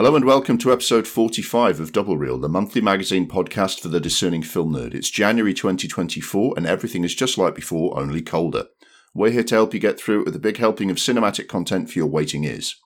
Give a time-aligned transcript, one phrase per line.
[0.00, 4.00] Hello and welcome to episode 45 of Double Reel, the monthly magazine podcast for the
[4.00, 4.94] discerning film nerd.
[4.94, 8.68] It's January 2024 and everything is just like before, only colder.
[9.12, 11.90] We're here to help you get through it with a big helping of cinematic content
[11.90, 12.80] for your waiting ears.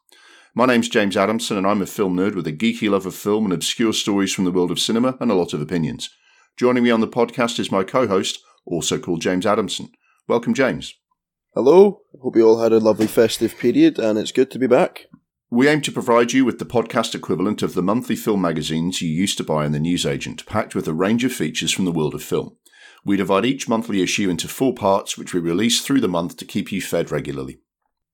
[0.56, 3.44] My name's James Adamson and I'm a film nerd with a geeky love of film
[3.44, 6.10] and obscure stories from the world of cinema and a lot of opinions.
[6.56, 9.92] Joining me on the podcast is my co-host, also called James Adamson.
[10.26, 10.94] Welcome, James.
[11.54, 15.06] Hello, hope you all had a lovely festive period and it's good to be back.
[15.54, 19.08] We aim to provide you with the podcast equivalent of the monthly film magazines you
[19.08, 22.12] used to buy in the newsagent, packed with a range of features from the world
[22.12, 22.56] of film.
[23.04, 26.44] We divide each monthly issue into four parts, which we release through the month to
[26.44, 27.60] keep you fed regularly.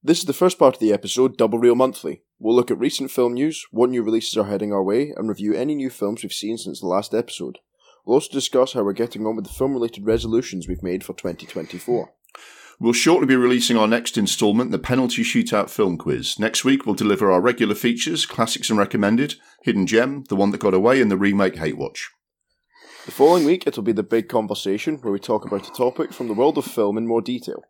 [0.02, 2.24] This is the first part of the episode, Double Reel Monthly.
[2.38, 5.54] We'll look at recent film news, what new releases are heading our way, and review
[5.54, 7.56] any new films we've seen since the last episode.
[8.04, 11.14] We'll also discuss how we're getting on with the film related resolutions we've made for
[11.14, 12.12] 2024.
[12.82, 16.38] We'll shortly be releasing our next instalment, the Penalty Shootout Film Quiz.
[16.38, 20.62] Next week, we'll deliver our regular features, classics and recommended, Hidden Gem, The One That
[20.62, 22.08] Got Away, and the remake Hate Watch.
[23.04, 26.28] The following week, it'll be the big conversation where we talk about a topic from
[26.28, 27.62] the world of film in more detail.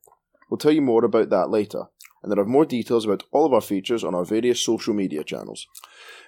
[0.48, 1.86] We'll tell you more about that later,
[2.22, 5.24] and there are more details about all of our features on our various social media
[5.24, 5.66] channels.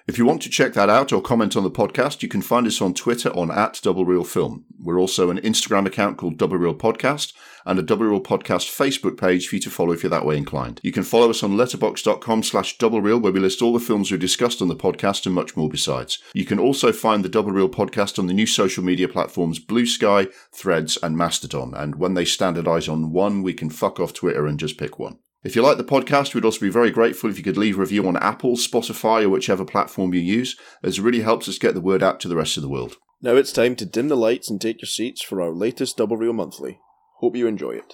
[0.05, 2.67] If you want to check that out or comment on the podcast, you can find
[2.67, 4.65] us on Twitter on at Double Reel Film.
[4.77, 7.31] We're also an Instagram account called Double Reel Podcast
[7.65, 10.35] and a Double Reel Podcast Facebook page for you to follow if you're that way
[10.35, 10.81] inclined.
[10.83, 14.11] You can follow us on letterboxd.com slash Double Reel where we list all the films
[14.11, 16.19] we've discussed on the podcast and much more besides.
[16.33, 19.85] You can also find the Double Reel Podcast on the new social media platforms Blue
[19.85, 21.73] Sky, Threads and Mastodon.
[21.73, 25.19] And when they standardize on one, we can fuck off Twitter and just pick one.
[25.43, 27.81] If you like the podcast, we'd also be very grateful if you could leave a
[27.81, 31.73] review on Apple, Spotify, or whichever platform you use, as it really helps us get
[31.73, 32.95] the word out to the rest of the world.
[33.21, 36.15] Now it's time to dim the lights and take your seats for our latest Double
[36.15, 36.79] Reel Monthly.
[37.19, 37.93] Hope you enjoy it.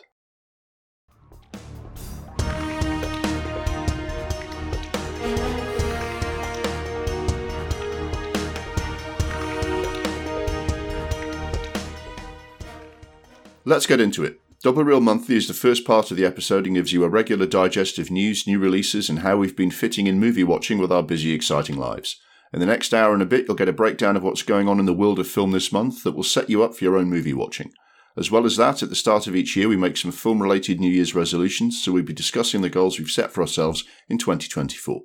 [13.66, 14.40] Let's get into it.
[14.62, 17.46] Double Reel Monthly is the first part of the episode and gives you a regular
[17.46, 21.02] digest of news, new releases, and how we've been fitting in movie watching with our
[21.02, 22.20] busy, exciting lives.
[22.52, 24.78] In the next hour and a bit, you'll get a breakdown of what's going on
[24.78, 27.10] in the world of film this month that will set you up for your own
[27.10, 27.72] movie watching.
[28.18, 30.82] As well as that, at the start of each year, we make some film related
[30.82, 35.04] New Year's resolutions, so we'll be discussing the goals we've set for ourselves in 2024.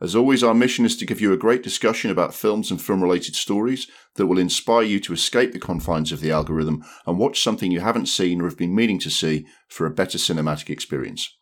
[0.00, 3.02] As always, our mission is to give you a great discussion about films and film
[3.02, 7.42] related stories that will inspire you to escape the confines of the algorithm and watch
[7.42, 11.34] something you haven't seen or have been meaning to see for a better cinematic experience.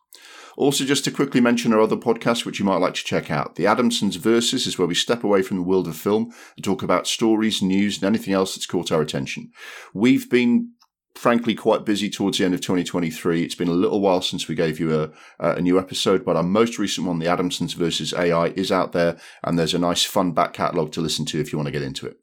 [0.57, 3.55] Also, just to quickly mention our other podcasts which you might like to check out.
[3.55, 6.81] The Adamsons Versus is where we step away from the world of film and talk
[6.81, 9.51] about stories, news, and anything else that's caught our attention.
[9.93, 10.71] We've been
[11.17, 13.43] frankly quite busy towards the end of 2023.
[13.43, 16.43] It's been a little while since we gave you a, a new episode, but our
[16.43, 20.31] most recent one, The Adamsons versus AI, is out there, and there's a nice fun
[20.31, 22.17] back catalogue to listen to if you want to get into it.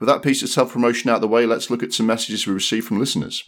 [0.00, 2.46] With that piece of self promotion out of the way, let's look at some messages
[2.46, 3.44] we received from listeners.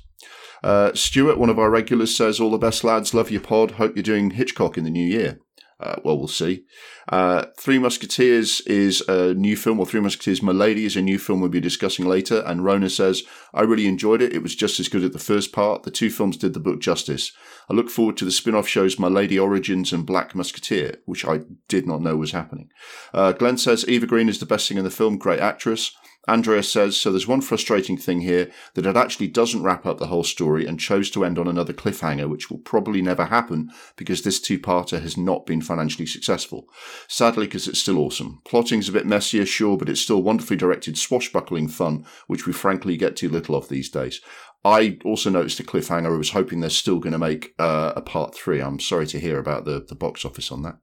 [0.63, 3.13] Uh, Stuart, one of our regulars, says, All the best, lads.
[3.13, 3.73] Love your pod.
[3.73, 5.41] Hope you're doing Hitchcock in the new year.
[5.79, 6.65] Uh, well, we'll see.
[7.09, 11.41] Uh, Three Musketeers is a new film, or Three Musketeers Milady is a new film
[11.41, 12.43] we'll be discussing later.
[12.47, 14.33] And Rona says, I really enjoyed it.
[14.33, 15.83] It was just as good as the first part.
[15.83, 17.33] The two films did the book justice.
[17.69, 21.41] I look forward to the spin off shows Milady Origins and Black Musketeer, which I
[21.69, 22.71] did not know was happening.
[23.13, 25.95] Uh, Glenn says, Eva Green is the best thing in the film, great actress.
[26.29, 30.09] Andrea says, so there's one frustrating thing here that it actually doesn't wrap up the
[30.09, 34.23] whole story and chose to end on another cliffhanger, which will probably never happen because
[34.23, 36.69] this two-parter has not been financially successful.
[37.09, 38.41] Sadly, because it's still awesome.
[38.45, 42.97] Plotting's a bit messier, sure, but it's still wonderfully directed swashbuckling fun, which we frankly
[42.97, 44.21] get too little of these days.
[44.65, 46.13] I also noticed a cliffhanger.
[46.13, 48.61] I was hoping they're still going to make uh, a part three.
[48.61, 50.79] I'm sorry to hear about the, the box office on that.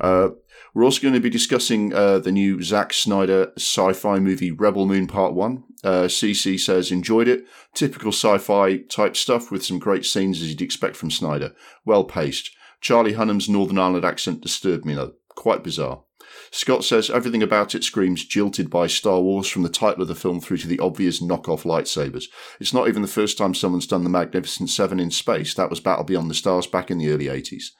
[0.00, 0.30] Uh,
[0.74, 5.06] we're also going to be discussing uh, the new Zack Snyder sci-fi movie Rebel Moon
[5.06, 5.64] Part One.
[5.84, 7.44] Uh, CC says enjoyed it.
[7.74, 11.54] Typical sci-fi type stuff with some great scenes as you'd expect from Snyder.
[11.84, 12.50] Well paced.
[12.80, 15.12] Charlie Hunnam's Northern Ireland accent disturbed me though.
[15.28, 16.02] Quite bizarre.
[16.50, 20.14] Scott says everything about it screams jilted by Star Wars from the title of the
[20.14, 22.24] film through to the obvious knockoff lightsabers.
[22.60, 25.54] It's not even the first time someone's done the Magnificent Seven in space.
[25.54, 27.70] That was Battle Beyond the Stars back in the early 80s.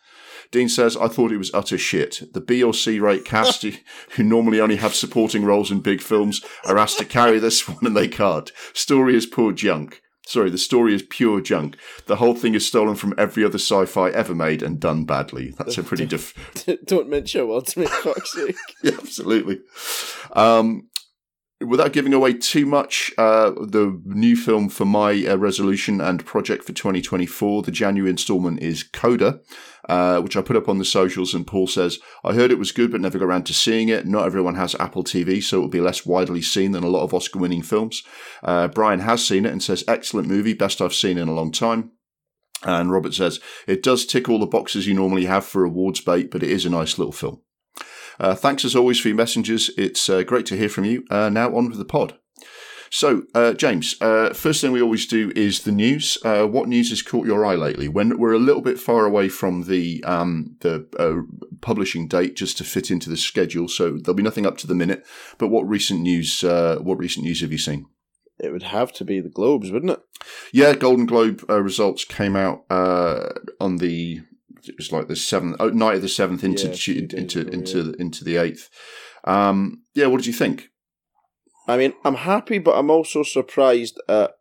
[0.53, 2.23] Dean says, I thought it was utter shit.
[2.35, 3.65] The B or C rate cast,
[4.11, 7.79] who normally only have supporting roles in big films, are asked to carry this one
[7.83, 8.53] and they can't.
[8.75, 10.03] Story is poor junk.
[10.25, 11.77] Sorry, the story is pure junk.
[12.07, 15.53] The whole thing is stolen from every other sci-fi ever made and done badly.
[15.59, 16.33] That's a pretty diff.
[16.85, 18.55] Don't mention fuck's sake.
[18.85, 19.61] yeah, absolutely.
[20.33, 20.89] Um,
[21.67, 26.65] without giving away too much, uh, the new film for my uh, resolution and project
[26.65, 29.41] for 2024, the January installment is Coda,
[29.89, 31.35] uh, which I put up on the socials.
[31.35, 34.07] And Paul says, I heard it was good, but never got around to seeing it.
[34.07, 37.05] Not everyone has Apple TV, so it will be less widely seen than a lot
[37.05, 38.03] of Oscar winning films.
[38.43, 41.53] Uh, Brian has seen it and says, excellent movie, best I've seen in a long
[41.53, 41.93] time.
[42.65, 46.31] And Robert says, it does tick all the boxes you normally have for awards bait,
[46.31, 47.41] but it is a nice little film.
[48.19, 49.71] Uh, thanks as always for your messengers.
[49.77, 51.05] It's uh, great to hear from you.
[51.11, 52.19] Uh, now on with the pod.
[52.91, 56.19] So, uh, James, uh, first thing we always do is the news.
[56.23, 57.89] Uh, what news has caught your eye lately?
[57.89, 60.87] When we're a little bit far away from the um, the
[61.63, 64.75] publishing date, just to fit into the schedule, so there'll be nothing up to the
[64.75, 65.07] minute.
[65.39, 66.43] But what recent news?
[66.43, 67.87] what recent news have you seen?
[68.39, 70.01] It would have to be the Globes, wouldn't it?
[70.53, 74.21] Yeah, Golden Globe results came out on the
[74.65, 77.83] it was like the seventh oh, night of the seventh into yeah, into ago, into
[77.83, 77.93] yeah.
[77.99, 78.69] into the eighth.
[79.25, 80.69] Um, yeah, what did you think?
[81.69, 84.33] I mean, I'm happy, but I'm also surprised at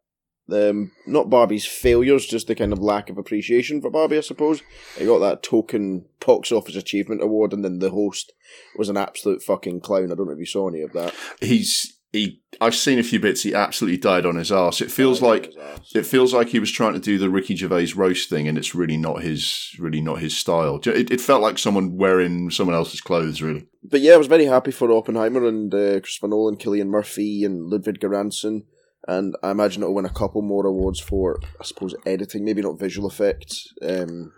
[0.51, 4.61] um, not Barbie's failures, just the kind of lack of appreciation for Barbie, I suppose.
[4.99, 8.33] I got that token box office achievement award, and then the host
[8.77, 10.11] was an absolute fucking clown.
[10.11, 11.13] I don't know if you saw any of that.
[11.39, 13.43] He's he I've seen a few bits.
[13.43, 14.81] He absolutely died on his ass.
[14.81, 15.53] It feels like
[15.95, 18.75] it feels like he was trying to do the Ricky Gervais roast thing, and it's
[18.75, 20.79] really not his really not his style.
[20.85, 23.67] It, it felt like someone wearing someone else's clothes, really.
[23.83, 27.69] But yeah, I was very happy for Oppenheimer and uh, Christopher Nolan, Cillian Murphy, and
[27.69, 28.61] Ludwig Göransson.
[29.07, 32.79] And I imagine it'll win a couple more awards for, I suppose, editing, maybe not
[32.79, 33.73] visual effects.
[33.81, 34.31] Um,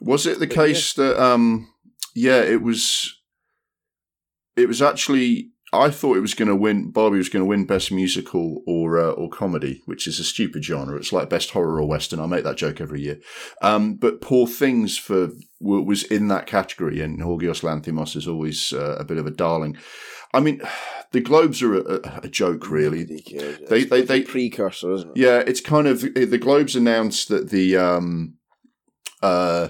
[0.00, 1.04] was it the case yeah.
[1.04, 1.70] that, um,
[2.14, 3.20] yeah, it was,
[4.56, 6.90] it was actually I thought it was going to win.
[6.90, 10.64] Barbie was going to win Best Musical or uh, or Comedy, which is a stupid
[10.64, 10.96] genre.
[10.96, 12.20] It's like Best Horror or Western.
[12.20, 13.18] I make that joke every year.
[13.60, 15.30] Um, but Poor Things for
[15.60, 19.76] was in that category, and Yorgos Lanthimos is always uh, a bit of a darling.
[20.32, 20.62] I mean,
[21.12, 23.04] the Globes are a, a joke, really.
[23.68, 25.16] They they they precursor, isn't it?
[25.16, 28.34] Yeah, it's kind of the Globes announced that the um,
[29.22, 29.68] uh,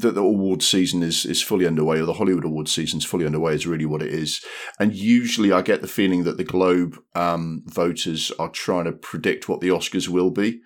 [0.00, 3.26] that the awards season is is fully underway, or the Hollywood awards season is fully
[3.26, 4.44] underway, is really what it is.
[4.78, 9.48] And usually, I get the feeling that the Globe um, voters are trying to predict
[9.48, 10.60] what the Oscars will be,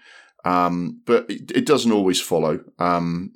[0.44, 2.60] um, but it, it, doesn't always follow.
[2.78, 3.32] Um,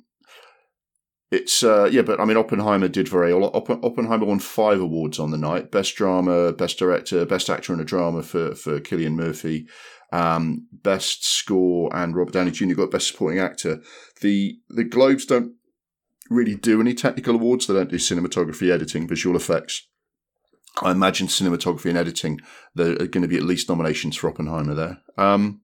[1.31, 3.51] it's uh, yeah, but I mean, Oppenheimer did very well.
[3.55, 7.85] Oppenheimer won five awards on the night: best drama, best director, best actor in a
[7.85, 9.67] drama for for Cillian Murphy.
[10.11, 12.75] Um, best score and Robert Downey Jr.
[12.75, 13.81] got best supporting actor.
[14.21, 15.53] The the Globes don't
[16.29, 17.67] really do any technical awards.
[17.67, 19.87] They don't do cinematography, editing, visual effects.
[20.81, 22.39] I imagine cinematography and editing,
[22.73, 24.97] there are going to be at least nominations for Oppenheimer there.
[25.17, 25.61] Um,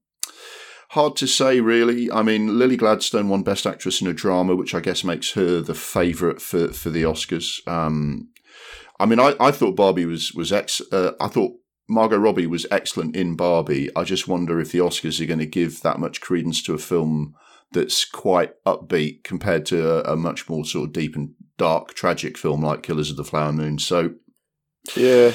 [0.90, 2.12] hard to say, really.
[2.12, 5.62] I mean, Lily Gladstone won Best Actress in a Drama, which I guess makes her
[5.62, 7.68] the favourite for, for the Oscars.
[7.68, 8.30] Um,
[9.00, 10.82] I mean, I, I thought Barbie was was ex.
[10.92, 11.54] Uh, I thought
[11.88, 13.90] Margot Robbie was excellent in Barbie.
[13.96, 16.78] I just wonder if the Oscars are going to give that much credence to a
[16.78, 17.34] film
[17.72, 22.38] that's quite upbeat compared to a, a, much more sort of deep and dark, tragic
[22.38, 23.78] film like Killers of the Flower Moon.
[23.78, 24.16] So,
[24.96, 25.34] yeah,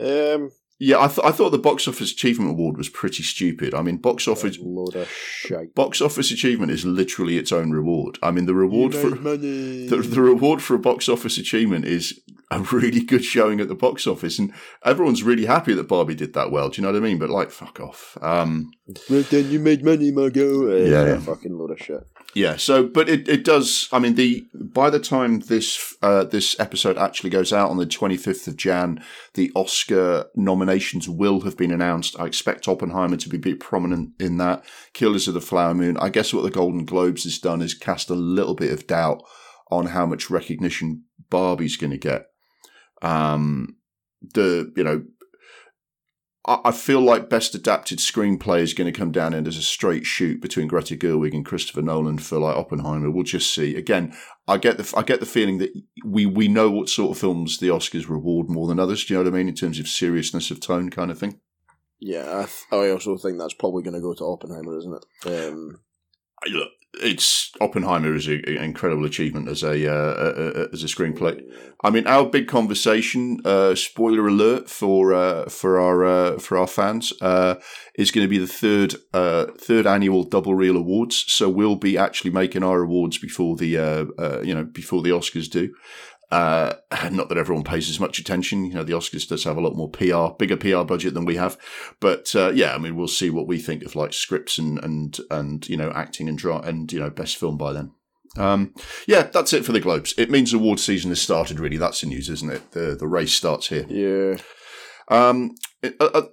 [0.00, 3.74] um, yeah, I, th- I thought the box office achievement award was pretty stupid.
[3.74, 5.74] I mean, box office load of shite.
[5.74, 8.18] Box office achievement is literally its own reward.
[8.22, 12.60] I mean, the reward for the, the reward for a box office achievement is a
[12.60, 14.52] really good showing at the box office, and
[14.84, 16.68] everyone's really happy that Barbie did that well.
[16.68, 17.18] Do you know what I mean?
[17.18, 18.18] But like, fuck off.
[18.20, 18.72] Um,
[19.08, 20.72] well, then you made money, Margot.
[20.72, 22.06] Uh, yeah, yeah, fucking load of shit.
[22.34, 22.56] Yeah.
[22.56, 23.88] So, but it, it does.
[23.92, 27.86] I mean, the by the time this uh, this episode actually goes out on the
[27.86, 29.02] twenty fifth of Jan,
[29.34, 32.18] the Oscar nominations will have been announced.
[32.18, 34.64] I expect Oppenheimer to be bit prominent in that.
[34.92, 35.96] Killers of the Flower Moon.
[35.98, 39.22] I guess what the Golden Globes has done is cast a little bit of doubt
[39.70, 42.26] on how much recognition Barbie's going to get.
[43.02, 43.76] Um,
[44.32, 45.04] the you know,
[46.46, 50.04] I, feel like best adapted screenplay is going to come down in as a straight
[50.04, 53.10] shoot between Greta Gerwig and Christopher Nolan for like Oppenheimer.
[53.10, 53.74] We'll just see.
[53.76, 54.14] Again,
[54.46, 55.72] I get the I get the feeling that
[56.04, 59.04] we we know what sort of films the Oscars reward more than others.
[59.04, 61.40] Do you know what I mean in terms of seriousness of tone, kind of thing?
[61.98, 65.26] Yeah, I, th- I also think that's probably going to go to Oppenheimer, isn't it?
[65.26, 65.80] Um,
[66.50, 66.68] look,
[67.00, 71.40] it's Oppenheimer is an incredible achievement as a, uh, as a screenplay.
[71.84, 76.66] I mean, our big conversation, uh, spoiler alert for uh, for our uh, for our
[76.66, 77.56] fans, uh,
[77.94, 81.24] is going to be the third uh, third annual Double Reel Awards.
[81.28, 83.68] So we'll be actually making our awards before the
[84.44, 85.74] you know before the Oscars do.
[86.30, 86.74] Uh,
[87.10, 88.64] not that everyone pays as much attention.
[88.64, 91.36] You know, the Oscars does have a lot more PR, bigger PR budget than we
[91.36, 91.56] have.
[92.00, 95.18] But uh, yeah, I mean, we'll see what we think of like scripts and and
[95.30, 97.92] and you know acting and draw and you know best film by then.
[98.36, 98.74] Um,
[99.06, 100.12] yeah, that's it for the Globes.
[100.18, 101.60] It means award season has started.
[101.60, 102.72] Really, that's the news, isn't it?
[102.72, 103.86] The the race starts here.
[103.88, 104.38] Yeah.
[105.08, 105.54] Um,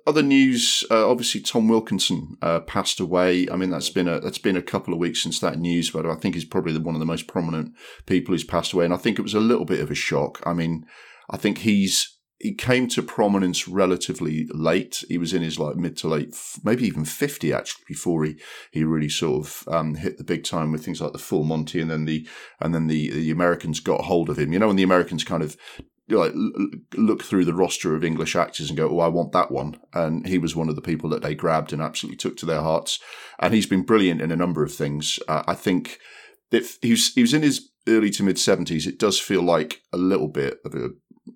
[0.08, 3.50] other news, uh, obviously Tom Wilkinson uh, passed away.
[3.50, 6.06] I mean, that's been a that's been a couple of weeks since that news, but
[6.06, 7.74] I think he's probably one of the most prominent
[8.06, 10.42] people who's passed away, and I think it was a little bit of a shock.
[10.46, 10.86] I mean,
[11.30, 15.04] I think he's he came to prominence relatively late.
[15.08, 18.36] He was in his like mid to late, maybe even fifty actually, before he
[18.72, 21.82] he really sort of um, hit the big time with things like the Full Monty,
[21.82, 22.28] and then the
[22.60, 24.54] and then the the Americans got hold of him.
[24.54, 25.56] You know, when the Americans kind of
[26.20, 26.34] like
[26.96, 30.28] look through the roster of English actors and go, "Oh, I want that one," and
[30.28, 33.00] he was one of the people that they grabbed and absolutely took to their hearts.
[33.40, 35.20] And he's been brilliant in a number of things.
[35.28, 36.00] Uh, I think
[36.52, 39.82] if he was he was in his early to mid seventies, it does feel like
[39.92, 40.90] a little bit of a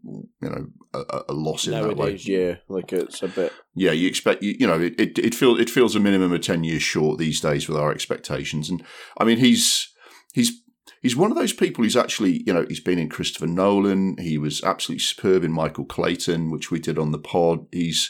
[0.03, 2.19] you know a, a loss in Nowadays, that way.
[2.23, 3.53] Yeah, like it's a bit.
[3.75, 6.41] Yeah, you expect you, you know it, it it feels it feels a minimum of
[6.41, 8.83] ten years short these days with our expectations, and
[9.17, 9.91] I mean he's
[10.33, 10.61] he's
[11.05, 14.17] he's one of those people who's actually, you know, he's been in Christopher Nolan.
[14.17, 17.67] He was absolutely superb in Michael Clayton, which we did on the pod.
[17.71, 18.09] He's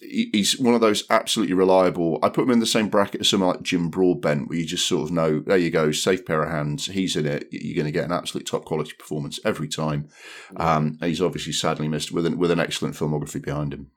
[0.00, 2.18] he's one of those absolutely reliable.
[2.24, 4.88] I put him in the same bracket as someone like Jim Broadbent, where you just
[4.88, 6.86] sort of know, there you go, safe pair of hands.
[6.86, 7.46] He's in it.
[7.52, 10.08] You're going to get an absolute top quality performance every time.
[10.56, 13.92] Um, he's obviously sadly missed with an, with an excellent filmography behind him.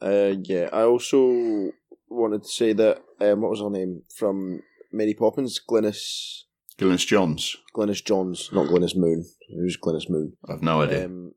[0.00, 1.72] Uh, yeah, I also
[2.08, 4.62] wanted to say that um, what was her name from
[4.92, 6.43] Mary Poppins, Glynis
[6.78, 7.56] Glynis Johns.
[7.74, 9.24] Glynis Johns, not Glynis Moon.
[9.54, 10.36] Who's Glynis Moon?
[10.48, 11.06] I've no idea.
[11.06, 11.34] Um,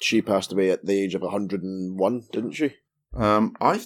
[0.00, 2.74] she passed away at the age of 101, didn't she?
[3.14, 3.80] Um, I,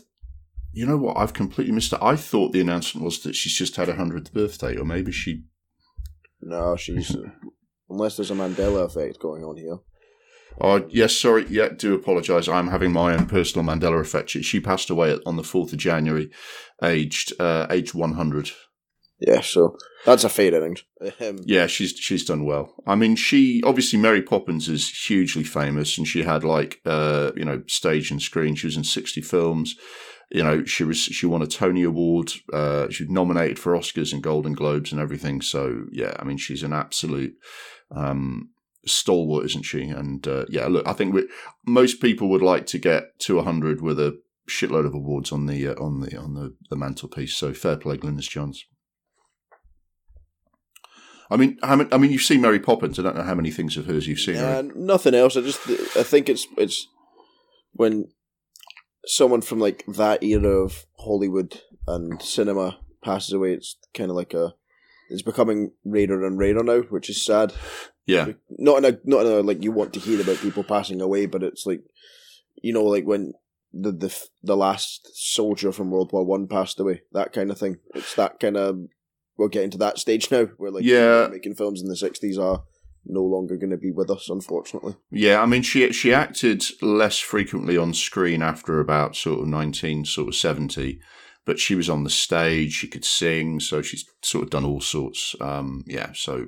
[0.72, 1.16] you know what?
[1.16, 1.98] I've completely missed it.
[2.02, 5.44] I thought the announcement was that she's just had her hundredth birthday, or maybe she.
[6.40, 7.16] No, she's
[7.90, 9.78] unless there's a Mandela effect going on here.
[10.60, 11.46] Oh yes, sorry.
[11.48, 12.48] Yeah, do apologise.
[12.48, 14.30] I'm having my own personal Mandela effect.
[14.30, 16.30] She passed away on the fourth of January,
[16.82, 18.50] aged uh, aged 100.
[19.18, 20.84] Yeah, so that's a fair innings.
[21.20, 22.74] Um, yeah, she's she's done well.
[22.86, 27.44] I mean, she obviously Mary Poppins is hugely famous, and she had like uh, you
[27.44, 28.54] know stage and screen.
[28.54, 29.74] She was in sixty films.
[30.30, 32.32] You know, she was she won a Tony Award.
[32.52, 35.40] Uh, she was nominated for Oscars and Golden Globes and everything.
[35.40, 37.34] So yeah, I mean, she's an absolute
[37.90, 38.50] um,
[38.86, 39.84] stalwart, isn't she?
[39.84, 41.26] And uh, yeah, look, I think we,
[41.66, 45.68] most people would like to get to hundred with a shitload of awards on the
[45.68, 47.34] uh, on the on the, the mantelpiece.
[47.34, 48.66] So fair play, Glynis Johns.
[51.30, 52.98] I mean, I mean, I mean, you've seen Mary Poppins.
[52.98, 54.36] I don't know how many things of hers you've seen.
[54.36, 55.36] Uh, nothing else.
[55.36, 55.60] I just,
[55.96, 56.86] I think it's it's
[57.72, 58.08] when
[59.06, 63.54] someone from like that era of Hollywood and cinema passes away.
[63.54, 64.54] It's kind of like a,
[65.10, 67.52] it's becoming rarer and rarer now, which is sad.
[68.06, 71.00] Yeah, not in a not in a like you want to hear about people passing
[71.00, 71.82] away, but it's like,
[72.62, 73.34] you know, like when
[73.72, 77.78] the the the last soldier from World War One passed away, that kind of thing.
[77.96, 78.78] It's that kind of
[79.36, 81.28] we're getting to that stage now where like yeah.
[81.30, 82.62] making films in the sixties are
[83.08, 84.96] no longer going to be with us, unfortunately.
[85.10, 90.04] Yeah, I mean, she she acted less frequently on screen after about sort of nineteen
[90.04, 91.00] sort of seventy,
[91.44, 92.72] but she was on the stage.
[92.72, 95.36] She could sing, so she's sort of done all sorts.
[95.40, 96.46] Um, yeah, so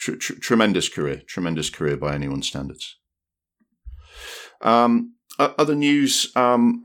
[0.00, 2.98] tr- tr- tremendous career, tremendous career by anyone's standards.
[4.60, 6.30] Um, other news.
[6.36, 6.84] Um,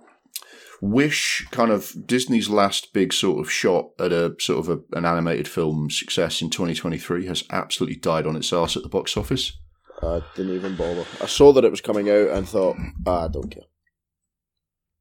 [0.82, 5.06] Wish, kind of Disney's last big sort of shot at a sort of a, an
[5.06, 9.58] animated film success in 2023, has absolutely died on its ass at the box office.
[10.02, 11.06] I didn't even bother.
[11.22, 13.64] I saw that it was coming out and thought, ah, I don't care.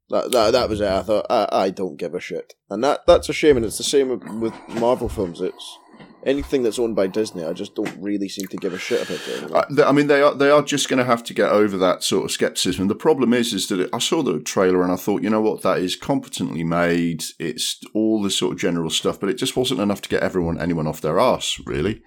[0.09, 0.89] That, that that was it.
[0.89, 3.57] I thought I, I don't give a shit, and that that's a shame.
[3.57, 5.41] And it's the same with Marvel films.
[5.41, 5.79] It's
[6.27, 9.71] anything that's owned by Disney, I just don't really seem to give a shit about
[9.71, 9.81] it.
[9.81, 12.03] I, I mean, they are they are just going to have to get over that
[12.03, 12.89] sort of skepticism.
[12.89, 15.41] The problem is, is that it, I saw the trailer and I thought, you know
[15.41, 17.25] what, that is competently made.
[17.39, 20.61] It's all the sort of general stuff, but it just wasn't enough to get everyone
[20.61, 22.03] anyone off their ass, really.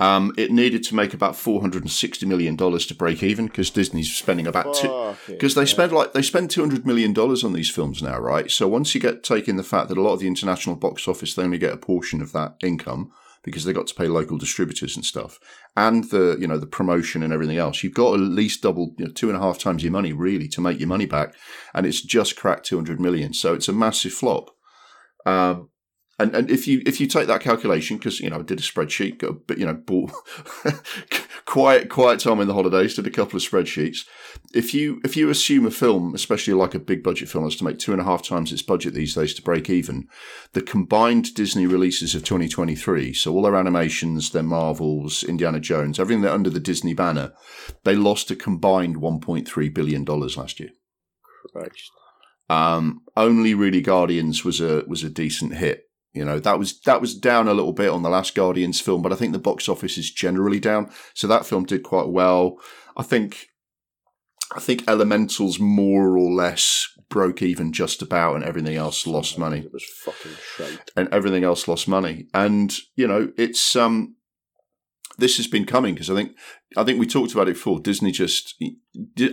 [0.00, 3.46] Um, it needed to make about four hundred and sixty million dollars to break even
[3.46, 5.66] because Disney's spending about two because they yeah.
[5.66, 8.50] spend like they spend two hundred million dollars on these films now, right?
[8.50, 11.34] So once you get taking the fact that a lot of the international box office
[11.34, 13.12] they only get a portion of that income,
[13.44, 15.38] because they got to pay local distributors and stuff,
[15.76, 17.82] and the you know the promotion and everything else.
[17.82, 20.48] You've got at least double, you know, two and a half times your money really
[20.48, 21.34] to make your money back,
[21.74, 23.34] and it's just cracked two hundred million.
[23.34, 24.50] So it's a massive flop.
[25.26, 25.70] Um,
[26.18, 28.62] and and if you if you take that calculation, because you know I did a
[28.62, 30.12] spreadsheet, but you know bought
[31.44, 34.00] quiet quiet time in the holidays, did a couple of spreadsheets.
[34.54, 37.64] If you if you assume a film, especially like a big budget film, has to
[37.64, 40.08] make two and a half times its budget these days to break even,
[40.52, 46.22] the combined Disney releases of 2023, so all their animations, their Marvels, Indiana Jones, everything
[46.22, 47.32] that under the Disney banner,
[47.84, 50.70] they lost a combined 1.3 billion dollars last year.
[51.52, 51.90] Christ.
[52.48, 57.00] Um, only really Guardians was a was a decent hit you know, that was that
[57.00, 59.68] was down a little bit on the last Guardians film, but I think the box
[59.68, 60.90] office is generally down.
[61.14, 62.58] So that film did quite well.
[62.96, 63.46] I think
[64.54, 69.60] I think Elementals more or less broke even just about, and everything else lost money.
[69.60, 70.90] It was fucking shite.
[70.96, 72.26] and everything else lost money.
[72.32, 74.16] And you know, it's um,
[75.18, 76.36] this has been coming because I think
[76.76, 77.80] I think we talked about it before.
[77.80, 78.62] Disney just,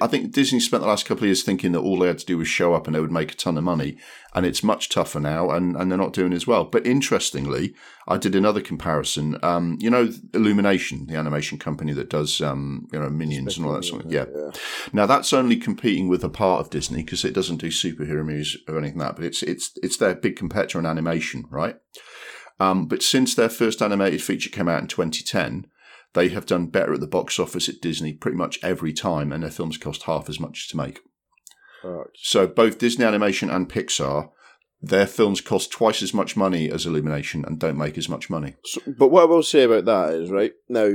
[0.02, 2.26] I think Disney spent the last couple of years thinking that all they had to
[2.26, 3.98] do was show up and they would make a ton of money,
[4.36, 6.66] and it's much tougher now, and and they're not doing as well.
[6.66, 7.74] But interestingly,
[8.08, 9.38] I did another comparison.
[9.42, 13.74] Um, you know, Illumination, the animation company that does um, you know, Minions and all
[13.74, 14.26] that sort of yeah.
[14.36, 14.52] yeah.
[14.92, 18.58] Now that's only competing with a part of Disney because it doesn't do superhero movies
[18.68, 21.78] or anything like that, but it's it's it's their big competitor in animation, right?
[22.60, 25.68] Um, but since their first animated feature came out in 2010,
[26.14, 29.44] they have done better at the box office at Disney pretty much every time, and
[29.44, 31.00] their films cost half as much to make.
[31.84, 32.10] Alright.
[32.16, 34.32] So both Disney Animation and Pixar,
[34.82, 38.56] their films cost twice as much money as Illumination and don't make as much money.
[38.66, 40.94] So, but what I will say about that is right now.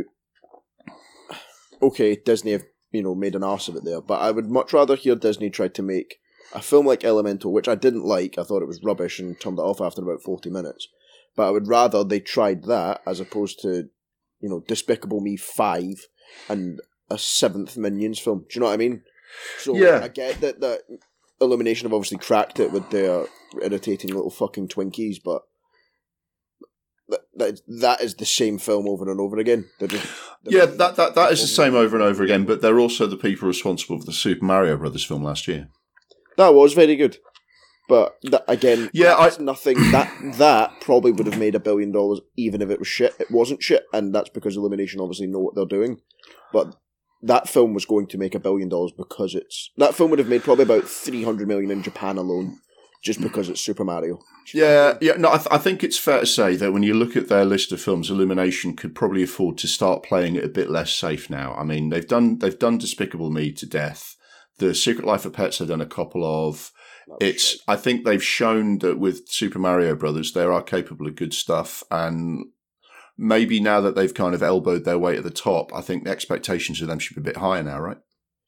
[1.83, 4.73] Okay, Disney have you know made an arse of it there, but I would much
[4.73, 6.17] rather hear Disney try to make
[6.55, 8.39] a film like Elemental, which I didn't like.
[8.39, 10.89] I thought it was rubbish and turned it off after about forty minutes.
[11.37, 13.89] But I would rather they tried that as opposed to
[14.41, 16.07] you know Despicable Me five
[16.49, 18.41] and a seventh Minions film.
[18.41, 19.03] Do you know what I mean?
[19.59, 20.01] So Yeah.
[20.03, 20.83] I get that that
[21.41, 23.27] Illumination have obviously cracked it with their
[23.61, 25.43] irritating little fucking Twinkies, but
[27.09, 29.69] that, that that is the same film over and over again.
[29.79, 30.07] They're just,
[30.43, 33.07] they're Yeah, that, that, that is the same over and over again, but they're also
[33.07, 35.69] the people responsible for the Super Mario Brothers film last year.
[36.37, 37.19] That was very good,
[37.89, 39.77] but that, again, Yeah, that's nothing.
[39.91, 43.15] That that probably would have made a billion dollars even if it was shit.
[43.19, 46.01] It wasn't shit, and that's because Illumination obviously know what they're doing.
[46.53, 46.77] But
[47.23, 50.29] that film was going to make a billion dollars because it's that film would have
[50.29, 52.59] made probably about three hundred million in Japan alone,
[53.03, 54.19] just because it's Super Mario.
[54.53, 55.15] Yeah, yeah.
[55.17, 57.45] No, I, th- I think it's fair to say that when you look at their
[57.47, 61.31] list of films, Illumination could probably afford to start playing it a bit less safe
[61.31, 61.55] now.
[61.55, 64.17] I mean, they've done they've done Despicable Me to death.
[64.59, 66.73] The Secret Life of Pets have done a couple of.
[67.21, 67.59] It's.
[67.69, 71.83] I think they've shown that with Super Mario Brothers, they are capable of good stuff,
[71.91, 72.47] and
[73.17, 76.11] maybe now that they've kind of elbowed their way to the top, I think the
[76.11, 77.99] expectations of them should be a bit higher now, right?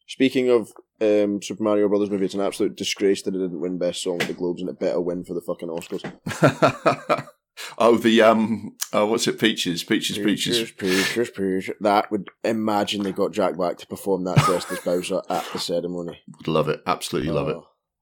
[0.09, 3.79] Speaking of um, Super Mario Brothers movie, it's an absolute disgrace that it didn't win
[3.79, 7.27] Best Song at the Globes, and it better win for the fucking Oscars.
[7.79, 9.41] oh, the um, oh, what's it?
[9.41, 10.71] Peaches, Peaches, Peaches.
[10.73, 11.75] Peaches, Peaches.
[11.81, 15.59] That would imagine they got Jack Black to perform that dressed as Bowser at the
[15.59, 16.21] ceremony.
[16.39, 17.57] Would Love it, absolutely love it.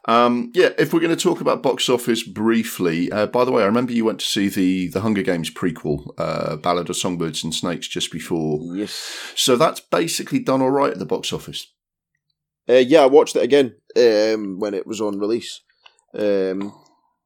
[0.06, 3.62] Um, yeah, if we're going to talk about box office briefly, uh, by the way,
[3.62, 7.42] I remember you went to see the the Hunger Games prequel, uh, Ballad of Songbirds
[7.42, 8.60] and Snakes, just before.
[8.76, 9.32] Yes.
[9.34, 11.72] So that's basically done all right at the box office.
[12.68, 15.60] Uh, yeah, I watched it again um, when it was on release.
[16.14, 16.74] Um,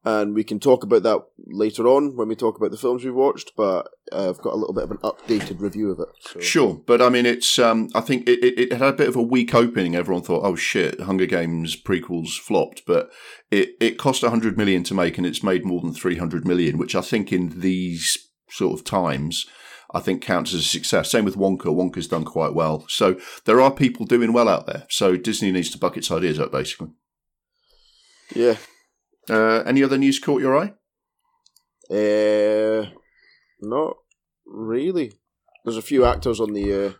[0.09, 3.13] and we can talk about that later on when we talk about the films we've
[3.13, 6.07] watched, but uh, I've got a little bit of an updated review of it.
[6.21, 6.39] So.
[6.39, 7.59] Sure, but I mean, it's.
[7.59, 9.95] Um, I think it, it, it had a bit of a weak opening.
[9.95, 13.11] Everyone thought, "Oh shit, Hunger Games prequels flopped," but
[13.51, 16.77] it it cost hundred million to make, and it's made more than three hundred million,
[16.77, 18.17] which I think in these
[18.49, 19.45] sort of times.
[19.91, 21.09] I think counts as a success.
[21.09, 21.65] Same with Wonka.
[21.65, 22.85] Wonka's done quite well.
[22.89, 24.85] So there are people doing well out there.
[24.87, 26.89] So Disney needs to buck its ideas up, basically.
[28.35, 28.57] Yeah.
[29.29, 30.73] Uh, any other news caught your eye?
[31.89, 32.89] Uh,
[33.61, 33.97] not
[34.45, 35.13] really.
[35.63, 36.93] There's a few actors on the uh,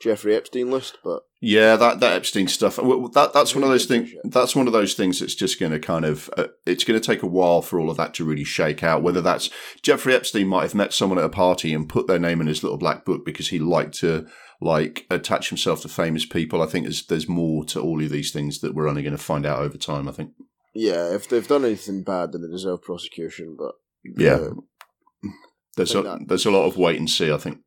[0.00, 2.78] Jeffrey Epstein list, but Yeah, that, that Epstein stuff.
[2.78, 4.10] well, That that's one of those things.
[4.24, 6.30] That's one of those things that's just going to kind of.
[6.36, 9.02] Uh, it's going to take a while for all of that to really shake out.
[9.02, 9.50] Whether that's
[9.82, 12.62] Jeffrey Epstein might have met someone at a party and put their name in his
[12.62, 14.26] little black book because he liked to
[14.60, 16.62] like attach himself to famous people.
[16.62, 19.22] I think there's there's more to all of these things that we're only going to
[19.22, 20.08] find out over time.
[20.08, 20.30] I think.
[20.78, 23.56] Yeah, if they've done anything bad, then they deserve prosecution.
[23.58, 24.34] But Yeah.
[24.34, 25.30] uh,
[25.76, 27.30] There's a, that- there's a lot of wait and see.
[27.32, 27.58] I think.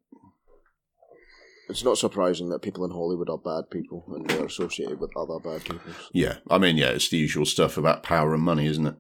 [1.70, 5.40] it's not surprising that people in Hollywood are bad people and they're associated with other
[5.40, 5.94] bad people.
[6.14, 8.96] Yeah, I mean, yeah, it's the usual stuff about power and money, isn't it?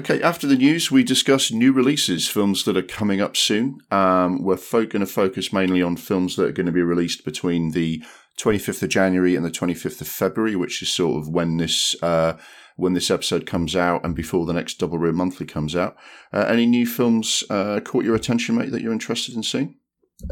[0.00, 3.80] Okay, after the news, we discuss new releases, films that are coming up soon.
[3.90, 7.22] Um, we're fo- going to focus mainly on films that are going to be released
[7.22, 8.02] between the
[8.40, 12.38] 25th of January and the 25th of February, which is sort of when this uh,
[12.76, 15.98] when this episode comes out and before the next Double Reel Monthly comes out.
[16.32, 19.76] Uh, any new films uh, caught your attention, mate, that you're interested in seeing?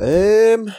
[0.01, 0.73] Um,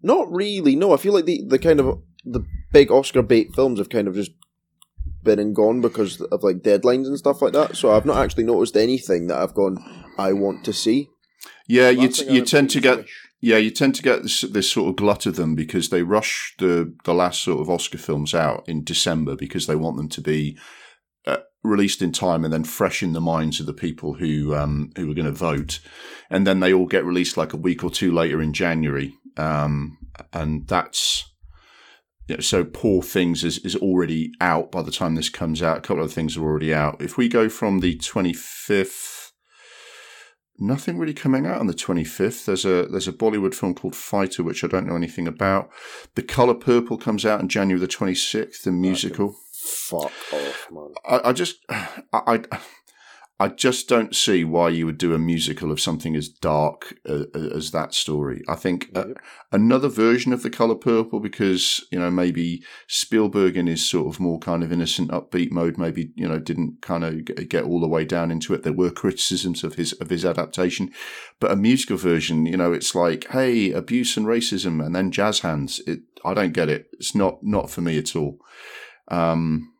[0.00, 0.76] not really.
[0.76, 4.06] No, I feel like the the kind of the big Oscar bait films have kind
[4.06, 4.30] of just
[5.22, 7.76] been and gone because of like deadlines and stuff like that.
[7.76, 9.78] So I've not actually noticed anything that I've gone.
[10.18, 11.08] I want to see.
[11.68, 13.22] Yeah, you, t- you tend to get Wish.
[13.44, 16.54] Yeah, you tend to get this, this sort of glut of them because they rush
[16.58, 20.20] the the last sort of Oscar films out in December because they want them to
[20.20, 20.56] be
[21.26, 24.92] uh, released in time and then fresh in the minds of the people who um,
[24.96, 25.80] who are going to vote,
[26.30, 29.98] and then they all get released like a week or two later in January, um,
[30.32, 31.31] and that's.
[32.28, 35.78] You know, so poor things is, is already out by the time this comes out.
[35.78, 37.02] A couple of things are already out.
[37.02, 39.22] If we go from the twenty fifth
[40.62, 42.44] nothing really coming out on the 25th.
[42.44, 45.70] There's a there's a Bollywood film called Fighter, which I don't know anything about.
[46.14, 49.34] The Color Purple comes out in January the 26th, the musical.
[49.52, 50.94] Fuck off, man.
[51.06, 52.40] I, I just I, I
[53.42, 57.24] I just don't see why you would do a musical of something as dark uh,
[57.34, 58.44] as that story.
[58.46, 59.18] I think uh, yep.
[59.50, 64.20] another version of the color purple, because you know maybe Spielberg in his sort of
[64.20, 67.88] more kind of innocent, upbeat mode, maybe you know didn't kind of get all the
[67.88, 68.62] way down into it.
[68.62, 70.92] There were criticisms of his of his adaptation,
[71.40, 75.40] but a musical version, you know, it's like hey, abuse and racism, and then jazz
[75.40, 75.80] hands.
[75.84, 76.90] It, I don't get it.
[76.92, 78.38] It's not not for me at all.
[79.08, 79.71] Um,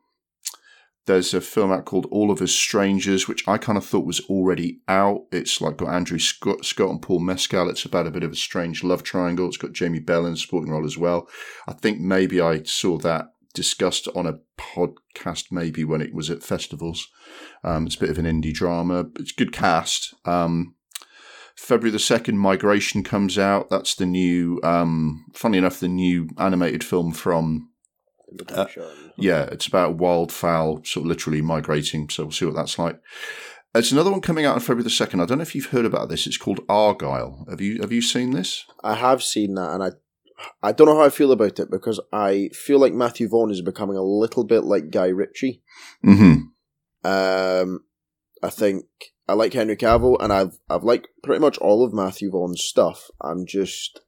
[1.07, 4.21] there's a film out called All of Us Strangers, which I kind of thought was
[4.27, 5.23] already out.
[5.33, 7.69] It's like got Andrew Scott, Scott and Paul Mescal.
[7.69, 9.49] It's about a bit of a strange love triangle.
[9.49, 11.29] It's got Jamie Bell in a supporting role as well.
[11.67, 16.43] I think maybe I saw that discussed on a podcast maybe when it was at
[16.43, 17.09] festivals.
[17.65, 19.07] Um, it's a bit of an indie drama.
[19.19, 20.15] It's good cast.
[20.25, 20.77] Um,
[21.57, 23.69] February the 2nd, Migration comes out.
[23.69, 27.69] That's the new, um, funny enough, the new animated film from
[28.49, 28.67] uh,
[29.17, 32.09] yeah, it's about wildfowl sort of literally migrating.
[32.09, 33.01] So we'll see what that's like.
[33.75, 35.21] It's another one coming out on February the second.
[35.21, 36.27] I don't know if you've heard about this.
[36.27, 37.49] It's called Argylle.
[37.49, 38.67] Have you have you seen this?
[38.85, 39.91] I have seen that, and I
[40.63, 43.63] I don't know how I feel about it because I feel like Matthew Vaughn is
[43.63, 45.63] becoming a little bit like Guy Ritchie.
[46.03, 46.35] hmm
[47.05, 47.85] Um,
[48.43, 48.85] I think
[49.29, 53.11] I like Henry Cavill, and I've I've liked pretty much all of Matthew Vaughn's stuff.
[53.21, 54.01] I'm just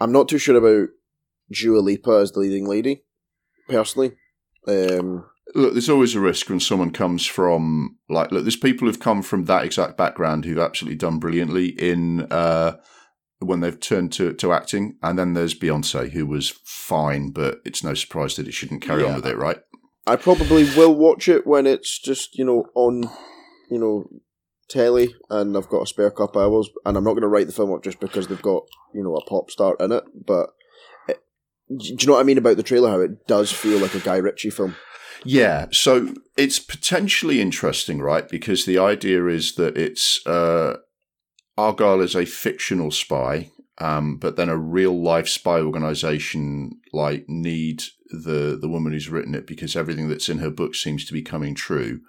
[0.00, 0.90] I'm not too sure about
[1.50, 3.02] Dua Lipa as the leading lady
[3.70, 4.12] personally.
[4.68, 8.44] Um, look, there's always a risk when someone comes from like look.
[8.44, 12.76] There's people who've come from that exact background who've absolutely done brilliantly in uh,
[13.38, 17.84] when they've turned to to acting, and then there's Beyonce who was fine, but it's
[17.84, 19.08] no surprise that it shouldn't carry yeah.
[19.08, 19.58] on with it, right?
[20.06, 23.04] I probably will watch it when it's just you know on,
[23.70, 24.08] you know,
[24.68, 27.52] telly, and I've got a spare couple hours, and I'm not going to write the
[27.52, 30.50] film up just because they've got you know a pop star in it, but
[31.78, 32.90] do you know what I mean about the trailer?
[32.90, 34.76] How it does feel like a Guy Ritchie film.
[35.24, 38.28] Yeah, so it's potentially interesting, right?
[38.28, 40.78] Because the idea is that it's uh,
[41.58, 47.84] Argylle is a fictional spy, um, but then a real life spy organization like need
[48.10, 51.22] the the woman who's written it because everything that's in her book seems to be
[51.22, 52.00] coming true.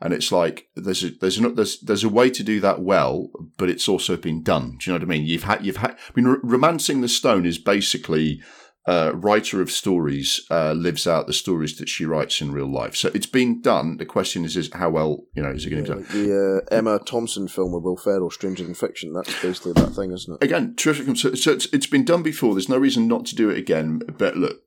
[0.00, 3.30] And it's like there's a there's a, there's there's a way to do that well,
[3.56, 4.76] but it's also been done.
[4.78, 5.26] Do you know what I mean?
[5.26, 5.92] You've had you've had.
[5.92, 8.42] I mean, romancing the stone is basically
[8.86, 12.94] uh, writer of stories uh, lives out the stories that she writes in real life.
[12.94, 13.96] So it's been done.
[13.96, 16.12] The question is, is how well you know is it going to be done?
[16.12, 19.12] the uh, Emma Thompson film with Will Ferrell, Stranger Than Fiction.
[19.14, 20.44] That's basically that thing, isn't it?
[20.44, 21.16] Again, terrific.
[21.16, 22.54] So, so it's, it's been done before.
[22.54, 24.00] There's no reason not to do it again.
[24.18, 24.60] But look,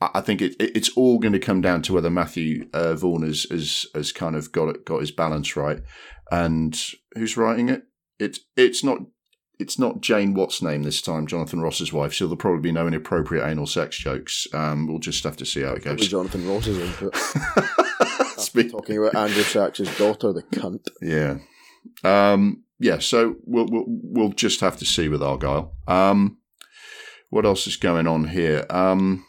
[0.00, 3.44] I think it, it's all going to come down to whether Matthew uh, Vaughn has,
[3.50, 5.80] has has kind of got it, got his balance right,
[6.30, 6.78] and
[7.14, 7.84] who's writing it.
[8.18, 8.98] It's it's not
[9.58, 12.86] it's not Jane Watt's name this time, Jonathan Ross's wife, so there'll probably be no
[12.86, 14.46] inappropriate anal sex jokes.
[14.54, 15.94] Um, we'll just have to see how it goes.
[15.94, 17.16] Probably Jonathan Ross's input.
[18.38, 20.86] Speak- talking about Andrew Sachs's daughter, the cunt.
[21.02, 21.38] Yeah.
[22.04, 25.70] Um, yeah, so we'll, we'll, we'll just have to see with Argylle.
[25.88, 26.38] Um,
[27.30, 28.64] what else is going on here?
[28.70, 29.24] Um,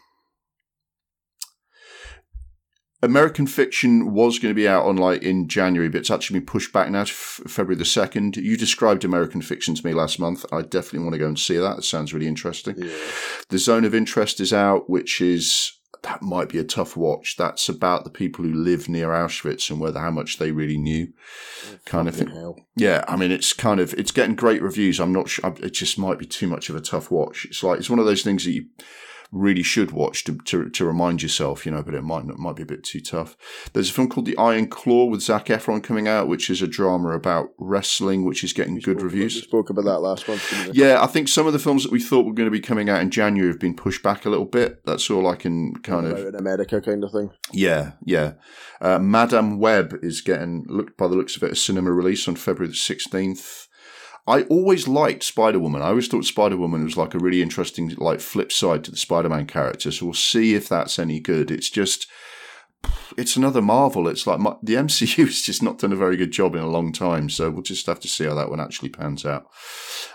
[3.02, 6.48] American Fiction was going to be out on like in January, but it's actually been
[6.48, 8.36] pushed back now to f- February the second.
[8.36, 10.46] You described American Fiction to me last month.
[10.52, 11.78] I definitely want to go and see that.
[11.78, 12.76] It sounds really interesting.
[12.78, 12.92] Yeah.
[13.48, 17.36] The Zone of Interest is out, which is that might be a tough watch.
[17.38, 21.14] That's about the people who live near Auschwitz and whether how much they really knew,
[21.86, 22.30] kind of thing.
[22.30, 22.58] Hell.
[22.76, 25.00] Yeah, I mean, it's kind of it's getting great reviews.
[25.00, 25.54] I'm not sure.
[25.62, 27.46] It just might be too much of a tough watch.
[27.46, 28.66] It's like it's one of those things that you
[29.32, 32.56] really should watch to, to, to remind yourself, you know, but it might it might
[32.56, 33.38] be a bit too tough.
[33.74, 36.68] There's a film called The Iron Claw with Zac Efron coming out, which is a
[36.68, 39.36] drama about wrestling, which is getting we good spoke, reviews.
[39.36, 40.70] We spoke about that last month.
[40.74, 42.90] Yeah, I think some of the films that we thought were going to be coming
[42.90, 44.84] out in January have been pushed back a little bit.
[44.86, 47.32] That's all I can kind of in America kind of thing.
[47.52, 48.34] Yeah, yeah.
[48.82, 52.36] Uh, Madame Web is getting looked by the looks of it a cinema release on
[52.36, 53.68] February the sixteenth.
[54.28, 55.82] I always liked Spider Woman.
[55.82, 58.98] I always thought Spider Woman was like a really interesting, like flip side to the
[58.98, 59.92] Spider Man character.
[59.92, 61.50] So we'll see if that's any good.
[61.52, 62.08] It's just
[63.18, 64.08] it's another Marvel.
[64.08, 66.68] It's like my, the MCU has just not done a very good job in a
[66.70, 67.30] long time.
[67.30, 69.48] So we'll just have to see how that one actually pans out.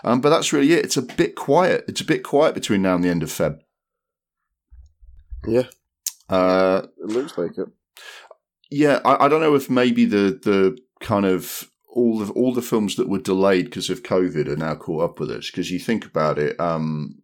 [0.03, 0.85] Um, but that's really it.
[0.85, 1.85] It's a bit quiet.
[1.87, 3.59] It's a bit quiet between now and the end of Feb.
[5.47, 5.63] Yeah,
[6.29, 7.67] Uh, it looks like it.
[8.71, 12.61] yeah, I, I don't know if maybe the the kind of all the all the
[12.61, 15.49] films that were delayed because of COVID are now caught up with us.
[15.49, 17.23] Because you think about it, um,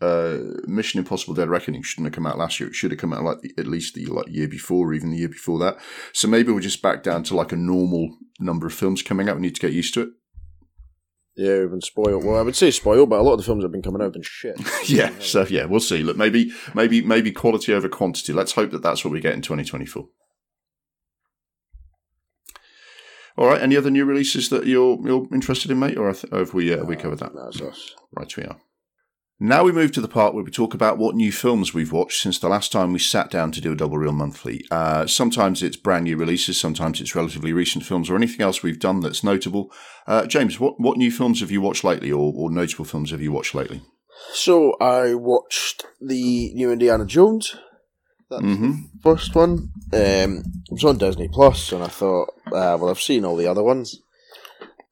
[0.00, 2.68] uh, Mission Impossible: Dead Reckoning shouldn't have come out last year.
[2.68, 5.10] It should have come out like the, at least the like year before, or even
[5.10, 5.78] the year before that.
[6.12, 9.36] So maybe we're just back down to like a normal number of films coming out.
[9.36, 10.08] We need to get used to it.
[11.34, 12.24] Yeah, we've been spoiled.
[12.24, 14.00] Well, I would say spoiled, but a lot of the films that have been coming
[14.00, 14.58] out have been shit.
[14.88, 15.10] yeah.
[15.18, 16.02] So yeah, we'll see.
[16.02, 18.32] Look, maybe maybe maybe quality over quantity.
[18.32, 20.06] Let's hope that that's what we get in 2024.
[23.36, 23.60] All right.
[23.60, 26.96] Any other new releases that you're you're interested in, mate, or have we uh, we
[26.96, 27.32] covered that?
[27.34, 27.94] That's us.
[28.12, 28.58] Right, we are.
[29.38, 32.22] Now we move to the part where we talk about what new films we've watched
[32.22, 34.64] since the last time we sat down to do a double reel monthly.
[34.70, 38.80] Uh, sometimes it's brand new releases, sometimes it's relatively recent films, or anything else we've
[38.80, 39.70] done that's notable.
[40.06, 43.20] Uh, James, what, what new films have you watched lately, or, or notable films have
[43.20, 43.82] you watched lately?
[44.32, 47.56] So I watched the new Indiana Jones.
[48.30, 49.70] That's hmm the first one.
[49.92, 53.46] Um, it was on Disney Plus, and I thought, uh, well, I've seen all the
[53.46, 54.00] other ones.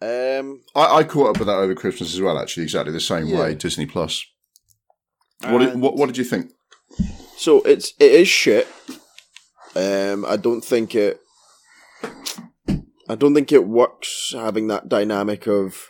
[0.01, 2.39] Um, I, I caught up with that over Christmas as well.
[2.39, 3.41] Actually, exactly the same Yeah.
[3.41, 3.55] way.
[3.55, 4.25] Disney Plus.
[5.49, 6.53] What did, what what did you think?
[7.37, 8.69] So it's it is shit.
[9.75, 11.21] Um, I don't think it.
[13.09, 15.89] I don't think it works having that dynamic of,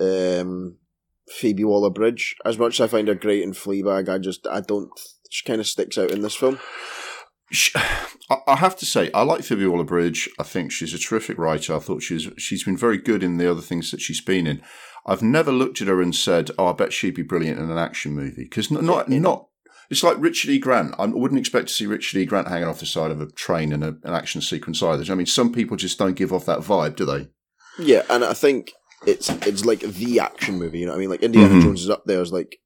[0.00, 0.78] um,
[1.28, 2.36] Phoebe Waller Bridge.
[2.44, 4.90] As much as I find her great in Fleabag, I just I don't.
[5.30, 6.58] She kind of sticks out in this film.
[7.50, 7.74] Sh-
[8.46, 10.28] I have to say, I like Phoebe Waller-Bridge.
[10.38, 11.74] I think she's a terrific writer.
[11.74, 14.60] I thought she's she's been very good in the other things that she's been in.
[15.06, 17.78] I've never looked at her and said, "Oh, I bet she'd be brilliant in an
[17.78, 19.46] action movie." Because not not, not
[19.88, 20.58] it's like Richard E.
[20.58, 20.94] Grant.
[20.98, 22.24] I wouldn't expect to see Richard E.
[22.26, 25.10] Grant hanging off the side of a train in a, an action sequence either.
[25.10, 27.28] I mean, some people just don't give off that vibe, do they?
[27.78, 28.72] Yeah, and I think
[29.06, 30.78] it's it's like the action movie.
[30.80, 31.10] You know what I mean?
[31.10, 31.62] Like Indiana Mhm.
[31.62, 32.58] Jones is up there as like,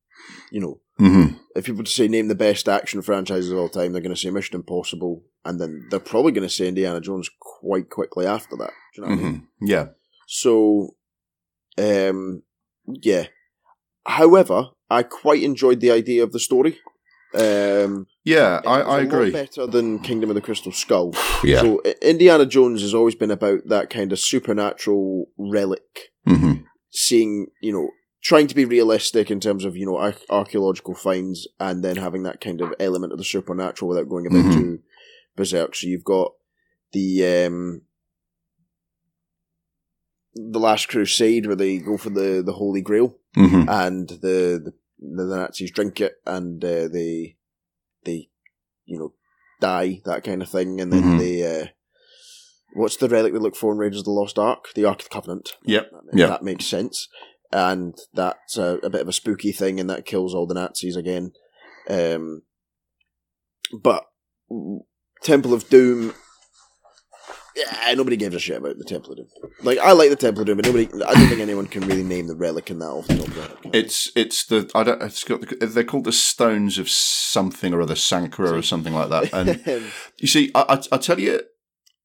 [0.51, 1.37] you know, Mm-hmm.
[1.57, 4.21] if people to say name the best action franchises of all time, they're going to
[4.21, 8.57] say Mission Impossible, and then they're probably going to say Indiana Jones quite quickly after
[8.57, 8.71] that.
[8.95, 9.49] Do you know what I mean?
[9.59, 9.87] hmm Yeah.
[10.29, 10.95] So,
[11.79, 12.43] um,
[12.87, 13.27] yeah.
[14.07, 16.79] However, I quite enjoyed the idea of the story.
[17.35, 19.31] Um, Yeah, I, I a lot agree.
[19.33, 21.13] better than Kingdom of the Crystal Skull.
[21.45, 21.61] Yeah.
[21.61, 26.53] So, Indiana Jones has always been about that kind of supernatural relic hmm
[26.97, 27.91] seeing, you know,
[28.25, 32.23] trying to be realistic in terms of, you know, ar- archaeological finds and then having
[32.25, 34.55] that kind of element of the supernatural without going a bit Mhm.
[34.55, 34.79] too
[35.37, 35.77] berserk.
[35.77, 36.33] So you've got
[36.93, 37.83] the, um,
[40.35, 44.73] the Last Crusade where they go for the, the Holy Grail hmm and the, the,
[45.01, 47.37] the Nazis drink it and uh, they,
[48.05, 48.31] they,
[48.87, 49.13] you know,
[49.61, 50.81] die, that kind of thing.
[50.81, 51.19] And then Mhm.
[51.19, 51.67] they, uh,
[52.73, 54.73] what's the relic they look for in Raiders of the Lost Ark?
[54.75, 55.57] The Ark of the Covenant.
[55.65, 55.91] Yep.
[55.91, 56.27] That, Yeah.
[56.29, 57.09] that makes sense.
[57.55, 60.97] And that's a, a bit of a spooky thing, and that kills all the Nazis
[60.97, 61.31] again.
[61.89, 62.43] Um,
[63.73, 64.05] but
[65.23, 66.15] Temple of Doom,
[67.55, 69.29] yeah, nobody gives a shit about the Temple of Doom.
[69.63, 70.89] Like I like the Temple of Doom, but nobody.
[71.05, 73.35] I don't think anyone can really name the relic in that off the top of
[73.37, 73.59] their head.
[73.73, 77.83] It's it's the I don't it's got the, they're called the stones of something or
[77.83, 79.33] other Sankara or something like that.
[79.33, 81.41] And you see, I, I, I tell you,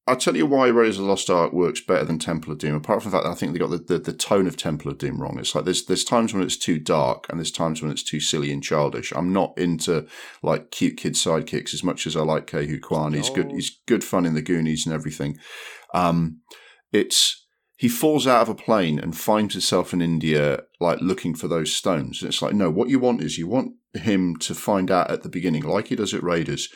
[0.10, 2.76] I tell you why Raiders of the Lost Ark works better than Temple of Doom.
[2.76, 4.92] Apart from the fact that I think they got the, the, the tone of Temple
[4.92, 5.38] of Doom wrong.
[5.38, 8.20] It's like there's there's times when it's too dark and there's times when it's too
[8.20, 9.14] silly and childish.
[9.16, 10.08] I'm not into
[10.42, 13.14] like cute kid sidekicks as much as I like Ke Huy Quan.
[13.14, 13.52] He's good.
[13.52, 15.38] He's good fun in the Goonies and everything.
[15.94, 16.42] Um,
[16.92, 17.46] it's
[17.80, 21.72] he falls out of a plane and finds himself in India, like looking for those
[21.72, 22.22] stones.
[22.22, 25.24] And it's like, no, what you want is you want him to find out at
[25.24, 26.68] the beginning, like he does at Raiders.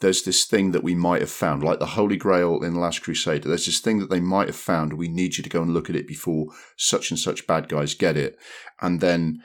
[0.00, 3.02] There's this thing that we might have found, like the Holy Grail in The Last
[3.02, 3.42] Crusade.
[3.42, 4.92] There's this thing that they might have found.
[4.92, 7.94] We need you to go and look at it before such and such bad guys
[7.94, 8.38] get it.
[8.80, 9.42] And then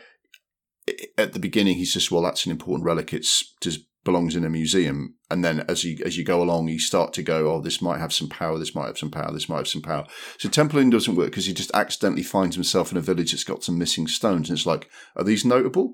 [1.18, 3.14] at the beginning, he says, "Well, that's an important relic.
[3.14, 6.78] It's just belongs in a museum." And then as you as you go along, you
[6.78, 8.60] start to go, "Oh, this might have some power.
[8.60, 9.32] This might have some power.
[9.32, 10.06] This might have some power."
[10.38, 13.64] So Templeton doesn't work because he just accidentally finds himself in a village that's got
[13.64, 15.94] some missing stones, and it's like, are these notable?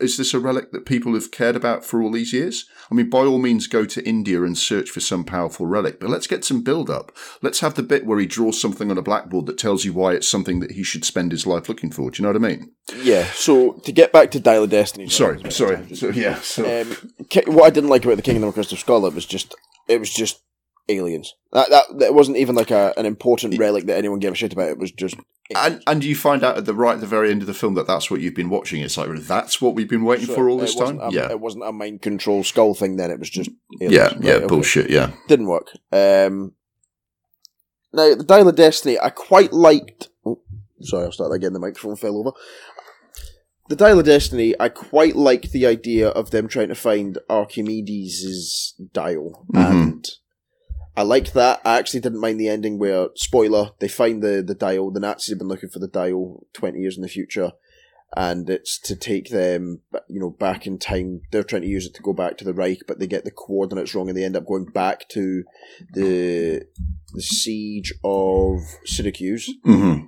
[0.00, 2.64] Is this a relic that people have cared about for all these years?
[2.90, 6.08] I mean, by all means, go to India and search for some powerful relic, but
[6.08, 7.14] let's get some build up.
[7.42, 10.14] Let's have the bit where he draws something on a blackboard that tells you why
[10.14, 12.10] it's something that he should spend his life looking for.
[12.10, 12.72] Do you know what I mean?
[13.02, 13.24] yeah.
[13.34, 15.08] So to get back to Dial of Destiny.
[15.08, 15.94] Sorry, sorry.
[15.94, 16.36] So, yeah.
[16.36, 16.96] So, Um,
[17.46, 19.54] what I didn't like about the Kingdom of Crystal Skull, it was just,
[19.88, 20.40] it was just
[20.88, 21.34] aliens.
[21.52, 24.52] That that, that wasn't even like a, an important relic that anyone gave a shit
[24.52, 24.68] about.
[24.68, 25.16] It was just
[25.54, 27.74] And and you find out at the right at the very end of the film
[27.74, 28.82] that that's what you've been watching.
[28.82, 30.98] It's like that's what we've been waiting for all this time.
[31.00, 32.96] a- yeah, it wasn't a mind control skull thing.
[32.96, 33.94] Then it was just aliens.
[33.94, 34.32] yeah, Right, yeah.
[34.34, 34.46] okay.
[34.46, 34.90] Bullshit.
[34.90, 35.12] Yeah.
[35.28, 35.68] Didn't work.
[35.92, 36.52] Um,
[37.92, 40.08] now the Dial of Destiny, I quite liked.
[40.24, 40.40] Oh,
[40.82, 41.52] sorry, I'll start again.
[41.54, 42.32] The microphone fell over.
[43.68, 48.74] The Dial of Destiny, I quite liked the idea of them trying to find Archimedes'
[48.92, 49.70] dial, Mhm.
[49.70, 50.08] and
[50.96, 51.60] I liked that.
[51.64, 54.90] I actually didn't mind the ending where, spoiler, they find the, the dial.
[54.90, 57.52] The Nazis have been looking for the dial twenty years in the future,
[58.16, 61.20] and it's to take them, you know, back in time.
[61.30, 63.30] They're trying to use it to go back to the Reich, but they get the
[63.30, 65.44] coordinates wrong, and they end up going back to
[65.92, 66.62] the
[67.12, 69.52] the siege of Syracuse.
[69.66, 70.06] Mm-hmm.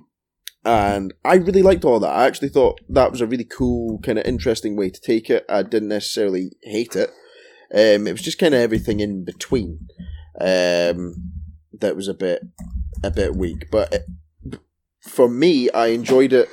[0.65, 2.11] And I really liked all that.
[2.11, 5.45] I actually thought that was a really cool, kind of interesting way to take it.
[5.47, 7.11] I didn't necessarily hate it.
[7.71, 9.87] Um, it was just kind of everything in between
[10.39, 11.31] um,
[11.79, 12.41] that was a bit
[13.03, 13.69] a bit weak.
[13.71, 14.59] But it,
[15.01, 16.49] for me, I enjoyed it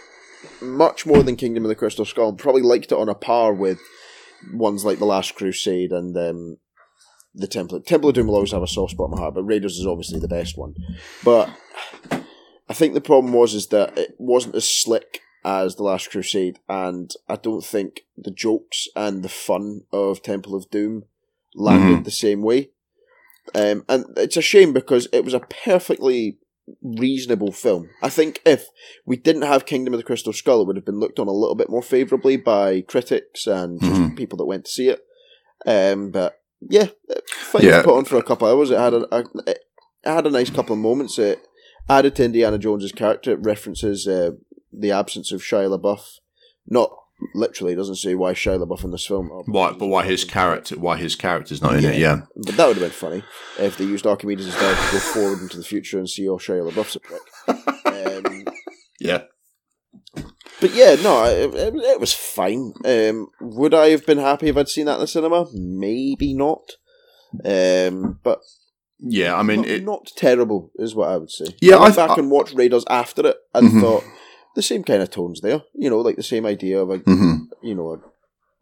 [0.61, 2.33] much more than Kingdom of the Crystal Skull.
[2.33, 3.81] Probably liked it on a par with
[4.53, 6.59] ones like The Last Crusade and um,
[7.35, 7.81] the Temple.
[7.81, 9.87] Temple of Doom will always have a soft spot in my heart, but Raiders is
[9.87, 10.75] obviously the best one.
[11.25, 11.51] But
[12.69, 16.59] I think the problem was is that it wasn't as slick as The Last Crusade,
[16.69, 21.05] and I don't think the jokes and the fun of Temple of Doom
[21.55, 22.71] landed the same way.
[23.55, 26.39] Um, and it's a shame because it was a perfectly
[26.83, 27.91] reasonable film.
[28.03, 28.69] I think if
[29.05, 31.33] we didn't have Kingdom of the Crystal Skull, it would have been looked on a
[31.33, 34.17] little bit more favourably by critics and just Mhm.
[34.17, 35.05] people that went to see it.
[35.65, 36.89] Um, but yeah,
[37.29, 37.83] fine Yeah.
[37.83, 38.71] put on for a couple hours.
[38.71, 39.61] It had a, a it
[40.05, 41.19] had a nice couple of moments.
[41.19, 41.41] It
[41.89, 43.33] added to Indiana Jones's character.
[43.33, 44.33] It references uh,
[44.73, 46.19] the absence of Shia LaBeouf.
[46.69, 46.91] Not
[47.35, 49.29] literally, doesn't see why Shia LaBeouf in this film.
[49.47, 49.73] Why?
[49.73, 50.79] But why his character?
[50.79, 51.99] Why his character's not in it?
[51.99, 52.23] Yeah.
[52.37, 53.23] But that would have been funny
[53.59, 56.71] if they used Archimedes' dial to go forward into the future and see all Shia
[56.71, 57.23] LaBeouf's a prick.
[57.87, 58.45] Um,
[59.01, 59.23] Yeah.
[60.61, 62.73] but yeah, no, it, it, it was fine.
[62.85, 65.47] Um, would I have been happy if I'd seen that in the cinema?
[65.53, 66.63] Maybe not.
[67.45, 68.41] Um, but
[68.99, 69.37] Yeah.
[69.37, 71.47] I mean, not, it, not terrible is what I would say.
[71.61, 73.81] Yeah, I went I- back and watched Raiders after it and Mhm.
[73.83, 74.05] thought
[74.57, 75.63] the same kind of tones there.
[75.75, 77.49] You know, like the same idea of a mhm.
[77.63, 78.03] you know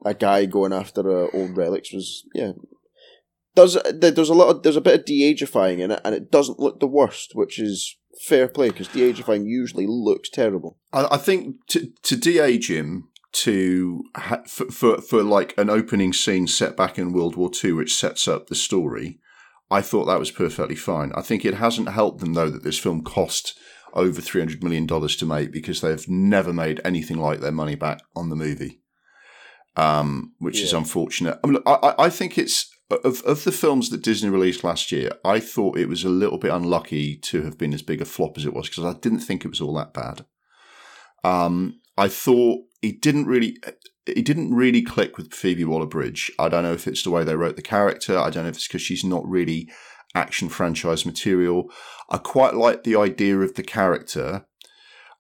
[0.05, 2.53] a, a guy going after uh, old relics was yeah.
[3.55, 6.59] Does there's a lot of there's a bit of de-agifying in it and it doesn't
[6.59, 10.77] look the worst, which is fair play because de-agifying usually looks terrible.
[10.93, 16.13] I, I think to to de-age him to ha- for, for for like an opening
[16.13, 19.21] scene set back in World War Two, which sets up the story.
[19.71, 21.13] I thought that was perfectly fine.
[21.15, 23.57] I think it hasn't helped them though that this film cost
[23.95, 27.75] over three hundred million dollars to make because they've never made anything like their money
[27.77, 28.81] back on the movie,
[29.77, 31.39] um, which is unfortunate.
[31.43, 34.93] I, mean, look, I, I- think it's of of the films that Disney released last
[34.93, 35.11] year.
[35.25, 38.37] I thought it was a little bit unlucky to have been as big a flop
[38.37, 40.27] as it was because I didn't think it was all that bad.
[41.23, 43.57] Um, I thought it didn't really.
[44.07, 46.31] it didn't really click with Phoebe Waller-Bridge.
[46.39, 48.19] I don't know if it's the way they wrote the character.
[48.19, 49.71] I don't know if it's because she's not really
[50.15, 51.71] action franchise material.
[52.11, 54.47] I quite like the idea of the character.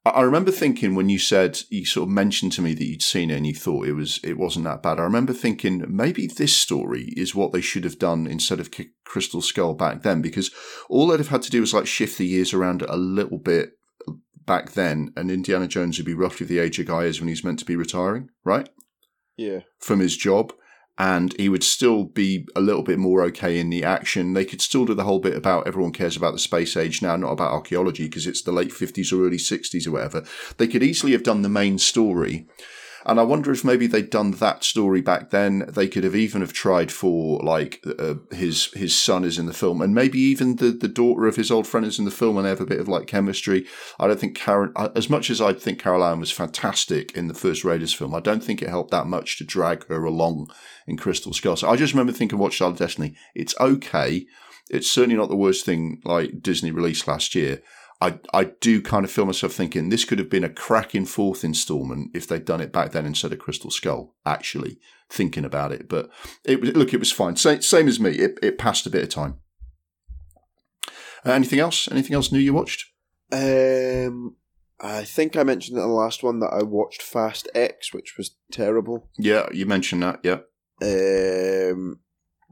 [0.07, 3.31] I- remember thinking when you said you sort of mentioned to me that you'd seen
[3.31, 4.99] it and you thought it was it wasn't that bad.
[4.99, 8.71] I remember thinking maybe this story is what they should have done instead of
[9.05, 10.51] Crystal Skull back then because
[10.91, 13.71] all they'd have had to do was like shift the years around a little bit
[14.47, 17.45] back then, and Indiana Jones would be roughly the age a guy is when he's
[17.45, 18.69] meant to be retiring, right?
[19.37, 19.61] Yeah.
[19.79, 20.53] From his job.
[20.97, 24.33] And he would still be a little bit more okay in the action.
[24.33, 27.17] They could still do the whole bit about everyone cares about the space age now,
[27.17, 30.25] not about archaeology, because it's the late 50s or early 60s or whatever.
[30.57, 32.47] They could easily have done the main story.
[33.07, 35.65] And I wonder if maybe they'd done that story back then.
[35.69, 39.53] They could have even have tried for like uh, his his son is in the
[39.53, 42.37] film, and maybe even the, the daughter of his old friend is in the film,
[42.37, 43.67] and they have a bit of like chemistry.
[44.01, 47.35] I don't think Karen, as much as I think Karen Allen was fantastic in the
[47.35, 50.51] first Raiders film, I don't think it helped that much to drag her along
[50.87, 51.57] in Crystal Skull.
[51.57, 53.15] So I just remember thinking, watch of Destiny.
[53.35, 54.27] It's okay.
[54.71, 57.61] It's certainly not the worst thing like Disney released last year.
[58.01, 61.45] I, I do kind of feel myself thinking this could have been a cracking fourth
[61.45, 64.15] installment if they'd done it back then instead of Crystal Skull.
[64.27, 64.79] Actually,
[65.09, 66.11] thinking about it, but
[66.45, 67.37] it was look, it was fine.
[67.37, 68.11] Same, same as me.
[68.13, 69.39] It, it passed a bit of time.
[71.25, 71.89] Uh, anything else?
[71.91, 72.85] Anything else new you watched?
[73.33, 74.37] Um,
[74.81, 78.37] I think I mentioned in the last one that I watched Fast X, which was
[78.53, 79.09] terrible.
[79.17, 80.21] Yeah, you mentioned that.
[80.23, 80.41] Yeah,
[80.83, 82.01] Um,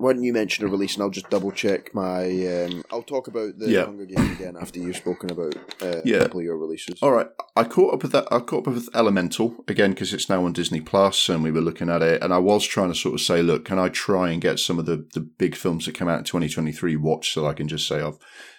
[0.03, 2.25] why don't you mention a release and I'll just double check my.
[2.47, 3.85] Um, I'll talk about the Yeah.
[3.85, 6.17] Hunger Games again after you've spoken about uh, Yeah.
[6.17, 7.01] a couple of your releases.
[7.03, 8.27] All right, I caught up with that.
[8.31, 11.61] I caught up with Elemental again because it's now on Disney Plus, and we were
[11.61, 12.23] looking at it.
[12.23, 14.79] And I was trying to sort of say, look, can I try and get some
[14.79, 17.87] of the the big films that come out in 2023 watched, so I can just
[17.87, 18.19] say I've,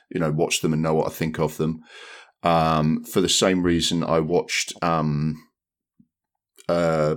[0.09, 1.81] you know, watched them and know what I think of them.
[2.43, 5.35] Um, for the same reason, I watched um,
[6.69, 7.15] uh,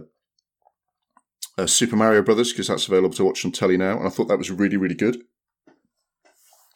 [1.59, 4.29] uh, Super Mario Brothers because that's available to watch on telly now, and I thought
[4.29, 5.23] that was really really good.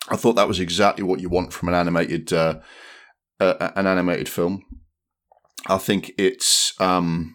[0.09, 2.61] I thought that was exactly what you want from an animated uh,
[3.39, 4.65] uh, an animated film.
[5.67, 7.35] I think it's um,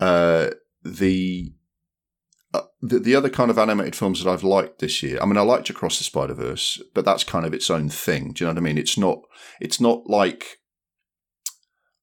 [0.00, 0.50] uh,
[0.82, 1.52] the,
[2.54, 5.18] uh, the the other kind of animated films that I've liked this year.
[5.20, 8.32] I mean, I liked Across the Spider Verse, but that's kind of its own thing.
[8.32, 8.78] Do you know what I mean?
[8.78, 9.20] It's not.
[9.60, 10.57] It's not like.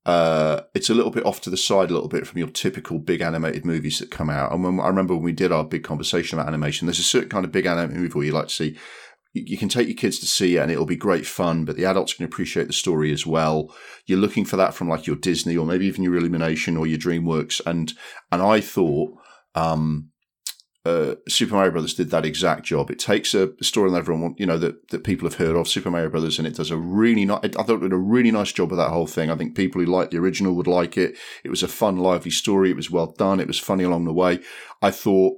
[0.06, 2.99] Uh, it's a little bit off to the side, a little bit from your typical
[2.99, 4.51] big animated movies that come out.
[4.51, 7.30] And when, I remember when we did our big conversation about animation, there's a certain
[7.30, 8.78] kind of big animated movie where you like to see
[9.36, 11.84] you can take your kids to see it and it'll be great fun, but the
[11.84, 13.76] adults can appreciate the story as well.
[14.06, 16.97] You're looking for that from like your Disney or maybe even your Illumination or your
[16.97, 17.60] DreamWorks.
[17.66, 17.91] And,
[18.32, 19.14] and I thought,
[19.53, 20.12] um,
[20.86, 22.91] uh, Super Mario Brothers did that exact job.
[22.91, 25.89] It takes a story that everyone, you know, that, that people have heard of, Super
[25.89, 27.39] Mario Brothers, and it does a really nice.
[27.43, 29.31] I thought it did a really nice job of that whole thing.
[29.31, 31.17] I think people who liked the original would like it.
[31.43, 32.69] It was a fun, lively story.
[32.69, 33.39] It was well done.
[33.39, 34.39] It was funny along the way.
[34.81, 35.38] I thought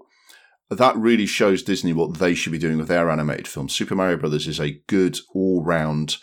[0.70, 3.74] that really shows Disney what they should be doing with their animated films.
[3.74, 6.18] Super Mario Brothers is a good all round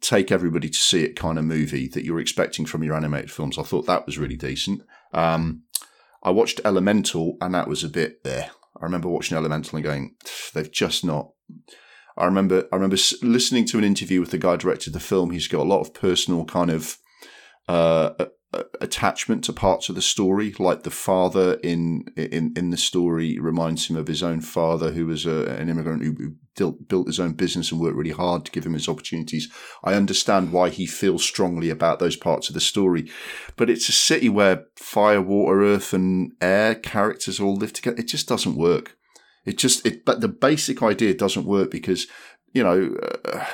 [0.00, 3.56] take everybody to see it kind of movie that you're expecting from your animated films.
[3.56, 4.82] I thought that was really decent.
[5.12, 5.62] Um,
[6.22, 8.50] I watched Elemental and that was a bit there.
[8.80, 10.14] I remember watching Elemental and going,
[10.54, 11.30] they've just not.
[12.18, 15.30] I remember, I remember listening to an interview with the guy who directed the film.
[15.30, 16.96] He's got a lot of personal kind of
[17.68, 18.28] uh, a-
[18.80, 23.88] attachment to parts of the story, like the father in in in the story reminds
[23.88, 27.32] him of his own father, who was a, an immigrant who built, built his own
[27.32, 29.52] business and worked really hard to give him his opportunities.
[29.84, 33.10] I understand why he feels strongly about those parts of the story,
[33.56, 37.98] but it's a city where fire, water, earth, and air characters all live together.
[37.98, 38.96] It just doesn't work.
[39.44, 42.06] It just it, but the basic idea doesn't work because
[42.52, 43.44] you know, uh,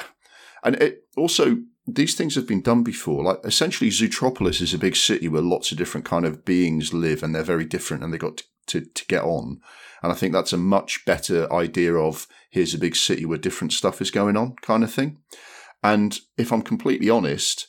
[0.62, 3.24] and it also these things have been done before.
[3.24, 7.22] Like essentially, Zootropolis is a big city where lots of different kind of beings live,
[7.22, 9.60] and they're very different, and they got to, to, to get on.
[10.02, 13.72] And I think that's a much better idea of here's a big city where different
[13.72, 15.18] stuff is going on, kind of thing.
[15.82, 17.68] And if I'm completely honest,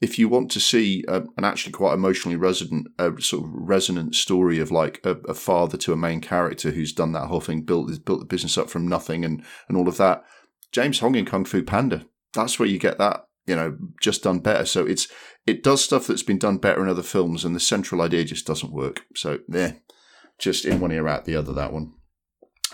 [0.00, 4.14] if you want to see a, an actually quite emotionally resonant, uh, sort of resonant
[4.14, 7.62] story of like a, a father to a main character who's done that whole thing,
[7.62, 10.24] built built the business up from nothing, and and all of that,
[10.72, 12.04] James Hong in Kung Fu Panda.
[12.34, 14.64] That's where you get that, you know, just done better.
[14.64, 15.08] So it's
[15.46, 18.46] it does stuff that's been done better in other films, and the central idea just
[18.46, 19.04] doesn't work.
[19.14, 19.72] So yeah,
[20.38, 21.52] just in one ear out the other.
[21.52, 21.94] That one.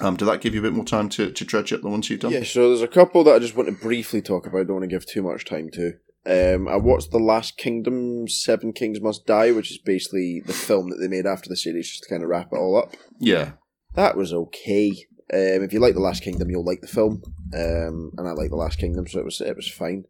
[0.00, 2.08] Um, did that give you a bit more time to, to dredge up the ones
[2.08, 2.30] you've done?
[2.30, 4.60] Yeah, so there's a couple that I just want to briefly talk about.
[4.60, 5.94] I don't want to give too much time to.
[6.24, 10.90] Um, I watched The Last Kingdom, Seven Kings Must Die, which is basically the film
[10.90, 12.94] that they made after the series, just to kind of wrap it all up.
[13.18, 13.52] Yeah.
[13.94, 14.90] That was okay.
[15.32, 17.22] Um, if you like The Last Kingdom, you'll like the film.
[17.54, 20.04] Um, and I like The Last Kingdom, so it was it was fine.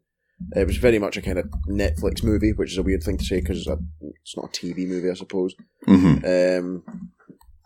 [0.55, 3.25] It was very much a kind of Netflix movie, which is a weird thing to
[3.25, 5.55] say because it's, it's not a TV movie, I suppose.
[5.85, 6.83] hmm Um,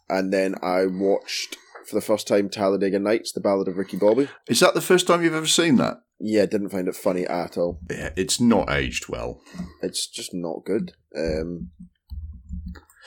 [0.09, 1.57] and then I watched
[1.87, 4.27] for the first time Talladega Nights, The Ballad of Ricky Bobby.
[4.47, 5.97] Is that the first time you've ever seen that?
[6.19, 7.79] Yeah, didn't find it funny at all.
[7.89, 9.41] Yeah, it's not aged well.
[9.81, 10.93] It's just not good.
[11.17, 11.71] Um,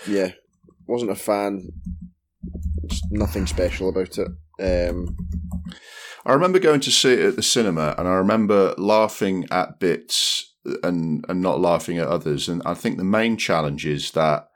[0.07, 0.33] yeah,
[0.87, 1.69] wasn't a fan.
[2.87, 4.29] Just nothing special about it.
[4.91, 5.17] Um,
[6.27, 10.53] I remember going to see it at the cinema, and I remember laughing at bits
[10.83, 12.49] and and not laughing at others.
[12.49, 14.49] And I think the main challenge is that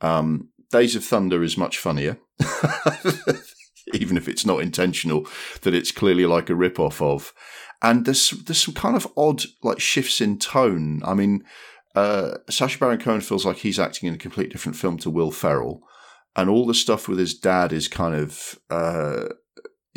[0.00, 2.18] um, Days of Thunder is much funnier,
[3.92, 5.26] even if it's not intentional.
[5.62, 7.34] That it's clearly like a rip off of,
[7.82, 11.02] and there's there's some kind of odd like shifts in tone.
[11.04, 11.42] I mean,
[11.96, 15.32] uh, Sacha Baron Cohen feels like he's acting in a complete different film to Will
[15.32, 15.82] Ferrell,
[16.36, 18.56] and all the stuff with his dad is kind of.
[18.70, 19.30] Uh,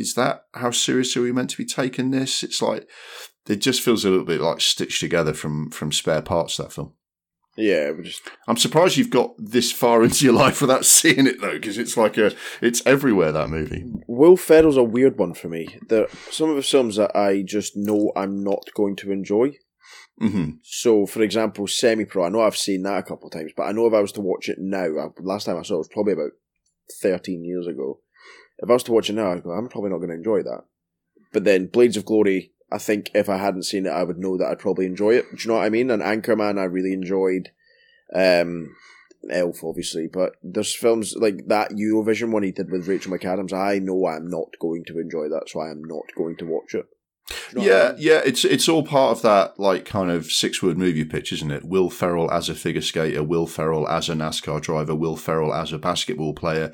[0.01, 2.43] is that how serious are we meant to be taking this?
[2.43, 2.89] It's like
[3.47, 6.57] it just feels a little bit like stitched together from from spare parts.
[6.57, 6.93] That film.
[7.57, 11.53] yeah, just I'm surprised you've got this far into your life without seeing it though,
[11.53, 13.83] because it's like a it's everywhere that movie.
[14.07, 15.67] Will Ferrell's a weird one for me.
[15.87, 19.53] There some of the films that I just know I'm not going to enjoy.
[20.19, 22.25] hmm So, for example, Semi Pro.
[22.25, 24.11] I know I've seen that a couple of times, but I know if I was
[24.13, 26.31] to watch it now, I, last time I saw it was probably about
[27.01, 27.99] thirteen years ago.
[28.61, 30.43] If I was to watch it now, I'd go, I'm probably not going to enjoy
[30.43, 30.63] that.
[31.33, 34.37] But then Blades of Glory, I think if I hadn't seen it, I would know
[34.37, 35.25] that I'd probably enjoy it.
[35.31, 35.89] Do you know what I mean?
[35.89, 37.51] And Anchorman, I really enjoyed.
[38.13, 38.75] Um,
[39.29, 43.53] Elf, obviously, but there's films like that Eurovision one he did with Rachel McAdams.
[43.53, 46.73] I know I'm not going to enjoy that, so I am not going to watch
[46.73, 46.87] it.
[47.51, 47.95] You know yeah, I mean?
[47.99, 51.51] yeah, it's it's all part of that like kind of six word movie pitch, isn't
[51.51, 51.65] it?
[51.65, 55.71] Will Ferrell as a figure skater, Will Ferrell as a NASCAR driver, Will Ferrell as
[55.71, 56.73] a basketball player.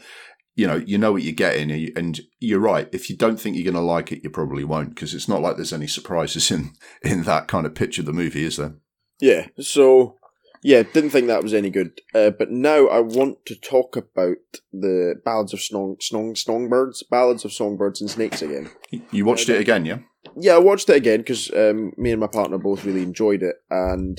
[0.58, 2.90] You know, you know what you're getting, and you- and you're right.
[2.92, 5.42] If you don't think you're going to like it, you probably won't, because it's not
[5.42, 6.72] like there's any surprises in
[7.04, 8.74] in that kind of pitch of the movie, is there?
[9.22, 10.16] Yeah, so
[10.64, 12.02] yeah, didn't think that was any good.
[12.14, 14.38] Uh, but now I want to talk about
[14.74, 18.72] the ballads of snong snong songbirds, ballads of songbirds and snakes again.
[19.12, 20.00] You watched it again, yeah?
[20.36, 23.56] Yeah, I watched it again because um, me and my partner both really enjoyed it,
[23.70, 24.18] and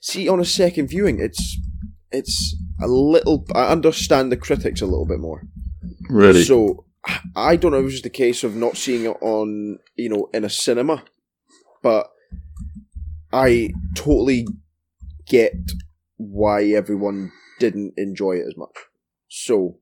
[0.00, 1.58] see on a second viewing, it's
[2.12, 3.46] it's a little.
[3.54, 5.42] I understand the critics a little bit more.
[6.08, 6.42] Really?
[6.44, 6.84] So
[7.34, 10.28] I don't know if it was the case of not seeing it on, you know,
[10.32, 11.04] in a cinema,
[11.82, 12.10] but
[13.32, 14.46] I totally
[15.26, 15.54] get
[16.16, 18.76] why everyone didn't enjoy it as much.
[19.28, 19.78] So,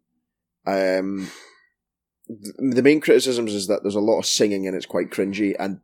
[0.66, 1.30] um,
[2.28, 5.54] th- the main criticisms is that there's a lot of singing and it's quite cringy,
[5.58, 5.80] and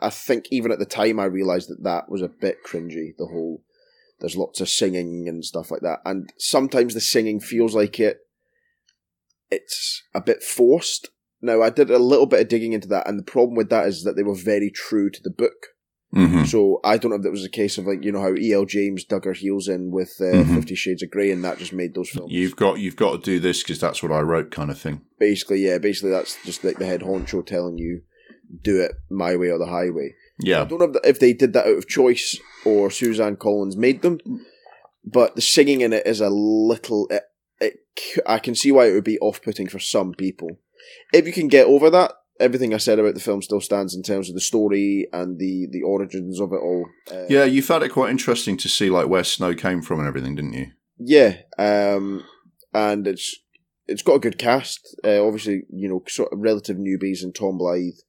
[0.00, 3.14] I think even at the time I realised that that was a bit cringy.
[3.18, 3.62] The whole
[4.20, 8.18] there's lots of singing and stuff like that, and sometimes the singing feels like it
[9.50, 11.10] it's a bit forced.
[11.40, 13.86] Now, I did a little bit of digging into that, and the problem with that
[13.86, 15.66] is that they were very true to the book.
[16.12, 18.34] hmm So I don't know if that was a case of like you know how
[18.34, 18.64] E.L.
[18.64, 20.54] James dug her heels in with uh, Mhm.
[20.54, 22.32] Fifty Shades of Grey, and that just made those films.
[22.32, 25.02] You've got you've got to do this because that's what I wrote, kind of thing.
[25.18, 28.02] basically, yeah, basically that's just like the head honcho telling you
[28.62, 30.14] do it my way or the highway.
[30.38, 33.76] Yeah, I don't know if, if they did that out of choice or Suzanne Collins
[33.76, 34.18] made them,
[35.04, 37.06] but the singing in it is a little.
[37.10, 37.22] It,
[37.60, 37.80] it,
[38.26, 40.58] I can see why it would be off-putting for some people.
[41.12, 44.02] If you can get over that, everything I said about the film still stands in
[44.02, 46.86] terms of the story and the the origins of it all.
[47.10, 47.44] Uh, yeah.
[47.44, 50.54] You found it quite interesting to see like where Snow came from and everything, didn't
[50.54, 50.72] you?
[50.98, 52.24] yeah, um,
[52.72, 53.36] and it's
[53.86, 54.96] it's got a good cast.
[55.04, 58.00] Uh, obviously, you know, sort of relative newbies and Tom Blyth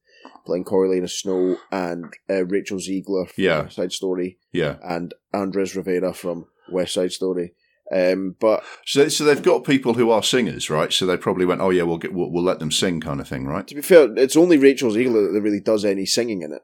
[0.44, 3.62] playing Coriolanus Snow and uh, Rachel Zegler from Yeah.
[3.62, 4.38] West Side Story.
[4.52, 4.76] Yeah.
[4.82, 7.54] and Andres Rivera from West Side Story.
[7.94, 10.92] Um, but So so they've got people who are singers, right?
[10.92, 13.28] So they probably went, oh yeah, we'll get we'll, we'll let them sing, kind of
[13.28, 13.66] thing, right?
[13.68, 16.62] to be fair, it's only Rachel Zegler that really does any singing in it.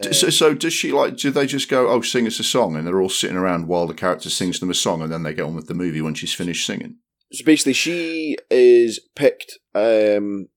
[0.00, 1.16] D- So, so does she like?
[1.16, 3.86] Do they just go, "Oh, sing us a song," and they're all sitting around while
[3.88, 6.14] the character sings them a song, and then they get on with the movie when
[6.14, 6.96] she's finished singing?
[7.32, 10.48] So basically, she is picked um,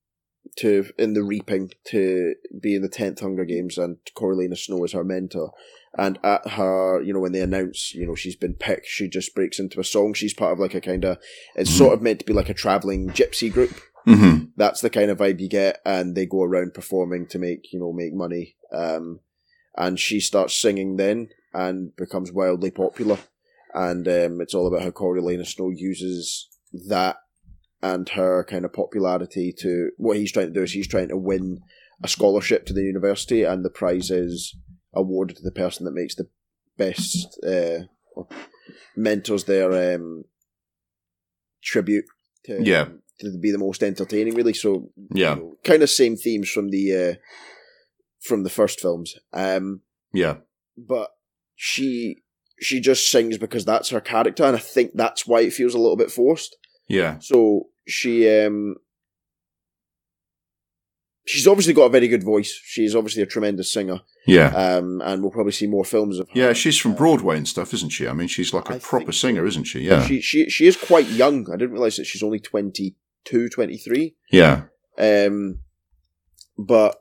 [0.58, 4.92] to in the Reaping to be in the tenth Hunger Games, and Coriolanus Snow is
[4.94, 5.52] her mentor.
[5.98, 9.36] And at her, you know, when they announce, you know, she's been picked, she just
[9.36, 10.14] breaks into a song.
[10.14, 11.20] She's part of like a kind of,
[11.56, 11.78] it's Mhm.
[11.78, 13.80] sort of meant to be like a traveling gypsy group.
[14.06, 14.48] Mm-hmm.
[14.58, 17.80] that's the kind of vibe you get and they go around performing to make you
[17.80, 19.22] know make money um
[19.78, 23.18] and she starts singing then and becomes wildly popular
[23.74, 26.50] and um it's all about how Coriolanus Snow uses
[26.90, 27.16] that
[27.84, 31.18] and her kind of popularity to what he's trying to do is he's trying to
[31.18, 31.60] win
[32.04, 34.56] a scholarship to the university and the prize is
[34.94, 36.28] awarded to the person that makes the
[36.78, 37.80] best uh
[38.16, 38.28] or
[38.96, 40.24] mentors their um
[41.62, 42.06] tribute
[42.46, 42.88] to Yeah.
[43.20, 47.14] to be the most entertaining really so Yeah, kind of same themes from the uh,
[48.22, 49.16] from the first films.
[49.34, 49.82] Um,
[50.14, 50.38] yeah,
[50.78, 51.10] but
[51.56, 52.24] she
[52.60, 55.78] she just sings because that's her character, and I think that's why it feels a
[55.80, 56.56] little bit forced.
[56.88, 58.76] yeah, So she um
[61.26, 62.52] she's obviously got a very good voice.
[62.64, 64.00] She's obviously a tremendous singer.
[64.28, 64.48] yeah.
[64.50, 66.34] Um, and we'll probably see more films of her.
[66.40, 68.08] Yeah, she's from Broadway and stuff, isn't she?
[68.08, 69.82] I mean, she's like a I proper singer, isn't she?
[69.82, 71.48] Yeah, She she she is quite young.
[71.52, 74.16] I didn't realize that she's only 22, 23.
[74.32, 74.64] yeah,
[74.98, 75.60] Um,
[76.58, 77.00] but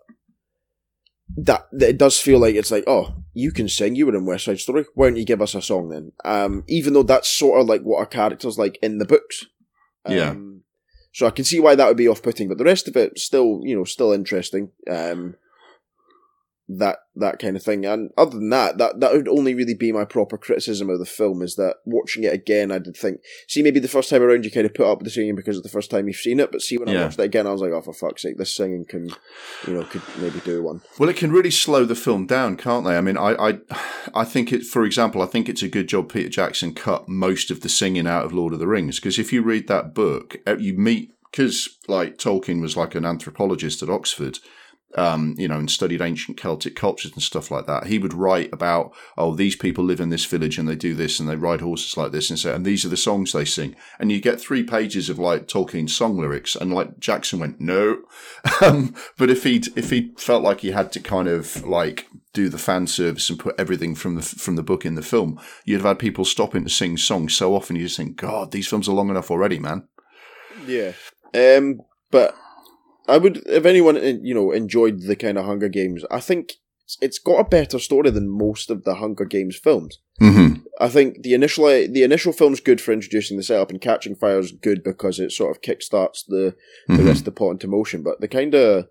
[1.36, 3.94] that, that it does feel like it's like, oh, you can sing.
[3.96, 4.84] You were in West Side Story.
[4.94, 6.12] Why don't you give us a song then?
[6.24, 9.46] Um, even though that's sort of like what our characters like in the books.
[10.04, 10.34] Um, Yeah.
[11.12, 13.60] So I can see why that would be off-putting, but the rest of it still,
[13.62, 14.70] you know, still interesting.
[14.90, 15.36] Um,
[16.68, 17.84] that that kind of thing.
[17.84, 21.06] And other than that, that that would only really be my proper criticism of the
[21.06, 21.42] film.
[21.42, 24.50] Is that watching it again, I did think, see, maybe the first time around you
[24.50, 26.52] kind of put up with the singing because it's the first time you've seen it,
[26.52, 28.54] but see, when I watched it again, I was like, oh, for fuck's sake, this
[28.54, 29.08] singing can,
[29.66, 30.82] you know, could maybe do one.
[30.98, 32.96] Well, it can really slow the film down, can't they?
[32.96, 33.58] I mean, I, I,
[34.14, 34.64] I think it.
[34.64, 38.06] For example, I think it's a good job Peter Jackson cut most of the singing
[38.06, 41.14] out of Lord of the Rings because if you read that book, uh, you meet
[41.30, 44.38] because like Tolkien was like an anthropologist at Oxford.
[44.96, 48.52] Um, you know, and studied ancient Celtic cultures and stuff like that, he would write
[48.52, 51.60] about, oh, these people live in this village and they do this and they ride
[51.60, 53.74] horses like this and so, and these are the songs they sing.
[53.98, 58.02] And you get three pages of like Tolkien song lyrics, and like Jackson went, no.
[58.62, 62.48] um, but if he if he felt like he had to kind of like do
[62.48, 65.76] the fan service and put everything from the from the book in the film, you'd
[65.76, 68.88] have had people stopping to sing songs so often you just think, God, these films
[68.88, 69.88] are long enough already, man.
[70.66, 70.92] Yeah.
[71.34, 71.80] Um,
[72.10, 72.36] but
[73.08, 76.54] I would, if anyone uh, you know enjoyed the kind of Hunger Games, I think
[77.00, 79.98] it's got a better story than most of the Hunger Games films.
[80.20, 80.60] Mm-hmm.
[80.80, 84.38] I think the initial the initial film's good for introducing the setup, and Catching Fire
[84.38, 86.54] is good because it sort of kickstarts the
[86.88, 87.06] the Mhm.
[87.06, 88.02] rest of the plot into motion.
[88.02, 88.86] But the kind of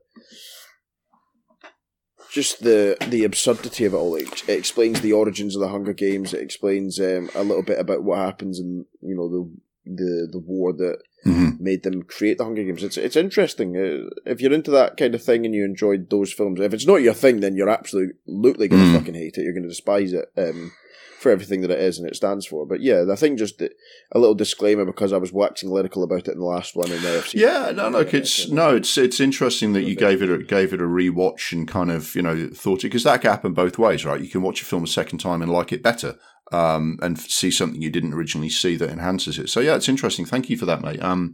[2.32, 4.16] just the the absurdity of it all.
[4.16, 6.34] It, it explains the origins of the Hunger Games.
[6.34, 10.40] It explains um, a little bit about what happens in you know the the the
[10.40, 11.60] war that Mhm.
[11.60, 12.84] made them create the Hunger Games.
[12.84, 16.34] It's it's interesting uh, if you're into that kind of thing and you enjoyed those
[16.34, 16.60] films.
[16.60, 18.96] If it's not your thing, then you're absolutely going to Mm.
[18.98, 19.44] fucking hate it.
[19.44, 20.72] You're going to despise it um,
[21.20, 22.66] for everything that it is and it stands for.
[22.66, 23.70] But yeah, I think just a
[24.18, 27.14] little disclaimer because I was waxing lyrical about it in the last one, and now
[27.18, 30.40] I've seen Yeah, no, look, it's no, it's it's interesting that you gave it a,
[30.40, 33.54] gave it a rewatch and kind of you know thought it because that can happen
[33.54, 34.20] both ways, right?
[34.20, 36.16] You can watch a film a second time and like it better,
[36.52, 39.50] um, and see something you didn't originally see that enhances it.
[39.50, 40.26] So yeah, it's interesting.
[40.26, 41.02] Thank you for that, mate.
[41.02, 41.34] Um,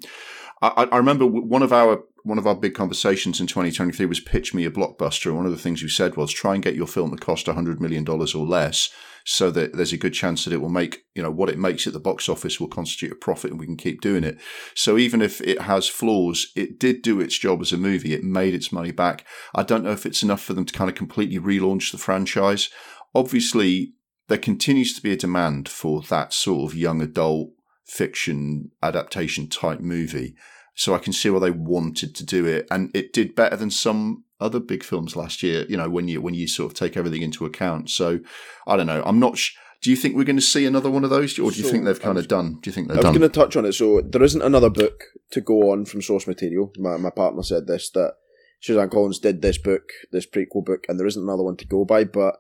[0.62, 4.54] I, I remember one of our one of our big conversations in 2023 was pitch
[4.54, 6.88] me a blockbuster, and one of the things you said was try and get your
[6.88, 8.90] film to cost 100 million dollars or less,
[9.24, 11.88] so that there's a good chance that it will make you know what it makes
[11.88, 14.40] at the box office will constitute a profit, and we can keep doing it.
[14.74, 18.14] So even if it has flaws, it did do its job as a movie.
[18.14, 19.26] It made its money back.
[19.54, 22.70] I don't know if it's enough for them to kind of completely relaunch the franchise.
[23.16, 23.94] Obviously,
[24.28, 27.50] there continues to be a demand for that sort of young adult
[27.86, 30.36] fiction adaptation type movie.
[30.76, 33.72] So I can see why they wanted to do it, and it did better than
[33.72, 35.66] some other big films last year.
[35.68, 37.90] You know, when you when you sort of take everything into account.
[37.90, 38.20] So
[38.68, 39.02] I don't know.
[39.06, 39.38] I'm not.
[39.38, 41.64] Sh- do you think we're going to see another one of those, or do you
[41.64, 42.56] So, think they've kind I of done?
[42.62, 43.14] Do you think they're I was done?
[43.18, 43.74] going to touch on it.
[43.74, 46.72] So there isn't another book to go on from source material.
[46.78, 48.14] My my partner said this that
[48.62, 51.86] Suzanne Collins did this book, this prequel book, and there isn't another one to go
[51.86, 52.04] by.
[52.04, 52.36] But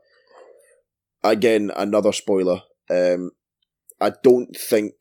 [1.23, 2.61] again, another spoiler.
[2.89, 3.31] Um,
[3.99, 4.93] I don't think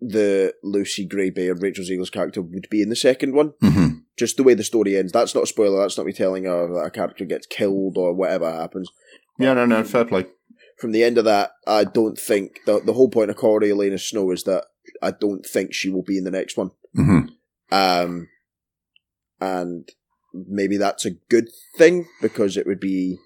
[0.00, 3.54] the Lucy Gray Baird, Rachel Zegler's character, would be in the second one.
[3.60, 3.86] hmm
[4.16, 5.12] Just the way the story ends.
[5.12, 5.80] That's not a spoiler.
[5.80, 8.90] That's not me telling her that a character gets killed or whatever happens.
[9.38, 10.26] Yeah, no, no, fair play.
[10.78, 14.30] From the end of that, I don't think the the whole point of Coriolanus Snow
[14.30, 14.64] is that
[15.02, 16.70] I don't think she will be in the next one.
[16.94, 17.20] hmm
[17.70, 18.28] Um,
[19.40, 19.88] and
[20.34, 23.18] maybe that's a good thing because it would be,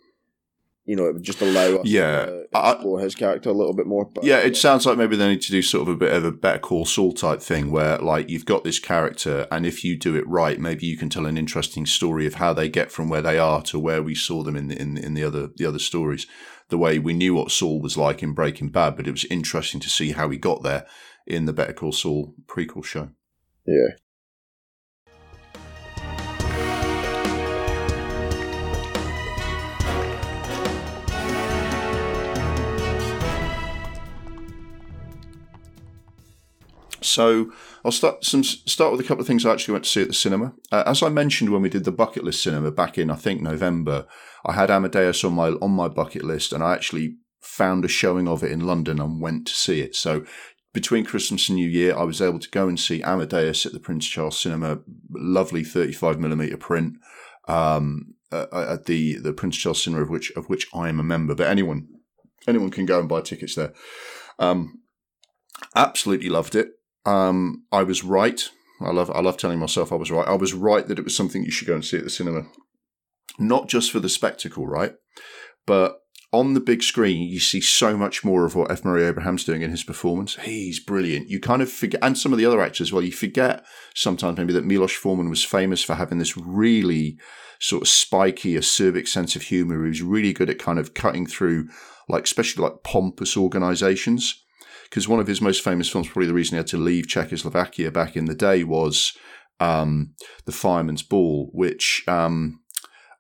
[0.87, 3.53] you know, it would just allow us Yeah, uh, to I- explore his character a
[3.53, 4.07] little bit more.
[4.13, 6.25] But, Yeah, it sounds like maybe they need to do sort of a bit of
[6.25, 9.97] a Better Call Saul type thing where, like, you've got this character, and if you
[9.97, 13.09] do it right, maybe you can tell an interesting story of how they get from
[13.09, 15.67] where they are to where we saw them in the in, in the other the
[15.67, 16.27] other stories.
[16.71, 19.81] The way we knew what Saul was like in Breaking Bad, but it was interesting
[19.81, 20.87] to see how he got there
[21.27, 23.11] in the Better Call Saul prequel show.
[23.67, 23.97] yeah.
[37.03, 37.51] So
[37.85, 40.09] I'll start some start with a couple of things I actually went to see at
[40.09, 40.53] the cinema.
[40.71, 43.41] Uh, as I mentioned when we did the bucket list cinema back in I think
[43.41, 44.07] November,
[44.45, 48.29] I had Amadeus on my on my bucket list, and I actually found a showing
[48.29, 49.97] of it in London and went to see it.
[49.97, 50.25] So
[50.73, 53.81] between Christmas and New Year, I was able to go and see Amadeus at the
[53.81, 54.81] Prince Charles Cinema,
[55.11, 56.95] lovely thirty-five millimeter print
[57.49, 61.35] um, at the the Prince Charles Cinema, of which of which I am a member.
[61.35, 61.89] But anyone
[62.47, 63.73] anyone can go and buy tickets there.
[64.39, 64.83] Um,
[65.75, 66.69] absolutely loved it.
[67.05, 68.41] Um, I was right.
[68.81, 70.27] I love I love telling myself I was right.
[70.27, 72.47] I was right that it was something you should go and see at the cinema.
[73.39, 74.95] Not just for the spectacle, right?
[75.67, 76.01] But
[76.33, 78.85] on the big screen, you see so much more of what F.
[78.85, 80.37] Murray Abraham's doing in his performance.
[80.37, 81.29] He's brilliant.
[81.29, 84.53] You kind of forget, and some of the other actors well, you forget sometimes maybe
[84.53, 87.19] that Milos Forman was famous for having this really
[87.59, 89.83] sort of spiky, acerbic sense of humor.
[89.83, 91.69] He was really good at kind of cutting through,
[92.09, 94.43] like, especially like pompous organizations
[94.91, 97.93] because one of his most famous films, probably the reason he had to leave Czechoslovakia
[97.93, 99.17] back in the day, was
[99.61, 100.15] um,
[100.47, 102.61] The Fireman's Ball, which, um,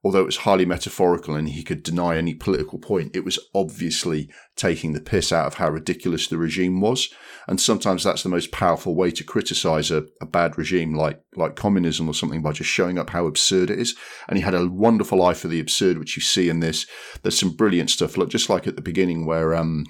[0.02, 4.28] although it was highly metaphorical and he could deny any political point, it was obviously
[4.56, 7.08] taking the piss out of how ridiculous the regime was.
[7.46, 11.54] And sometimes that's the most powerful way to criticize a, a bad regime like, like
[11.54, 13.94] communism or something by just showing up how absurd it is.
[14.28, 16.86] And he had a wonderful eye for the absurd, which you see in this.
[17.22, 19.84] There's some brilliant stuff, like just like at the beginning where, um,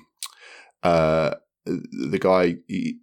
[0.83, 1.35] uh,
[1.70, 2.98] the guy he,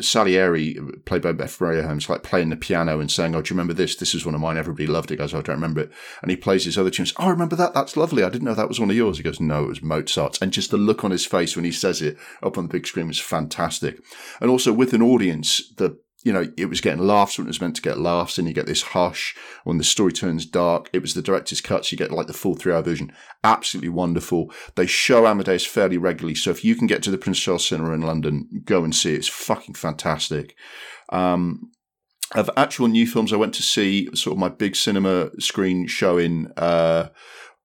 [0.00, 3.74] Salieri, played by Beth Holmes, like playing the piano and saying, "Oh, do you remember
[3.74, 3.96] this?
[3.96, 4.56] This is one of mine.
[4.56, 5.92] Everybody loved it." Goes, "Oh, I don't remember it."
[6.22, 7.12] And he plays his other tunes.
[7.16, 7.74] Oh, I remember that.
[7.74, 8.22] That's lovely.
[8.22, 9.18] I didn't know that was one of yours.
[9.18, 11.72] He goes, "No, it was Mozart's." And just the look on his face when he
[11.72, 14.00] says it up on the big screen was fantastic.
[14.40, 17.60] And also with an audience, the you know, it was getting laughs when it was
[17.60, 20.90] meant to get laughs, and you get this hush when the story turns dark.
[20.92, 23.12] It was the director's cuts, you get like the full three hour version.
[23.44, 24.52] Absolutely wonderful.
[24.74, 27.92] They show Amadeus fairly regularly, so if you can get to the Prince Charles Cinema
[27.92, 29.18] in London, go and see it.
[29.18, 30.56] It's fucking fantastic.
[31.10, 31.70] Um,
[32.34, 36.50] of actual new films, I went to see sort of my big cinema screen showing
[36.56, 37.08] uh,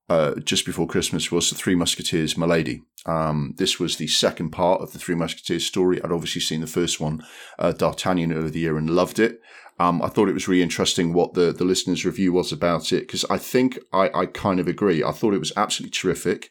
[0.08, 2.82] uh, just before Christmas was The Three Musketeers, Milady.
[3.06, 6.02] Um, this was the second part of the Three Musketeers story.
[6.02, 7.24] I'd obviously seen the first one,
[7.58, 9.40] uh, D'Artagnan, over the year and loved it.
[9.78, 13.00] Um, I thought it was really interesting what the, the listener's review was about it
[13.00, 15.02] because I think I, I kind of agree.
[15.02, 16.50] I thought it was absolutely terrific.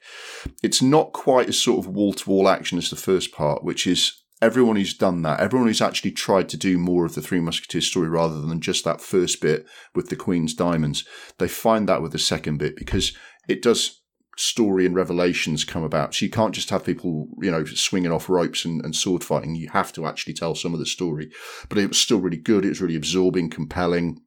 [0.61, 3.87] It's not quite as sort of wall to wall action as the first part, which
[3.87, 7.39] is everyone who's done that, everyone who's actually tried to do more of the Three
[7.39, 11.05] Musketeers story rather than just that first bit with the Queen's diamonds,
[11.37, 13.15] they find that with the second bit because
[13.47, 14.01] it does
[14.37, 16.15] story and revelations come about.
[16.15, 19.55] So you can't just have people, you know, swinging off ropes and, and, sword fighting.
[19.55, 21.31] You have to actually tell some of the story.
[21.69, 22.65] But it was still really good.
[22.65, 24.21] It was really absorbing, compelling.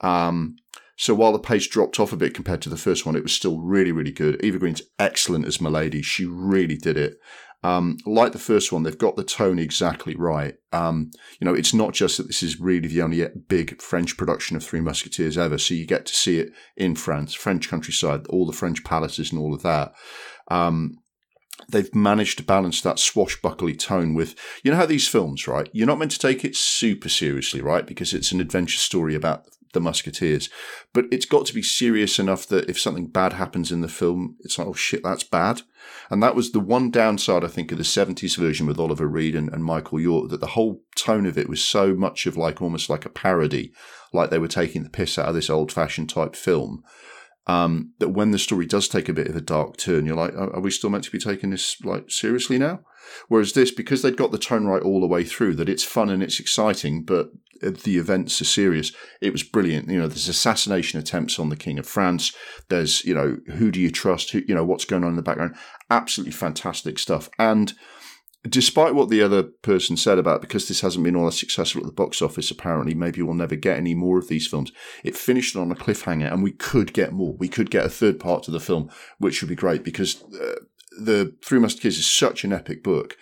[0.00, 0.56] Um,
[0.96, 3.32] so while the pace dropped off a bit compared to the first one, it was
[3.32, 4.42] still really, really good.
[4.44, 6.02] Eva Green's excellent as Milady.
[6.02, 7.18] She really did it.
[7.64, 10.54] Um, like the first one, they've got the tone exactly right.
[10.72, 11.10] Um,
[11.40, 14.62] you know, it's not just that this is really the only big French production of
[14.62, 15.56] Three Musketeers ever.
[15.56, 19.40] So you get to see it in France, French countryside, all the French palaces and
[19.40, 19.94] all of that.
[20.48, 20.98] Um,
[21.70, 25.70] they've managed to balance that swashbuckly tone with, you know, how these films, right?
[25.72, 27.86] You're not meant to take it super seriously, right?
[27.86, 30.48] Because it's an adventure story about the Musketeers.
[30.92, 34.36] But it's got to be serious enough that if something bad happens in the film,
[34.40, 35.62] it's like, oh shit, that's bad.
[36.10, 39.34] And that was the one downside, I think, of the 70s version with Oliver Reed
[39.34, 42.62] and, and Michael York, that the whole tone of it was so much of like
[42.62, 43.72] almost like a parody,
[44.12, 46.82] like they were taking the piss out of this old fashioned type film.
[47.46, 50.34] Um, that when the story does take a bit of a dark turn, you're like,
[50.34, 52.80] are we still meant to be taking this like seriously now?
[53.28, 56.10] Whereas this, because they'd got the tone right all the way through, that it's fun
[56.10, 57.30] and it's exciting, but
[57.60, 58.92] the events are serious.
[59.20, 59.88] It was brilliant.
[59.88, 62.34] You know, there's assassination attempts on the King of France.
[62.68, 64.30] There's, you know, who do you trust?
[64.30, 65.56] Who, you know, what's going on in the background?
[65.90, 67.30] Absolutely fantastic stuff.
[67.38, 67.72] And
[68.48, 71.86] despite what the other person said about because this hasn't been all that successful at
[71.86, 74.70] the box office, apparently, maybe we'll never get any more of these films.
[75.02, 77.34] It finished on a cliffhanger, and we could get more.
[77.38, 80.56] We could get a third part to the film, which would be great because uh,
[80.98, 83.16] the Three Musketeers is such an epic book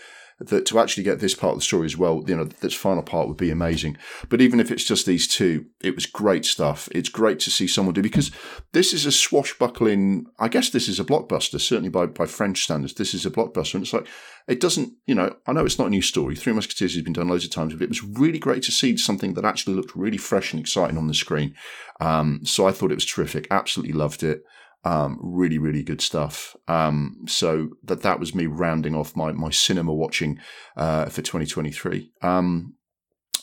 [0.48, 3.02] that to actually get this part of the story as well, you know, this final
[3.02, 3.96] part would be amazing.
[4.28, 6.88] But even if it's just these two, it was great stuff.
[6.92, 8.30] It's great to see someone do because
[8.72, 10.26] this is a swashbuckling.
[10.38, 12.94] I guess this is a blockbuster, certainly by by French standards.
[12.94, 14.08] This is a blockbuster, and it's like
[14.48, 14.92] it doesn't.
[15.06, 16.34] You know, I know it's not a new story.
[16.34, 18.96] Three Musketeers has been done loads of times, but it was really great to see
[18.96, 21.54] something that actually looked really fresh and exciting on the screen.
[22.00, 23.46] Um, so I thought it was terrific.
[23.50, 24.42] Absolutely loved it.
[24.84, 26.56] Um, really, really good stuff.
[26.66, 30.40] Um, so that that was me rounding off my my cinema watching
[30.76, 32.10] uh, for 2023.
[32.20, 32.74] Um,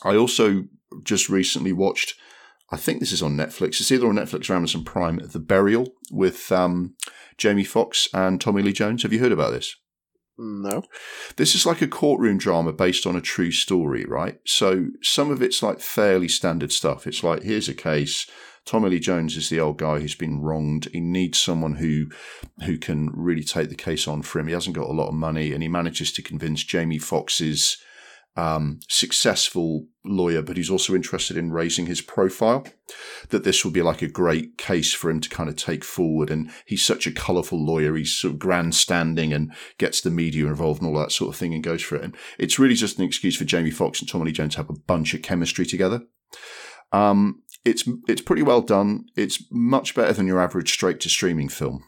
[0.02, 0.64] I also
[1.02, 2.14] just recently watched.
[2.72, 3.80] I think this is on Netflix.
[3.80, 5.18] It's either on Netflix or Amazon Prime.
[5.24, 6.94] The Burial with um,
[7.36, 9.02] Jamie Foxx and Tommy Lee Jones.
[9.02, 9.76] Have you heard about this?
[10.40, 10.84] No.
[11.36, 14.38] This is like a courtroom drama based on a true story, right?
[14.46, 17.06] So some of it's like fairly standard stuff.
[17.06, 18.26] It's like here's a case
[18.66, 20.88] Tommy Lee Jones is the old guy who's been wronged.
[20.92, 22.06] He needs someone who
[22.64, 24.46] who can really take the case on for him.
[24.46, 27.78] He hasn't got a lot of money, and he manages to convince Jamie Foxx's
[28.36, 32.66] um, successful lawyer, but he's also interested in raising his profile.
[33.30, 36.30] That this will be like a great case for him to kind of take forward.
[36.30, 37.96] And he's such a colourful lawyer.
[37.96, 41.54] He's sort of grandstanding and gets the media involved and all that sort of thing
[41.54, 42.04] and goes for it.
[42.04, 44.70] And it's really just an excuse for Jamie Foxx and Tommy Lee Jones to have
[44.70, 46.02] a bunch of chemistry together.
[46.92, 49.06] Um, it's it's pretty well done.
[49.16, 51.84] It's much better than your average straight to streaming film.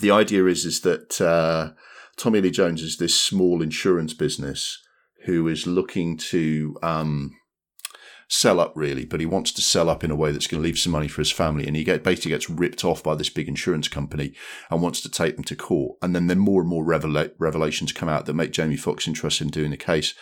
[0.00, 1.72] The idea is is that uh,
[2.16, 4.78] Tommy Lee Jones is this small insurance business
[5.24, 7.32] who is looking to um,
[8.28, 10.66] sell up really, but he wants to sell up in a way that's going to
[10.66, 11.66] leave some money for his family.
[11.66, 14.32] And he get, basically gets ripped off by this big insurance company
[14.70, 15.98] and wants to take them to court.
[16.00, 19.44] And then then more and more revela- revelations come out that make Jamie Foxx interested
[19.44, 20.14] in doing the case.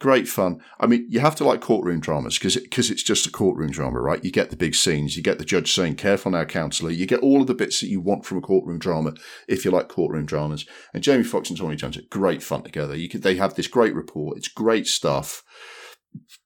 [0.00, 0.60] Great fun.
[0.78, 3.72] I mean, you have to like courtroom dramas because because it, it's just a courtroom
[3.72, 4.24] drama, right?
[4.24, 7.18] You get the big scenes, you get the judge saying "Careful now, counsellor." You get
[7.18, 9.14] all of the bits that you want from a courtroom drama
[9.48, 10.66] if you like courtroom dramas.
[10.94, 12.94] And Jamie Foxx and Tony Jones are great fun together.
[12.94, 14.36] You could, they have this great rapport.
[14.36, 15.42] It's great stuff,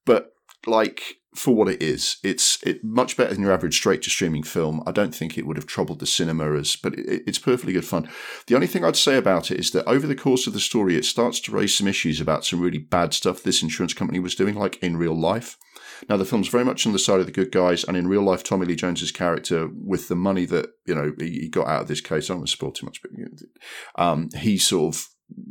[0.07, 0.31] but
[0.67, 1.03] like
[1.35, 2.19] for what it is.
[2.23, 4.83] It's it, much better than your average straight to streaming film.
[4.87, 7.87] I don't think it would have troubled the cinema as, but it, it's perfectly good
[7.87, 8.09] fun.
[8.47, 10.97] The only thing I'd say about it is that over the course of the story,
[10.97, 14.35] it starts to raise some issues about some really bad stuff this insurance company was
[14.35, 15.57] doing, like in real life.
[16.09, 18.23] Now, the film's very much on the side of the good guys, and in real
[18.23, 21.89] life, Tommy Lee Jones's character, with the money that you know he got out of
[21.89, 23.13] this case, I don't want to spoil too much, but
[23.95, 25.09] um, he sort of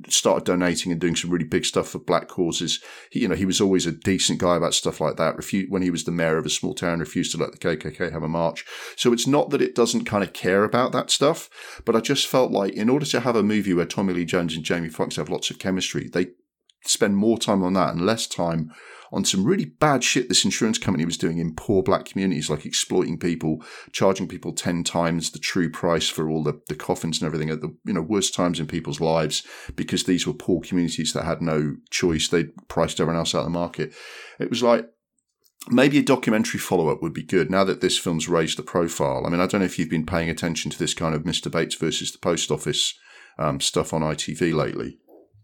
[0.09, 2.81] started donating and doing some really big stuff for black causes.
[3.09, 5.35] He, you know, he was always a decent guy about stuff like that.
[5.37, 8.11] Refu- when he was the mayor of a small town, refused to let the KKK
[8.11, 8.65] have a march.
[8.95, 11.49] So it's not that it doesn't kind of care about that stuff,
[11.85, 14.55] but I just felt like in order to have a movie where Tommy Lee Jones
[14.55, 16.27] and Jamie Foxx have lots of chemistry, they
[16.83, 18.71] spend more time on that and less time
[19.11, 22.65] on some really bad shit this insurance company was doing in poor black communities, like
[22.65, 27.27] exploiting people, charging people 10 times the true price for all the, the coffins and
[27.27, 29.43] everything at the you know worst times in people's lives
[29.75, 32.27] because these were poor communities that had no choice.
[32.27, 33.93] They'd priced everyone else out of the market.
[34.39, 34.87] It was like,
[35.69, 39.27] Maybe a documentary follow up would be good now that this film's raised the profile.
[39.27, 41.51] I mean, I don't know if you've been paying attention to this kind of Mr.
[41.51, 42.97] Bates versus the Post Office
[43.37, 44.97] um, stuff on ITV lately.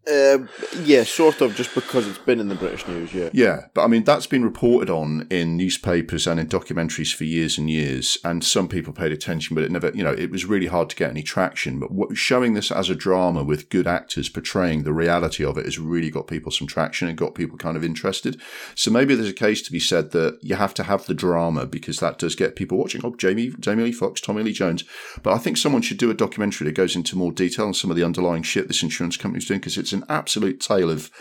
[0.10, 0.46] Uh,
[0.84, 3.30] yeah, sort of, just because it's been in the British news, yeah.
[3.34, 7.58] Yeah, but I mean, that's been reported on in newspapers and in documentaries for years
[7.58, 10.68] and years, and some people paid attention, but it never, you know, it was really
[10.68, 11.78] hard to get any traction.
[11.78, 15.66] But what, showing this as a drama with good actors portraying the reality of it
[15.66, 18.40] has really got people some traction and got people kind of interested.
[18.76, 21.66] So maybe there's a case to be said that you have to have the drama
[21.66, 23.02] because that does get people watching.
[23.04, 24.86] Oh, Jamie, Jamie Lee Foxx, Tommy Lee Jones.
[25.22, 27.92] But I think someone should do a documentary that goes into more detail on some
[27.92, 31.12] of the underlying shit this insurance company's doing because it's an absolute tale of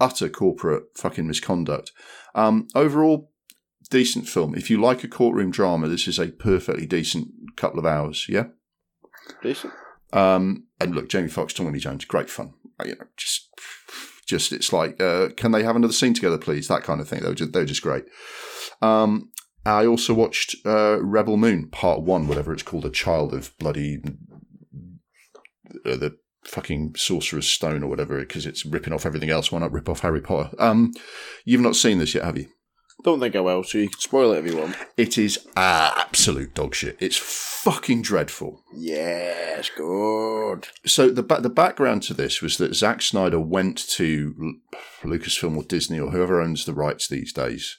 [0.00, 1.92] utter corporate fucking misconduct.
[2.34, 3.30] Um, overall,
[3.90, 4.54] decent film.
[4.54, 8.26] If you like a courtroom drama, this is a perfectly decent couple of hours.
[8.28, 8.46] Yeah,
[9.42, 9.72] decent.
[10.12, 12.54] Um, and look, Jamie Foxx, Tommy Lee Jones, great fun.
[12.78, 13.48] Uh, you know, just,
[14.26, 16.68] just it's like, uh, can they have another scene together, please?
[16.68, 17.22] That kind of thing.
[17.22, 18.04] They were just, they were just great.
[18.82, 19.30] Um,
[19.64, 24.02] I also watched uh, Rebel Moon Part One, whatever it's called, a child of bloody
[25.86, 29.52] uh, the fucking Sorcerer's Stone or whatever, because it's ripping off everything else.
[29.52, 30.54] Why not rip off Harry Potter?
[30.58, 30.92] Um,
[31.44, 32.48] you've not seen this yet, have you?
[33.04, 34.76] Don't think I will, so you can spoil it if you want.
[34.96, 36.96] It is absolute dog shit.
[37.00, 38.62] It's fucking dreadful.
[38.72, 40.68] Yes, good.
[40.86, 44.56] So the the background to this was that Zack Snyder went to
[45.02, 47.76] Lucasfilm or Disney or whoever owns the rights these days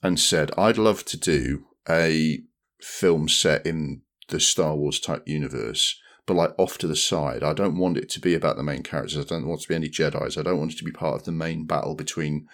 [0.00, 2.40] and said, "I'd love to do a
[2.80, 7.42] film set in the Star Wars type universe." But like off to the side.
[7.42, 9.18] I don't want it to be about the main characters.
[9.18, 10.38] I don't want it to be any Jedi's.
[10.38, 12.46] I don't want it to be part of the main battle between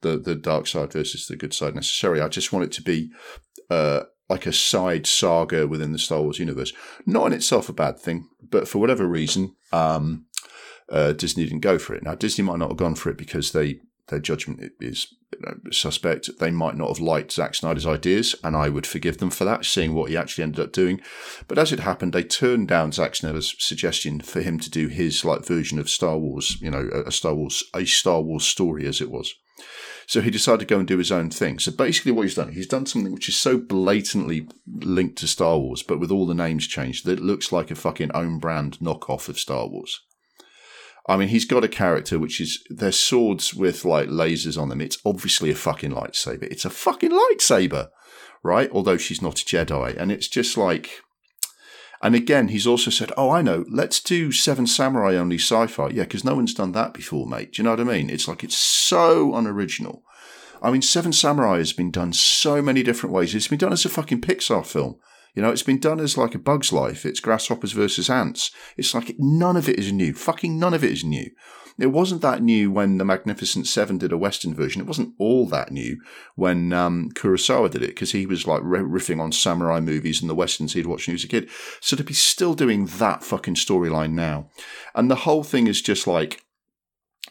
[0.00, 2.20] the the dark side versus the good side necessarily.
[2.20, 3.10] I just want it to be
[3.70, 6.72] uh, like a side saga within the Star Wars universe.
[7.06, 10.26] Not in itself a bad thing, but for whatever reason, um,
[10.90, 12.02] uh, Disney didn't go for it.
[12.02, 15.70] Now Disney might not have gone for it because they their judgment is you know,
[15.70, 16.38] suspect.
[16.38, 19.64] They might not have liked Zack Snyder's ideas, and I would forgive them for that,
[19.64, 21.00] seeing what he actually ended up doing.
[21.48, 25.24] But as it happened, they turned down Zack Snyder's suggestion for him to do his
[25.24, 29.00] like version of Star Wars, you know, a Star Wars a Star Wars story as
[29.00, 29.34] it was.
[30.06, 31.58] So he decided to go and do his own thing.
[31.58, 35.58] So basically, what he's done, he's done something which is so blatantly linked to Star
[35.58, 38.78] Wars, but with all the names changed, that it looks like a fucking own brand
[38.80, 40.00] knockoff of Star Wars.
[41.06, 44.80] I mean, he's got a character which is their swords with like lasers on them.
[44.80, 46.44] It's obviously a fucking lightsaber.
[46.44, 47.88] It's a fucking lightsaber,
[48.42, 48.70] right?
[48.70, 51.00] Although she's not a Jedi, and it's just like.
[52.04, 53.64] And again, he's also said, "Oh, I know.
[53.70, 55.88] Let's do Seven Samurai only sci-fi.
[55.88, 57.52] Yeah, because no one's done that before, mate.
[57.52, 58.10] Do you know what I mean?
[58.10, 60.02] It's like it's so unoriginal.
[60.60, 63.34] I mean, Seven Samurai has been done so many different ways.
[63.34, 64.98] It's been done as a fucking Pixar film.
[65.34, 67.06] You know, it's been done as like a bug's life.
[67.06, 68.50] It's grasshoppers versus ants.
[68.76, 70.12] It's like none of it is new.
[70.12, 71.30] Fucking none of it is new.
[71.78, 74.82] It wasn't that new when the Magnificent Seven did a Western version.
[74.82, 75.98] It wasn't all that new
[76.34, 80.34] when um, Kurosawa did it because he was like riffing on samurai movies and the
[80.34, 81.48] westerns he'd watched when he was a kid.
[81.80, 84.50] So to be still doing that fucking storyline now,
[84.94, 86.44] and the whole thing is just like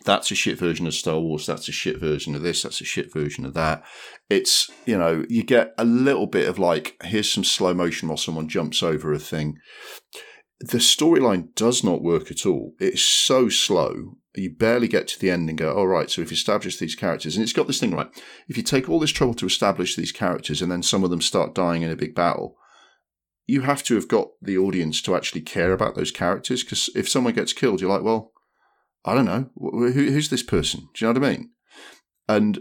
[0.05, 2.85] that's a shit version of Star Wars, that's a shit version of this, that's a
[2.85, 3.83] shit version of that.
[4.29, 8.17] It's, you know, you get a little bit of like, here's some slow motion while
[8.17, 9.57] someone jumps over a thing.
[10.59, 12.73] The storyline does not work at all.
[12.79, 14.17] It's so slow.
[14.35, 16.95] You barely get to the end and go, all right, so if you establish these
[16.95, 18.07] characters, and it's got this thing, right?
[18.47, 21.21] If you take all this trouble to establish these characters and then some of them
[21.21, 22.55] start dying in a big battle,
[23.45, 27.09] you have to have got the audience to actually care about those characters because if
[27.09, 28.31] someone gets killed, you're like, well,
[29.05, 30.89] I don't know, who, who's this person?
[30.93, 31.49] Do you know what I mean?
[32.27, 32.59] And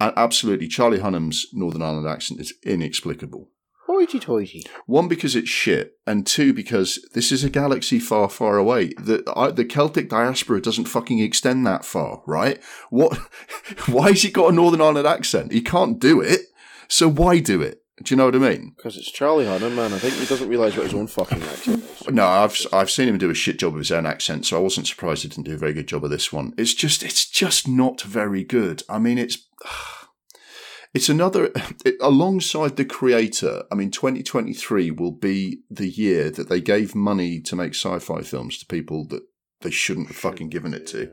[0.00, 3.48] absolutely, Charlie Hunnam's Northern Ireland accent is inexplicable.
[3.86, 4.64] Hoity toity.
[4.86, 8.92] One, because it's shit, and two, because this is a galaxy far, far away.
[8.98, 9.24] The
[9.54, 12.62] the Celtic diaspora doesn't fucking extend that far, right?
[12.90, 13.16] What?
[13.86, 15.52] Why has he got a Northern Ireland accent?
[15.52, 16.42] He can't do it.
[16.88, 17.82] So why do it?
[18.02, 18.72] Do you know what I mean?
[18.76, 19.92] Because it's Charlie Hunnam, man.
[19.92, 21.90] I think he doesn't realise what his own fucking accent is.
[22.10, 24.60] No, I've I've seen him do a shit job of his own accent, so I
[24.60, 26.54] wasn't surprised he didn't do a very good job of this one.
[26.56, 28.82] It's just it's just not very good.
[28.88, 29.46] I mean, it's
[30.94, 31.52] it's another
[31.84, 33.64] it, alongside the creator.
[33.70, 38.56] I mean, 2023 will be the year that they gave money to make sci-fi films
[38.58, 39.22] to people that
[39.60, 41.12] they shouldn't have fucking given it to.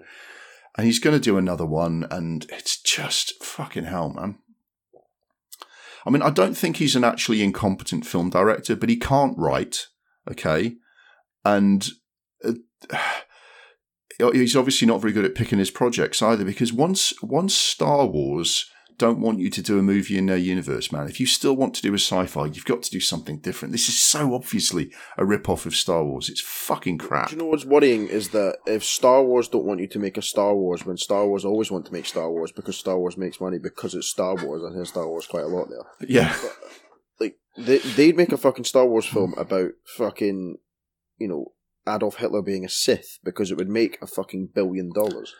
[0.77, 4.37] And he's going to do another one, and it's just fucking hell, man.
[6.07, 9.87] I mean, I don't think he's an actually incompetent film director, but he can't write,
[10.31, 10.77] okay?
[11.43, 11.85] And
[12.45, 12.53] uh,
[14.33, 18.71] he's obviously not very good at picking his projects either, because once once Star Wars
[18.97, 21.07] don't want you to do a movie in their universe, man.
[21.07, 23.71] If you still want to do a sci-fi, you've got to do something different.
[23.71, 26.29] This is so obviously a rip-off of Star Wars.
[26.29, 27.29] It's fucking crap.
[27.29, 30.17] Do you know what's worrying is that if Star Wars don't want you to make
[30.17, 33.17] a Star Wars, when Star Wars always want to make Star Wars because Star Wars
[33.17, 36.09] makes money because it's Star Wars, I hear Star Wars quite a lot there.
[36.09, 36.35] Yeah.
[36.41, 36.57] But,
[37.19, 40.57] like they they'd make a fucking Star Wars film about fucking
[41.17, 41.53] you know
[41.87, 45.33] Adolf Hitler being a Sith because it would make a fucking billion dollars.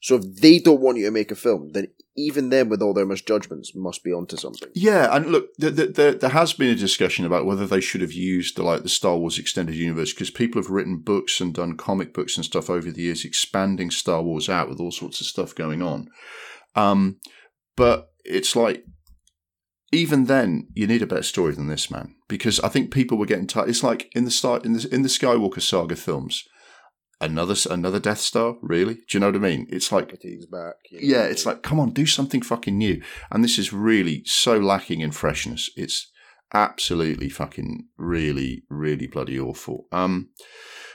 [0.00, 2.94] So if they don't want you to make a film, then even then, with all
[2.94, 4.68] their misjudgments must be onto something.
[4.74, 8.12] Yeah, and look, there, there, there has been a discussion about whether they should have
[8.12, 11.76] used the, like the Star Wars extended universe because people have written books and done
[11.76, 15.26] comic books and stuff over the years, expanding Star Wars out with all sorts of
[15.26, 16.08] stuff going on.
[16.76, 17.18] Um,
[17.76, 18.84] but it's like
[19.94, 22.16] even then, you need a better story than this, man.
[22.28, 23.68] Because I think people were getting tired.
[23.68, 26.44] It's like in the start in the in the Skywalker saga films,
[27.20, 28.56] another another Death Star.
[28.62, 28.94] Really?
[28.94, 29.66] Do you know what I mean?
[29.70, 30.74] It's like back.
[30.90, 33.02] you know, yeah, it's like come on, do something fucking new.
[33.30, 35.70] And this is really so lacking in freshness.
[35.76, 36.10] It's
[36.52, 39.86] absolutely fucking really really bloody awful.
[39.92, 40.30] Um,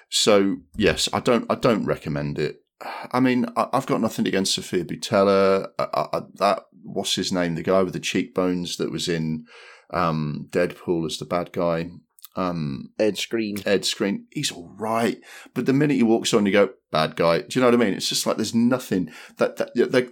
[0.09, 2.63] so yes, I don't I don't recommend it.
[3.11, 5.67] I mean, I, I've got nothing against Sofia Boutella.
[5.77, 9.45] I, I, that what's his name, the guy with the cheekbones that was in
[9.91, 11.89] um, Deadpool as the bad guy.
[12.39, 13.65] Um, Ed Skrein.
[13.65, 15.17] Ed Skrein, he's all right,
[15.53, 17.39] but the minute he walks on, you go bad guy.
[17.41, 17.93] Do you know what I mean?
[17.93, 19.71] It's just like there's nothing that that.
[19.75, 20.07] they,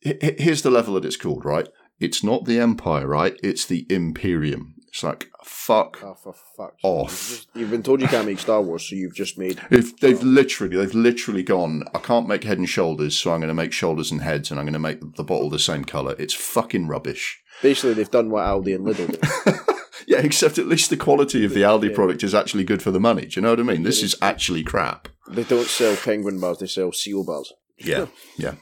[0.00, 1.68] he- he- here's the level that it's called, right?
[2.00, 3.38] It's not the Empire, right?
[3.42, 4.74] It's the Imperium.
[4.88, 6.80] It's like fuck Oh, for fuck's.
[6.84, 7.10] Off.
[7.10, 9.60] You've, just- you've been told you can't make Star Wars, so you've just made.
[9.70, 11.82] If they've literally, they've literally gone.
[11.94, 14.60] I can't make head and shoulders, so I'm going to make shoulders and heads, and
[14.60, 16.14] I'm going to make the bottle the same color.
[16.18, 17.42] It's fucking rubbish.
[17.62, 19.60] Basically, they've done what Aldi and Lidl did.
[20.06, 21.94] Yeah, except at least the quality of the Aldi Yeah.
[21.94, 23.26] product is actually good for the money.
[23.26, 23.82] Do you know what I mean?
[23.82, 25.08] This is actually crap.
[25.28, 27.52] they don't sell penguin bars; they sell seal bars.
[27.78, 28.06] Yeah,
[28.38, 28.54] yeah,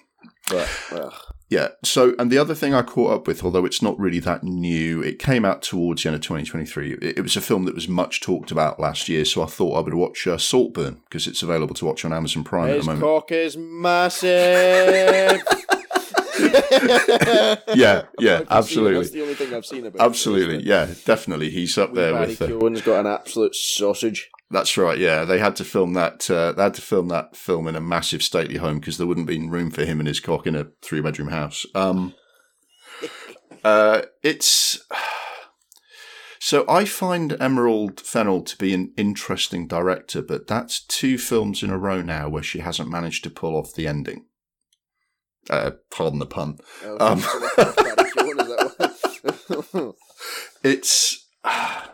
[0.51, 1.12] But ugh.
[1.51, 1.68] yeah.
[1.84, 5.03] So, and the other thing I caught up with, although it's not really that new,
[5.03, 6.93] it came out towards the end of 2023.
[6.95, 9.76] It, it was a film that was much talked about last year, so I thought
[9.76, 12.84] I would watch uh, Saltburn because it's available to watch on Amazon Prime at the
[12.86, 13.03] moment.
[13.03, 15.43] cock is massive.
[17.74, 18.47] Yeah, yeah, Fucking see it.
[18.51, 18.95] absolutely.
[19.01, 20.01] That's the only thing I've seen about.
[20.01, 20.05] it.
[20.05, 21.51] Absolutely, yeah, definitely.
[21.51, 22.43] He's up there Barry with.
[22.43, 24.30] Uh, Keoghan's got an absolute sausage.
[24.51, 24.99] that's right.
[24.99, 26.30] Yeah, they had to film that.
[26.30, 29.26] Uh, they had to film that film in a massive stately home because there wouldn't
[29.26, 31.64] been room for him and his cock in a three-bedroom house.
[31.74, 32.14] Um,
[33.64, 34.80] uh, it's
[36.41, 41.70] so I find Emerald Fennell to be an interesting director, but that's two films in
[41.70, 44.26] a row now where she hasn't managed to pull off the ending.
[45.51, 46.59] Uh, pardon the pun.
[46.84, 47.20] Uh, Um.
[47.20, 49.95] so that's Barry Keoghan, is that what-
[50.62, 51.26] it's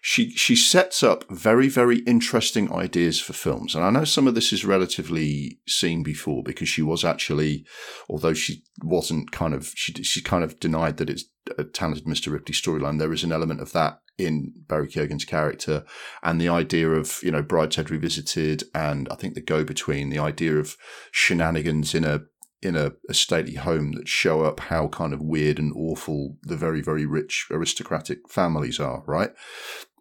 [0.00, 4.34] she she sets up very very interesting ideas for films and i know some of
[4.34, 7.64] this is relatively seen before because she was actually
[8.08, 11.24] although she wasn't kind of she she kind of denied that it's
[11.56, 15.84] a talented mr ripley storyline there is an element of that in Barry Keoghan's character
[16.22, 20.18] and the idea of, you know, Brideshead Revisited and I think the go between, the
[20.18, 20.76] idea of
[21.10, 22.22] shenanigans in a
[22.62, 26.56] in a, a stately home that show up how kind of weird and awful the
[26.56, 29.32] very, very rich aristocratic families are, right?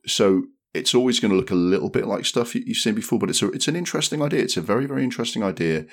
[0.06, 0.44] So
[0.74, 3.30] it's always going to look a little bit like stuff you- you've seen before, but
[3.30, 4.42] it's a, it's an interesting idea.
[4.42, 5.86] It's a very, very interesting idea.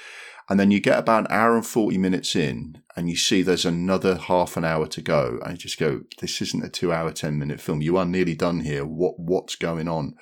[0.51, 3.67] And then you get about an hour and 40 minutes in and you see there's
[3.67, 5.39] another half an hour to go.
[5.43, 7.83] And you just go, this isn't a two hour, 10 minute film.
[7.83, 8.87] You are nearly done here.
[8.87, 10.15] What, what's going on?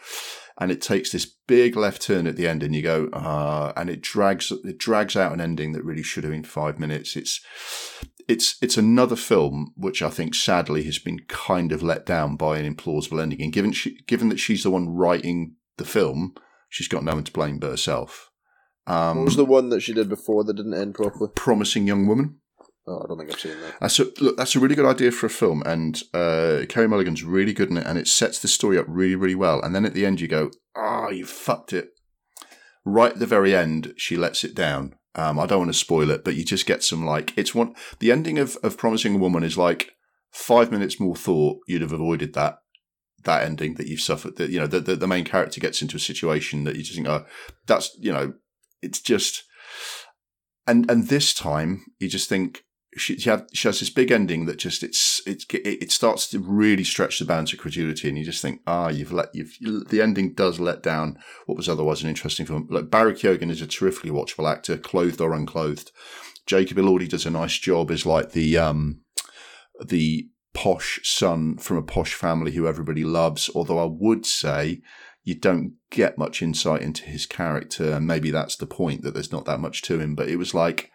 [0.59, 3.91] And it takes this big left turn at the end and you go, ah, and
[3.91, 7.15] it drags, it drags out an ending that really should have been five minutes.
[7.15, 7.41] It's,
[8.27, 12.59] it's, it's another film which I think sadly has been kind of let down by
[12.59, 13.43] an implausible ending.
[13.43, 16.35] And given she, given that she's the one writing the film,
[16.71, 18.31] she's got no one to blame but herself.
[18.87, 21.31] Um, What was the one that she did before that didn't end properly?
[21.35, 22.39] promising young woman.
[22.89, 23.75] Oh, I don't think I've seen that.
[23.81, 27.25] That's a, look, that's a really good idea for a film, and uh, Carey Mulligan's
[27.25, 29.61] really good in it, and it sets the story up really, really well.
[29.61, 31.91] And then at the end, you go, "Ah, you fucked it!"
[32.85, 34.95] Right at the very end, she lets it down.
[35.17, 37.75] Um, I don't want to spoil it, but you just get some like it's one.
[37.99, 39.97] The ending of of Promising a Woman is like
[40.31, 42.59] five minutes more thought, you'd have avoided that
[43.25, 44.37] that ending that you've suffered.
[44.37, 46.95] That you know, the, the, the main character gets into a situation that you just
[46.95, 47.25] think, oh,
[47.67, 48.35] that's you know,
[48.83, 49.45] it's just,
[50.67, 52.63] and and this time you just think
[52.97, 56.29] she she, had, she has this big ending that just it's it's it, it starts
[56.31, 59.57] to really stretch the bounds of credulity, and you just think, ah, you've let you've
[59.89, 62.67] the ending does let down what was otherwise an interesting film.
[62.71, 65.93] Like Barry Keoghan is a terrifically watchable actor, clothed or unclothed.
[66.47, 69.01] Jacob Elordi does a nice job as like the um
[69.85, 73.51] the posh son from a posh family who everybody loves.
[73.55, 74.81] Although I would say
[75.27, 79.33] you don't get much insight into his character, and maybe that's the point that there's
[79.33, 80.15] not that much to him.
[80.15, 80.93] But it was like,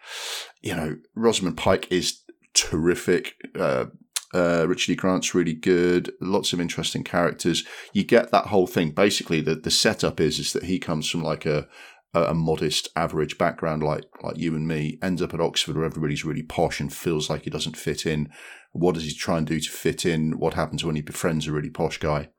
[0.62, 2.22] you know, Rosamund Pike is
[2.54, 3.34] terrific.
[3.54, 3.86] Uh,
[4.32, 4.96] uh, Richard E.
[4.96, 6.12] Grant's really good.
[6.18, 7.62] Lots of interesting characters.
[7.92, 8.92] You get that whole thing.
[8.92, 11.68] Basically, the the setup is is that he comes from like a
[12.14, 16.24] a, modest, average background like like you and me, ends up at Oxford where everybody's
[16.24, 18.30] really posh and feels like he doesn't fit in.
[18.72, 20.38] What does he try and do to fit in?
[20.38, 22.30] What happens when he befriends a really posh guy?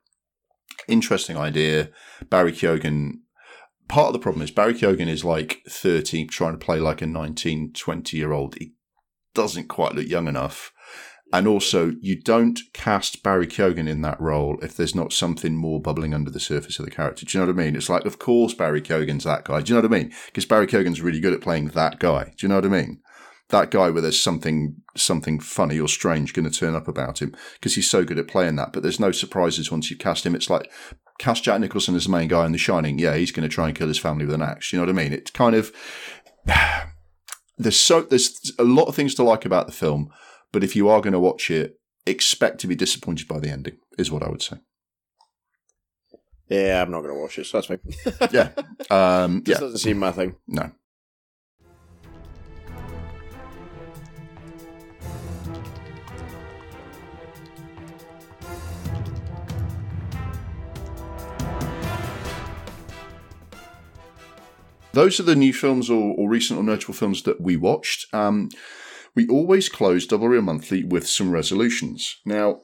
[0.88, 1.90] Interesting idea.
[2.28, 3.20] Barry Keoghan.
[3.86, 7.06] Part of the problem is Barry Keoghan is like 30, trying to play like a
[7.06, 8.54] 19, 20 year old.
[8.54, 8.72] He
[9.34, 10.72] doesn't quite look young enough.
[11.32, 15.80] And also, you don't cast Barry Keoghan in that role if there's not something more
[15.80, 17.26] bubbling under the surface of the character.
[17.26, 17.74] Do you know what I mean?
[17.76, 19.60] It's like, of course, Barry Keoghan's that guy.
[19.60, 20.12] Do you know what I mean?
[20.26, 22.34] Because Barry Keoghan's really good at playing that guy.
[22.36, 23.00] Do you know what I mean?
[23.50, 27.34] That guy where there's something something funny or strange going to turn up about him
[27.54, 28.72] because he's so good at playing that.
[28.72, 30.34] But there's no surprises once you cast him.
[30.34, 30.70] It's like
[31.18, 32.98] cast Jack Nicholson as the main guy in The Shining.
[32.98, 34.72] Yeah, he's going to try and kill his family with an axe.
[34.72, 35.12] You know what I mean?
[35.12, 35.72] It's kind of
[37.58, 40.10] there's so there's a lot of things to like about the film
[40.54, 43.78] but if you are going to watch it, expect to be disappointed by the ending,
[43.98, 44.58] is what I would say.
[46.48, 47.78] Yeah, I'm not going to watch it, so that's me.
[48.30, 48.50] yeah.
[48.90, 49.60] Um, this yeah.
[49.60, 50.36] doesn't seem my thing.
[50.46, 50.70] No.
[64.94, 68.12] Those are the new films or, or recent or notable films that we watched.
[68.14, 68.50] Um,
[69.14, 72.16] we always close Double Reel Monthly with some resolutions.
[72.24, 72.60] Now,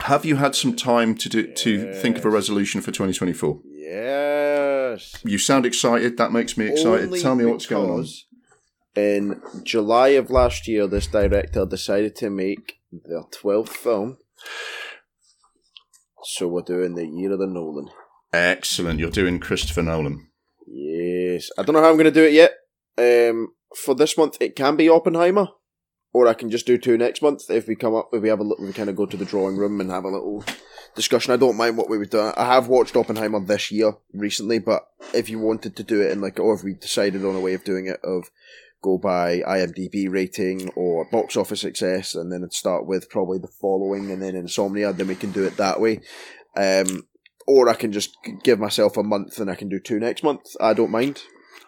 [0.00, 3.60] have you had some time to do, to think of a resolution for 2024?
[3.64, 5.14] Yes.
[5.24, 6.16] You sound excited.
[6.16, 7.06] That makes me excited.
[7.06, 8.06] Only Tell me what's going on.
[8.96, 14.18] In July of last year, this director decided to make their 12th film.
[16.22, 17.90] So we're doing the year of the Nolan.
[18.32, 19.00] Excellent.
[19.00, 20.28] You're doing Christopher Nolan.
[20.66, 21.50] Yes.
[21.58, 22.52] I don't know how I'm going to do it yet.
[22.96, 25.48] Um, for this month, it can be Oppenheimer,
[26.12, 28.40] or I can just do two next month if we come up, if we have
[28.40, 30.44] a little, we kind of go to the drawing room and have a little
[30.94, 31.32] discussion.
[31.32, 32.32] I don't mind what we would do.
[32.36, 36.20] I have watched Oppenheimer this year recently, but if you wanted to do it in
[36.20, 38.30] like, or if we decided on a way of doing it of
[38.82, 44.10] go by IMDb rating or box office success, and then start with probably the following,
[44.10, 46.00] and then Insomnia, then we can do it that way.
[46.56, 47.08] Um,
[47.46, 50.56] or I can just give myself a month and I can do two next month.
[50.60, 51.22] I don't mind.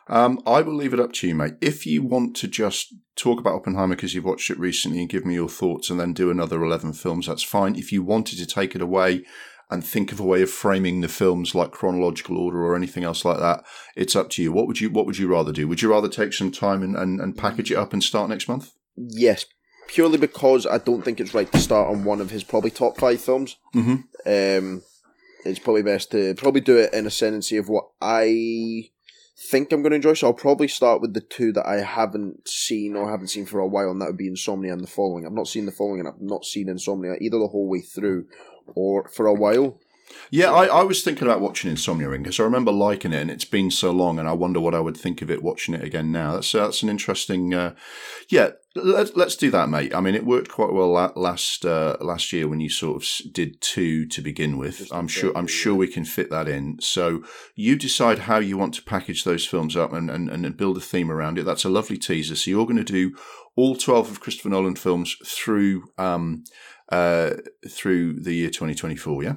[0.09, 1.55] Um, I will leave it up to you, mate.
[1.61, 5.25] If you want to just talk about Oppenheimer because you've watched it recently and give
[5.25, 7.75] me your thoughts and then do another 11 films, that's fine.
[7.75, 9.25] If you wanted to take it away
[9.69, 13.25] and think of a way of framing the films like chronological order or anything else
[13.25, 13.65] like that,
[13.97, 14.53] it's up to you.
[14.53, 15.67] What would you What would you rather do?
[15.67, 18.49] Would you rather take some time and, and, and package it up and start next
[18.49, 18.73] month?
[18.97, 19.45] Yes,
[19.89, 22.97] purely because I don't think it's right to start on one of his probably top
[22.97, 23.57] five films.
[23.75, 23.97] Mm-hmm.
[24.25, 24.83] Um,
[25.47, 28.91] it's probably best to probably do it in ascendancy of what I
[29.51, 30.15] think I'm going to enjoy.
[30.15, 33.61] So I'll probably start with the two that I haven't seen or haven't seen for
[33.61, 35.27] a while, and that would be Insomnia and The Following.
[35.27, 38.27] I've not seen The Following, and I've not seen Insomnia either the whole way through
[38.75, 39.79] or for a while.
[40.31, 43.31] Yeah, I, I was thinking about watching Insomnia Ring because I remember liking it, and
[43.31, 45.85] it's been so long, and I wonder what I would think of it watching it
[45.85, 46.35] again now.
[46.35, 47.55] That's uh, that's an interesting.
[47.55, 47.75] Uh,
[48.29, 49.95] yeah, let's let's do that, mate.
[49.95, 53.61] I mean, it worked quite well last uh, last year when you sort of did
[53.61, 54.79] two to begin with.
[54.79, 56.79] Just I'm sure I'm sure we can fit that in.
[56.81, 57.23] So
[57.55, 60.81] you decide how you want to package those films up and and, and build a
[60.81, 61.45] theme around it.
[61.45, 62.37] That's a lovely teaser.
[62.37, 63.17] So you're going to do
[63.55, 66.45] all twelve of Christopher Nolan films through um
[66.91, 67.35] uh
[67.69, 69.23] through the year 2024.
[69.23, 69.35] Yeah.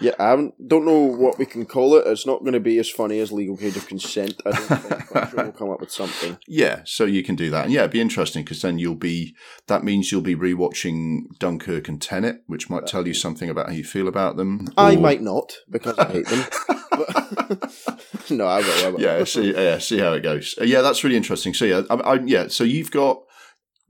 [0.00, 0.34] Yeah, I
[0.66, 2.06] don't know what we can call it.
[2.06, 4.40] It's not going to be as funny as Legal Cage of Consent.
[4.46, 5.16] I don't think.
[5.16, 6.38] I'm sure we'll come up with something.
[6.48, 9.34] Yeah, so you can do that, and yeah, it'd be interesting because then you'll be.
[9.68, 13.72] That means you'll be rewatching Dunkirk and Tenet, which might tell you something about how
[13.72, 14.66] you feel about them.
[14.76, 16.44] I or- might not because I hate them.
[18.30, 18.86] no, I will.
[18.86, 19.00] I will.
[19.00, 20.56] yeah, see, yeah, see how it goes.
[20.60, 21.54] Uh, yeah, that's really interesting.
[21.54, 23.22] So yeah, I, I, yeah, so you've got.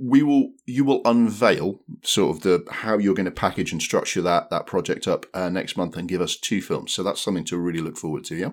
[0.00, 0.52] We will.
[0.66, 4.66] You will unveil sort of the how you're going to package and structure that that
[4.66, 6.92] project up uh, next month and give us two films.
[6.92, 8.36] So that's something to really look forward to.
[8.36, 8.52] Yeah.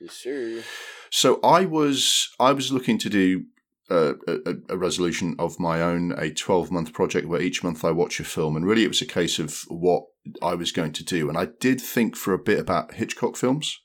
[0.00, 0.62] Yes, sir.
[1.10, 3.44] So I was I was looking to do
[3.90, 7.90] a, a, a, resolution of my own, a 12 month project where each month I
[7.90, 8.56] watch a film.
[8.56, 10.04] And really, it was a case of what
[10.42, 11.28] I was going to do.
[11.28, 13.80] And I did think for a bit about Hitchcock films.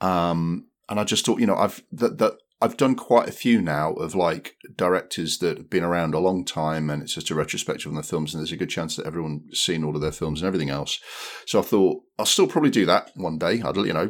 [0.00, 3.60] Um, and I just thought, you know, I've that, that I've done quite a few
[3.60, 7.34] now of like directors that have been around a long time, and it's just a
[7.34, 10.12] retrospective on the films, and there's a good chance that everyone's seen all of their
[10.12, 11.00] films and everything else.
[11.44, 13.62] So I thought I'll still probably do that one day.
[13.62, 14.08] I don't, you know,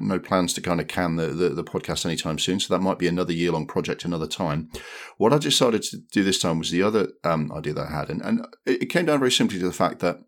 [0.00, 2.98] no plans to kind of can the, the, the podcast anytime soon, so that might
[2.98, 4.70] be another year long project another time.
[5.16, 8.10] What I decided to do this time was the other um, idea that I had,
[8.10, 10.18] and and it came down very simply to the fact that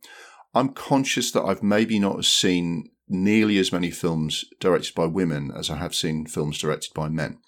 [0.55, 5.69] I'm conscious that I've maybe not seen nearly as many films directed by women as
[5.69, 7.39] I have seen films directed by men.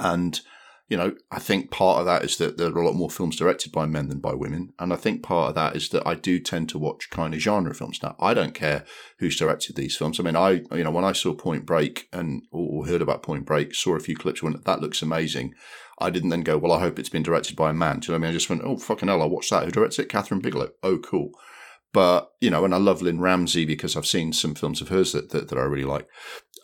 [0.00, 0.40] And,
[0.88, 3.36] you know, I think part of that is that there are a lot more films
[3.36, 4.72] directed by men than by women.
[4.80, 7.40] And I think part of that is that I do tend to watch kind of
[7.40, 8.00] genre films.
[8.02, 8.84] Now, I don't care
[9.18, 10.18] who's directed these films.
[10.18, 13.46] I mean, I, you know, when I saw Point Break and or heard about Point
[13.46, 15.54] Break, saw a few clips when that looks amazing.
[16.00, 18.00] I didn't then go, well, I hope it's been directed by a man.
[18.00, 18.34] Do you know what I mean?
[18.34, 19.64] I just went, oh, fucking hell, I watched that.
[19.64, 20.08] Who directs it?
[20.08, 20.70] Kathryn Bigelow.
[20.82, 21.30] Oh, cool.
[21.92, 25.12] But, you know, and I love Lynne Ramsay because I've seen some films of hers
[25.12, 26.06] that, that, that I really like.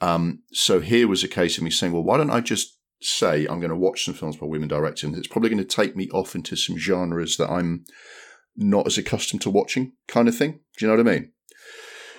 [0.00, 3.46] Um, so here was a case of me saying, well, why don't I just say
[3.46, 6.08] I'm going to watch some films by women directing, it's probably going to take me
[6.10, 7.84] off into some genres that I'm
[8.56, 10.60] not as accustomed to watching, kind of thing.
[10.76, 11.32] Do you know what I mean?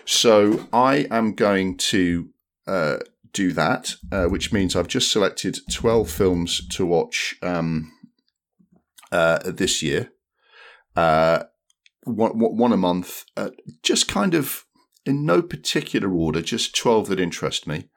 [0.05, 2.29] So I am going to
[2.65, 2.97] uh,
[3.33, 7.91] do that, uh, which means I've just selected 12 films to watch um,
[9.11, 10.11] uh, this year.
[10.95, 11.43] Uh,
[12.03, 13.49] one, one, a month, uh,
[13.83, 14.65] just kind of
[15.05, 17.89] in no particular order, just 12 that interest me.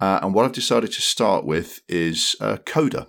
[0.00, 3.08] Uh, and what I've decided to start with is uh, Coda.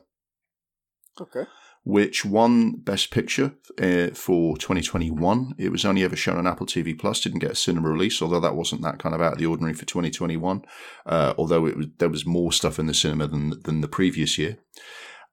[1.20, 1.44] Okay.
[1.84, 5.56] Which won Best Picture uh, for 2021.
[5.58, 7.22] It was only ever shown on Apple TV Plus.
[7.22, 9.74] Didn't get a cinema release, although that wasn't that kind of out of the ordinary
[9.74, 10.64] for 2021.
[11.06, 14.38] Uh, although it was, there was more stuff in the cinema than than the previous
[14.38, 14.58] year.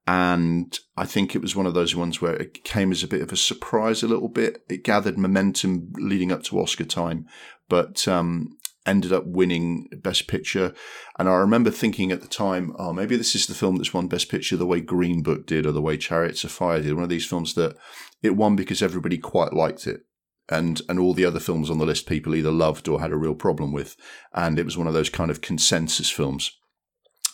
[0.07, 3.21] And I think it was one of those ones where it came as a bit
[3.21, 4.63] of a surprise, a little bit.
[4.69, 7.25] It gathered momentum leading up to Oscar time,
[7.69, 8.54] but um,
[8.85, 10.73] ended up winning Best Picture.
[11.17, 14.07] And I remember thinking at the time, oh, maybe this is the film that's won
[14.07, 16.93] Best Picture the way Green Book did or the way Chariots of Fire did.
[16.93, 17.75] One of these films that
[18.21, 20.01] it won because everybody quite liked it.
[20.47, 23.17] And, and all the other films on the list people either loved or had a
[23.17, 23.95] real problem with.
[24.31, 26.51] And it was one of those kind of consensus films.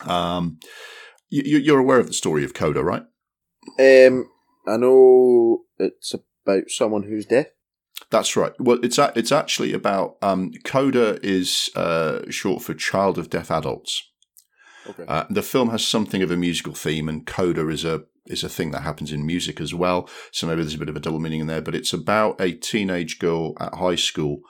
[0.07, 0.59] Um,
[1.29, 3.03] you, you're aware of the story of Coda, right?
[3.77, 4.29] Um,
[4.65, 6.13] I know it's
[6.45, 7.47] about someone who's deaf.
[8.09, 8.53] That's right.
[8.59, 13.51] Well, it's a, it's actually about um, CODA is uh, short for Child of Deaf
[13.51, 14.09] Adults.
[14.87, 15.05] Okay.
[15.07, 18.49] Uh, the film has something of a musical theme, and coda is a is a
[18.49, 20.09] thing that happens in music as well.
[20.31, 21.61] So maybe there's a bit of a double meaning in there.
[21.61, 24.41] But it's about a teenage girl at high school,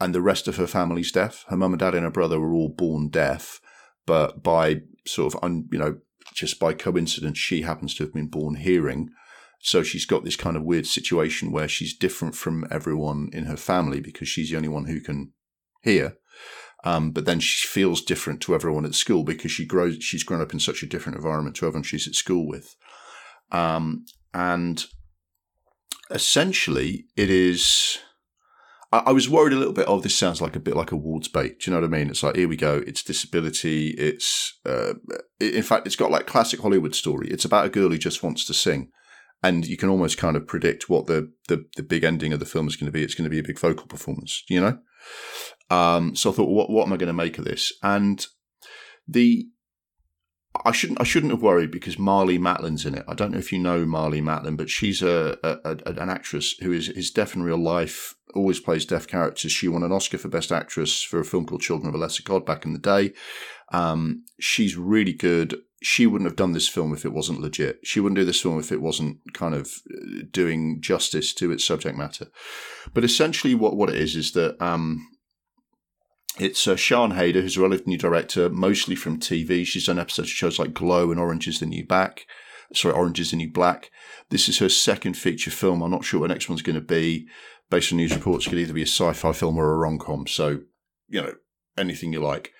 [0.00, 1.44] and the rest of her family's deaf.
[1.48, 3.60] Her mum and dad and her brother were all born deaf,
[4.06, 5.96] but by sort of un, you know
[6.34, 9.10] just by coincidence, she happens to have been born hearing.
[9.64, 13.56] So she's got this kind of weird situation where she's different from everyone in her
[13.56, 15.32] family because she's the only one who can
[15.82, 16.18] hear.
[16.84, 20.04] Um, but then she feels different to everyone at school because she grows.
[20.04, 22.76] She's grown up in such a different environment to everyone she's at school with,
[23.52, 24.04] um,
[24.34, 24.84] and
[26.10, 28.00] essentially, it is.
[28.92, 29.86] I, I, was worried a little bit.
[29.88, 31.60] Oh, this sounds like a bit like awards bait.
[31.60, 32.10] Do you know what I mean?
[32.10, 32.82] It's like here we go.
[32.86, 33.92] It's disability.
[33.92, 34.92] It's uh,
[35.40, 37.28] in fact, it's got like classic Hollywood story.
[37.30, 38.90] It's about a girl who just wants to sing
[39.44, 42.46] and you can almost kind of predict what the, the, the big ending of the
[42.46, 43.04] film is going to be.
[43.04, 44.78] It's going to be a big vocal performance, you know.
[45.68, 47.72] Um, so I thought, what what am I going to make of this?
[47.82, 48.26] And
[49.06, 49.46] the
[50.64, 53.04] I shouldn't I shouldn't have worried because Marlee Matlin's in it.
[53.06, 56.52] I don't know if you know Marlee Matlin, but she's a, a, a, an actress
[56.60, 58.14] who is is deaf in real life.
[58.34, 59.52] Always plays deaf characters.
[59.52, 62.22] She won an Oscar for Best Actress for a film called Children of a Lesser
[62.22, 63.12] God back in the day.
[63.72, 67.80] Um, she's really good she wouldn't have done this film if it wasn't legit.
[67.84, 71.64] She wouldn't do this film if it wasn't kind of uh, doing justice to its
[71.64, 72.28] subject matter.
[72.94, 75.06] But essentially, what, what it is is that um,
[76.38, 79.66] it's uh, Sian Heder, who's a relatively new director, mostly from TV.
[79.66, 82.26] She's done episodes of shows like Glow and Orange is the New Black.
[82.72, 83.90] Sorry, Orange is the New Black.
[84.30, 85.82] This is her second feature film.
[85.82, 87.26] I'm not sure what the next one's going to be.
[87.70, 90.26] Based on news reports, it could either be a sci-fi film or a rom-com.
[90.28, 90.60] So,
[91.08, 91.34] you know,
[91.76, 92.52] anything you like.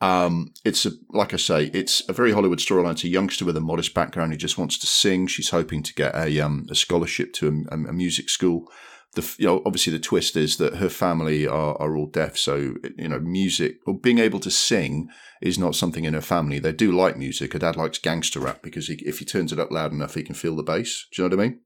[0.00, 2.92] Um, it's a, like I say, it's a very Hollywood storyline.
[2.92, 5.26] It's a youngster with a modest background who just wants to sing.
[5.26, 8.70] She's hoping to get a, um, a scholarship to a, a, music school.
[9.14, 12.36] The, you know, obviously the twist is that her family are, are all deaf.
[12.36, 15.08] So, you know, music or being able to sing
[15.40, 16.58] is not something in her family.
[16.58, 17.54] They do like music.
[17.54, 20.22] Her dad likes gangster rap because he, if he turns it up loud enough, he
[20.22, 21.06] can feel the bass.
[21.12, 21.60] Do you know what I mean?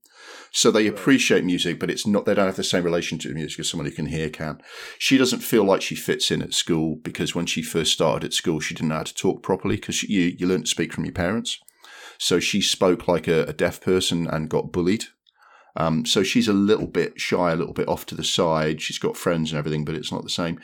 [0.52, 3.60] So they appreciate music, but it's not, they don't have the same relationship to music
[3.60, 4.60] as someone who can hear can.
[4.98, 8.32] She doesn't feel like she fits in at school because when she first started at
[8.32, 11.05] school, she didn't know how to talk properly because you, you learn to speak from
[11.05, 11.60] your parents.
[12.18, 15.06] So she spoke like a, a deaf person and got bullied.
[15.77, 18.82] Um, so she's a little bit shy, a little bit off to the side.
[18.82, 20.60] She's got friends and everything, but it's not the same.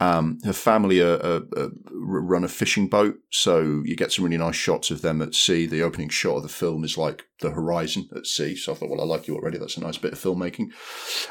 [0.00, 4.36] Um, her family are, are, are, run a fishing boat, so you get some really
[4.36, 5.66] nice shots of them at sea.
[5.66, 8.54] The opening shot of the film is like the horizon at sea.
[8.54, 9.58] So I thought, well, I like you already.
[9.58, 10.68] That's a nice bit of filmmaking.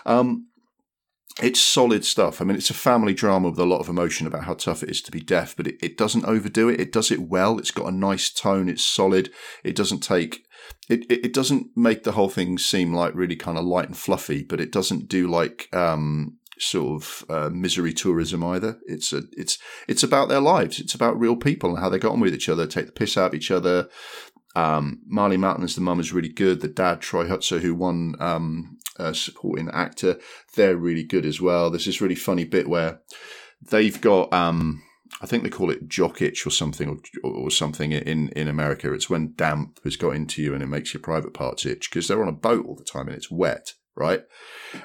[0.06, 0.48] Um,
[1.41, 2.41] it's solid stuff.
[2.41, 4.89] I mean, it's a family drama with a lot of emotion about how tough it
[4.89, 6.81] is to be deaf, but it, it doesn't overdo it.
[6.81, 7.60] It does it well.
[7.60, 8.68] It's got a nice tone.
[8.68, 9.31] It's solid.
[9.64, 10.44] It doesn't take
[10.89, 13.98] it, it, it doesn't make the whole thing seem like really kind of light and
[13.98, 18.77] fluffy, but it doesn't do like um, sort of uh, misery tourism either.
[18.85, 19.57] It's a, it's
[19.88, 20.79] it's about their lives.
[20.79, 23.17] It's about real people and how they got on with each other, take the piss
[23.17, 23.89] out of each other.
[24.55, 26.61] Um, Marlee Matlin as the mum is really good.
[26.61, 28.77] The dad, Troy Kotsur, who won um,
[29.13, 30.17] supporting actor,
[30.55, 31.69] they're really good as well.
[31.69, 33.01] There's this really funny bit where
[33.61, 34.34] they've got.
[34.34, 34.84] Um,
[35.21, 38.93] I think they call it jock itch or something, or, or something in, in America.
[38.93, 42.07] It's when damp has got into you and it makes your private parts itch because
[42.07, 44.22] they're on a boat all the time and it's wet right?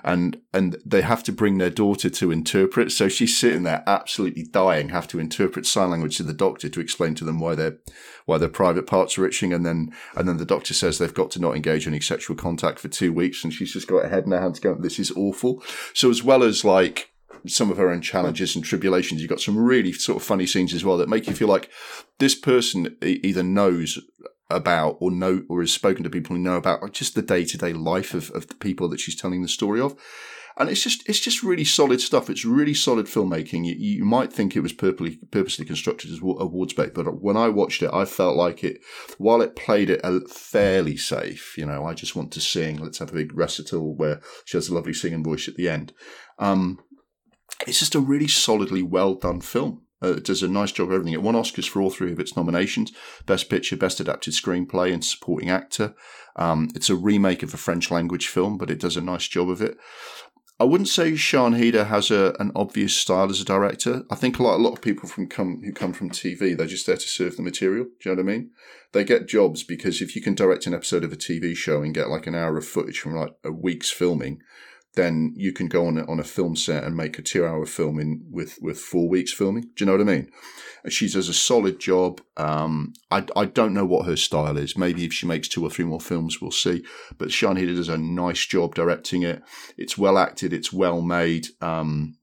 [0.04, 2.92] And and they have to bring their daughter to interpret.
[2.92, 6.80] So she's sitting there absolutely dying, have to interpret sign language to the doctor to
[6.80, 7.78] explain to them why their
[8.26, 9.52] why their private parts are itching.
[9.52, 12.78] And then and then the doctor says they've got to not engage any sexual contact
[12.78, 13.44] for two weeks.
[13.44, 15.62] And she's just got her head in her hands going, This is awful.
[15.94, 17.12] So as well as like
[17.46, 19.20] some of her own challenges and tribulations.
[19.20, 21.70] You've got some really sort of funny scenes as well that make you feel like
[22.18, 23.98] this person either knows
[24.54, 27.58] about or know or has spoken to people who know about just the day to
[27.58, 29.96] day life of, of the people that she's telling the story of.
[30.56, 32.28] And it's just it's just really solid stuff.
[32.28, 33.64] It's really solid filmmaking.
[33.64, 37.48] You, you might think it was purposely purposely constructed as awards bait, but when I
[37.48, 38.82] watched it, I felt like it.
[39.16, 42.76] While it played it fairly safe, you know, I just want to sing.
[42.76, 45.94] Let's have a big recital where she has a lovely singing voice at the end.
[46.38, 46.80] Um,
[47.66, 49.82] it's just a really solidly well done film.
[50.02, 51.14] Uh, does a nice job of everything.
[51.14, 52.92] It won Oscars for all three of its nominations
[53.26, 55.94] Best Picture, Best Adapted Screenplay, and Supporting Actor.
[56.36, 59.48] Um, it's a remake of a French language film, but it does a nice job
[59.48, 59.76] of it.
[60.62, 64.04] I wouldn't say Sian Heder has a, an obvious style as a director.
[64.12, 66.68] I think a lot, a lot of people from come who come from TV, they're
[66.68, 67.84] just there to serve the material.
[67.84, 68.50] Do you know what I mean?
[68.92, 71.92] They get jobs because if you can direct an episode of a TV show and
[71.92, 74.40] get like an hour of footage from like a week's filming,
[74.94, 77.64] then you can go on a, on a film set and make a two hour
[77.64, 79.62] film in with with four weeks filming.
[79.62, 80.30] Do you know what I mean?
[80.88, 82.20] She does a solid job.
[82.36, 84.76] Um, I I don't know what her style is.
[84.76, 86.84] Maybe if she makes two or three more films, we'll see.
[87.16, 89.42] But Sian Heder does a nice job directing it.
[89.78, 90.52] It's well acted.
[90.52, 91.48] It's well made.
[91.60, 92.16] Um,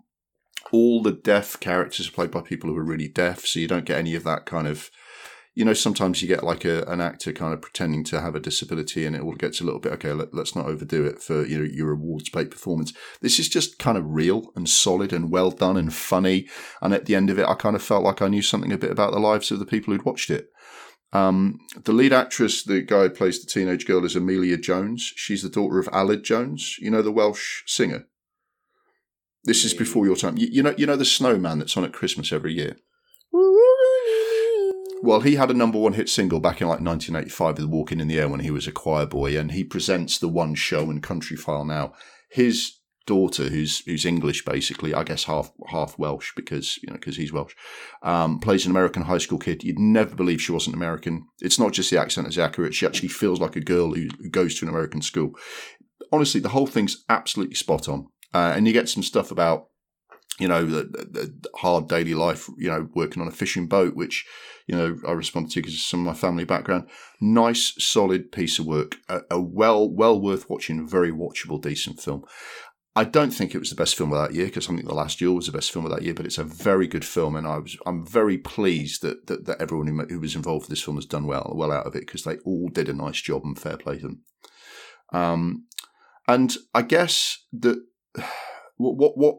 [0.71, 3.85] all the deaf characters are played by people who are really deaf, so you don't
[3.85, 4.91] get any of that kind of
[5.55, 8.39] you know, sometimes you get like a, an actor kind of pretending to have a
[8.39, 11.45] disability and it all gets a little bit, okay, let, us not overdo it for,
[11.45, 12.93] you know, your awards bait performance.
[13.21, 16.47] This is just kind of real and solid and well done and funny.
[16.81, 18.77] And at the end of it, I kind of felt like I knew something a
[18.77, 20.49] bit about the lives of the people who'd watched it.
[21.11, 25.11] Um, the lead actress, the guy who plays the teenage girl, is Emilia Jones.
[25.15, 28.05] She's the daughter of Aled Jones, you know, the Welsh singer.
[29.43, 30.37] This is before your time.
[30.37, 32.77] You, you know, you know the snowman that's on at Christmas every year.
[35.01, 38.09] Well, he had a number one hit single back in like 1985 with Walking in
[38.09, 40.99] the Air when he was a choir boy, and he presents the one show in
[40.99, 41.93] Countryfile now.
[42.29, 47.15] His daughter, who's who's English basically, I guess half half Welsh because you know because
[47.15, 47.53] he's Welsh,
[48.03, 49.63] um, plays an American high school kid.
[49.63, 51.27] You'd never believe she wasn't American.
[51.39, 54.29] It's not just the accent is accurate; she actually feels like a girl who, who
[54.29, 55.31] goes to an American school.
[56.11, 59.68] Honestly, the whole thing's absolutely spot on, uh, and you get some stuff about
[60.39, 64.25] you know the, the, hard daily life, you know, working on a fishing boat, which
[64.69, 66.87] you know, I responded to because of some of my family background.
[67.19, 68.97] Nice, solid piece of work.
[69.09, 72.23] A, a well, well worth watching, very watchable, decent film.
[72.95, 74.93] I don't think it was the best film of that year because I think The
[74.93, 77.35] Last Duel was the best film of that year, but it's a very good film,
[77.35, 80.69] and I was I'm very pleased that that, that everyone who, who was involved with
[80.69, 83.21] this film has done well well out of it because they all did a nice
[83.21, 84.21] job and fair play to them.
[85.11, 85.65] Um,
[86.27, 87.83] and I guess that
[88.77, 89.37] what what what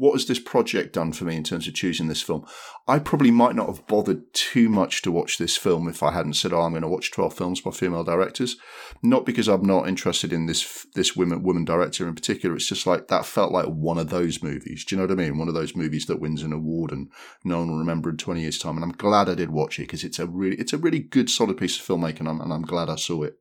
[0.00, 2.46] has this project done for me in terms of choosing this film?
[2.88, 6.34] I probably might not have bothered too much to watch this film if I hadn't
[6.34, 8.56] said, "Oh, I'm going to watch 12 films by female directors."
[9.02, 12.56] Not because I'm not interested in this this woman woman director in particular.
[12.56, 14.84] It's just like that felt like one of those movies.
[14.84, 15.38] Do you know what I mean?
[15.38, 17.10] One of those movies that wins an award and
[17.44, 18.76] no one will remember in 20 years' time.
[18.76, 21.28] And I'm glad I did watch it because it's a really it's a really good
[21.28, 23.38] solid piece of filmmaking, and I'm, and I'm glad I saw it.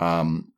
[0.00, 0.52] Um,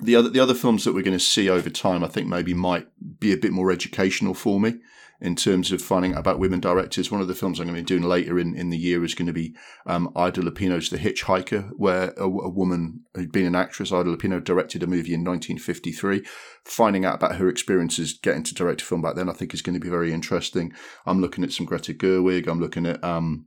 [0.00, 2.54] the other the other films that we're going to see over time, I think maybe
[2.54, 2.88] might
[3.20, 4.74] be a bit more educational for me
[5.20, 7.10] in terms of finding out about women directors.
[7.10, 9.14] One of the films I'm going to be doing later in, in the year is
[9.14, 9.54] going to be
[9.86, 14.42] um, Ida Lupino's The Hitchhiker, where a, a, woman who'd been an actress, Ida Lupino,
[14.42, 16.24] directed a movie in 1953.
[16.64, 19.62] Finding out about her experiences getting to direct a film back then, I think is
[19.62, 20.72] going to be very interesting.
[21.06, 22.48] I'm looking at some Greta Gerwig.
[22.48, 23.46] I'm looking at um,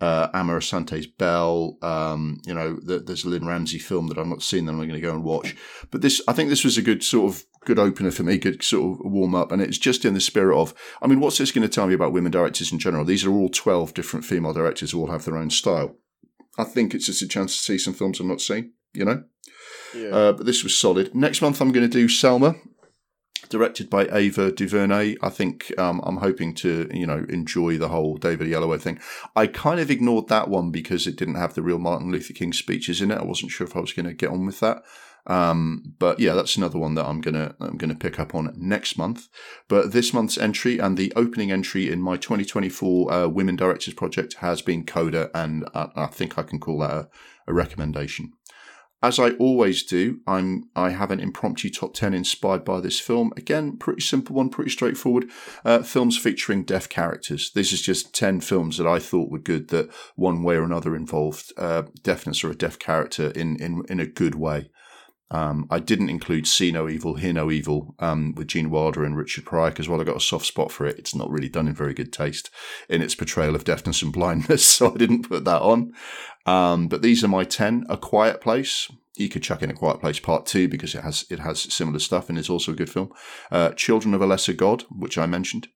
[0.00, 1.78] uh, Asante's Belle.
[1.82, 4.78] Um, you know, the, there's a Lynne Ramsay film that I've not seen that I'm
[4.78, 5.56] going to go and watch.
[5.90, 8.62] But this, I think this was a good sort of good opener for me, good
[8.62, 9.52] sort of warm up.
[9.52, 11.94] And it's just in the spirit of, I mean, what's this going to tell me
[11.94, 13.04] about women directors in general?
[13.04, 15.96] These are all 12 different female directors who all have their own style.
[16.58, 19.24] I think it's just a chance to see some films I've not seen, you know?
[19.94, 20.08] Yeah.
[20.08, 21.14] Uh, but this was solid.
[21.14, 22.54] Next month, I'm going to do Selma,
[23.48, 25.16] directed by Ava DuVernay.
[25.22, 28.98] I think um, I'm hoping to, you know, enjoy the whole David Oyelowo thing.
[29.34, 32.52] I kind of ignored that one because it didn't have the real Martin Luther King
[32.52, 33.18] speeches in it.
[33.18, 34.82] I wasn't sure if I was going to get on with that.
[35.26, 38.96] Um, but yeah, that's another one that I'm gonna I'm gonna pick up on next
[38.96, 39.28] month.
[39.68, 44.34] But this month's entry and the opening entry in my 2024 uh, Women Directors Project
[44.34, 47.08] has been Coda, and I, I think I can call that a,
[47.48, 48.34] a recommendation.
[49.02, 53.32] As I always do, I'm I have an impromptu top ten inspired by this film.
[53.36, 55.30] Again, pretty simple one, pretty straightforward.
[55.64, 57.52] Uh, films featuring deaf characters.
[57.54, 60.96] This is just ten films that I thought were good that one way or another
[60.96, 64.70] involved uh, deafness or a deaf character in in in a good way.
[65.30, 69.16] Um, I didn't include See No Evil, Hear No Evil um, with Gene Wilder and
[69.16, 71.66] Richard Pryor because while I got a soft spot for it, it's not really done
[71.66, 72.50] in very good taste
[72.88, 75.92] in its portrayal of deafness and blindness, so I didn't put that on.
[76.46, 77.86] Um, but these are my 10.
[77.88, 78.90] A Quiet Place.
[79.16, 81.98] You could chuck in A Quiet Place Part 2 because it has it has similar
[81.98, 83.10] stuff and it's also a good film.
[83.50, 85.68] Uh, Children of a Lesser God, which I mentioned.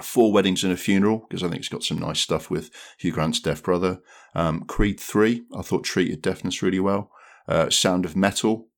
[0.00, 3.12] Four Weddings and a Funeral, because I think it's got some nice stuff with Hugh
[3.12, 3.98] Grant's deaf brother.
[4.34, 7.10] Um, Creed 3, I thought treated deafness really well
[7.48, 8.68] uh, Sound of Metal,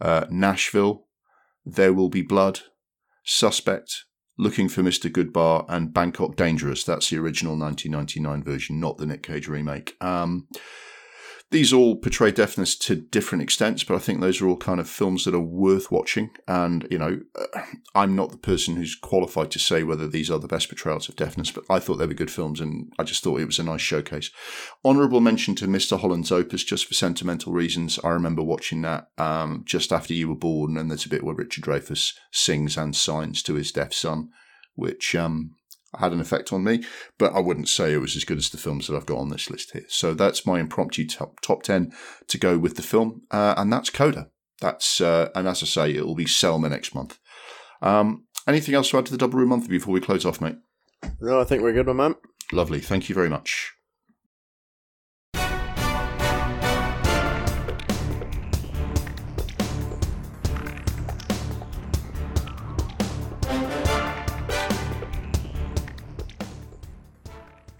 [0.00, 1.06] uh, Nashville,
[1.64, 2.60] There Will Be Blood,
[3.24, 4.04] Suspect,
[4.38, 5.10] Looking for Mr.
[5.10, 6.84] Goodbar, and Bangkok Dangerous.
[6.84, 9.96] That's the original 1999 version, not the Nick Cage remake.
[10.02, 10.48] Um,
[11.50, 14.88] these all portray deafness to different extents, but I think those are all kind of
[14.88, 16.30] films that are worth watching.
[16.48, 17.60] And, you know, uh,
[17.94, 21.14] I'm not the person who's qualified to say whether these are the best portrayals of
[21.14, 23.64] deafness, but I thought they were good films and I just thought it was a
[23.64, 24.30] nice showcase.
[24.84, 26.00] Honourable mention to Mr.
[26.00, 28.00] Holland's Opus, just for sentimental reasons.
[28.02, 31.34] I remember watching that um, just after you were born, and there's a bit where
[31.34, 34.30] Richard Dreyfuss sings and signs to his deaf son,
[34.74, 35.55] which um,
[35.98, 36.84] had an effect on me,
[37.18, 39.28] but I wouldn't say it was as good as the films that I've got on
[39.28, 39.84] this list here.
[39.88, 41.92] So that's my impromptu top, top 10
[42.28, 44.30] to go with the film, uh, and that's Coda.
[44.60, 47.18] That's, uh, and as I say, it will be Selma next month.
[47.82, 50.56] Um, anything else to add to the double room month before we close off, mate?
[51.20, 52.14] No, I think we're good, my man.
[52.52, 52.80] Lovely.
[52.80, 53.75] Thank you very much.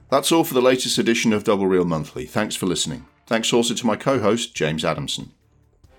[0.08, 2.26] That's all for the latest edition of Double Reel Monthly.
[2.26, 3.06] Thanks for listening.
[3.26, 5.32] Thanks also to my co host, James Adamson.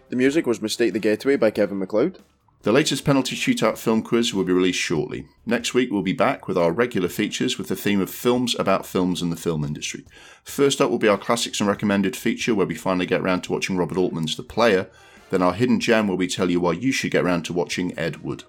[0.09, 2.19] The music was Mistake the Getaway by Kevin MacLeod.
[2.61, 5.27] The latest penalty shootout film quiz will be released shortly.
[5.45, 8.85] Next week, we'll be back with our regular features with the theme of films about
[8.85, 10.05] films and the film industry.
[10.41, 13.51] First up will be our classics and recommended feature, where we finally get round to
[13.51, 14.89] watching Robert Altman's The Player.
[15.31, 17.97] Then our hidden gem, where we tell you why you should get round to watching
[17.99, 18.45] Ed Wood.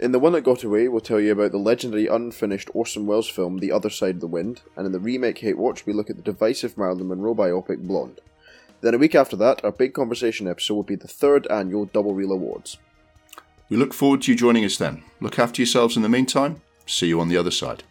[0.00, 3.28] In The One That Got Away, we'll tell you about the legendary unfinished Orson Welles
[3.28, 6.08] film The Other Side of the Wind, and in the remake Hate Watch, we look
[6.08, 8.18] at the divisive Marilyn Monroe biopic Blonde.
[8.80, 12.14] Then a week after that, our big conversation episode will be the third annual Double
[12.14, 12.78] Reel Awards.
[13.68, 15.02] We look forward to you joining us then.
[15.20, 16.62] Look after yourselves in the meantime.
[16.86, 17.84] See you on the other side.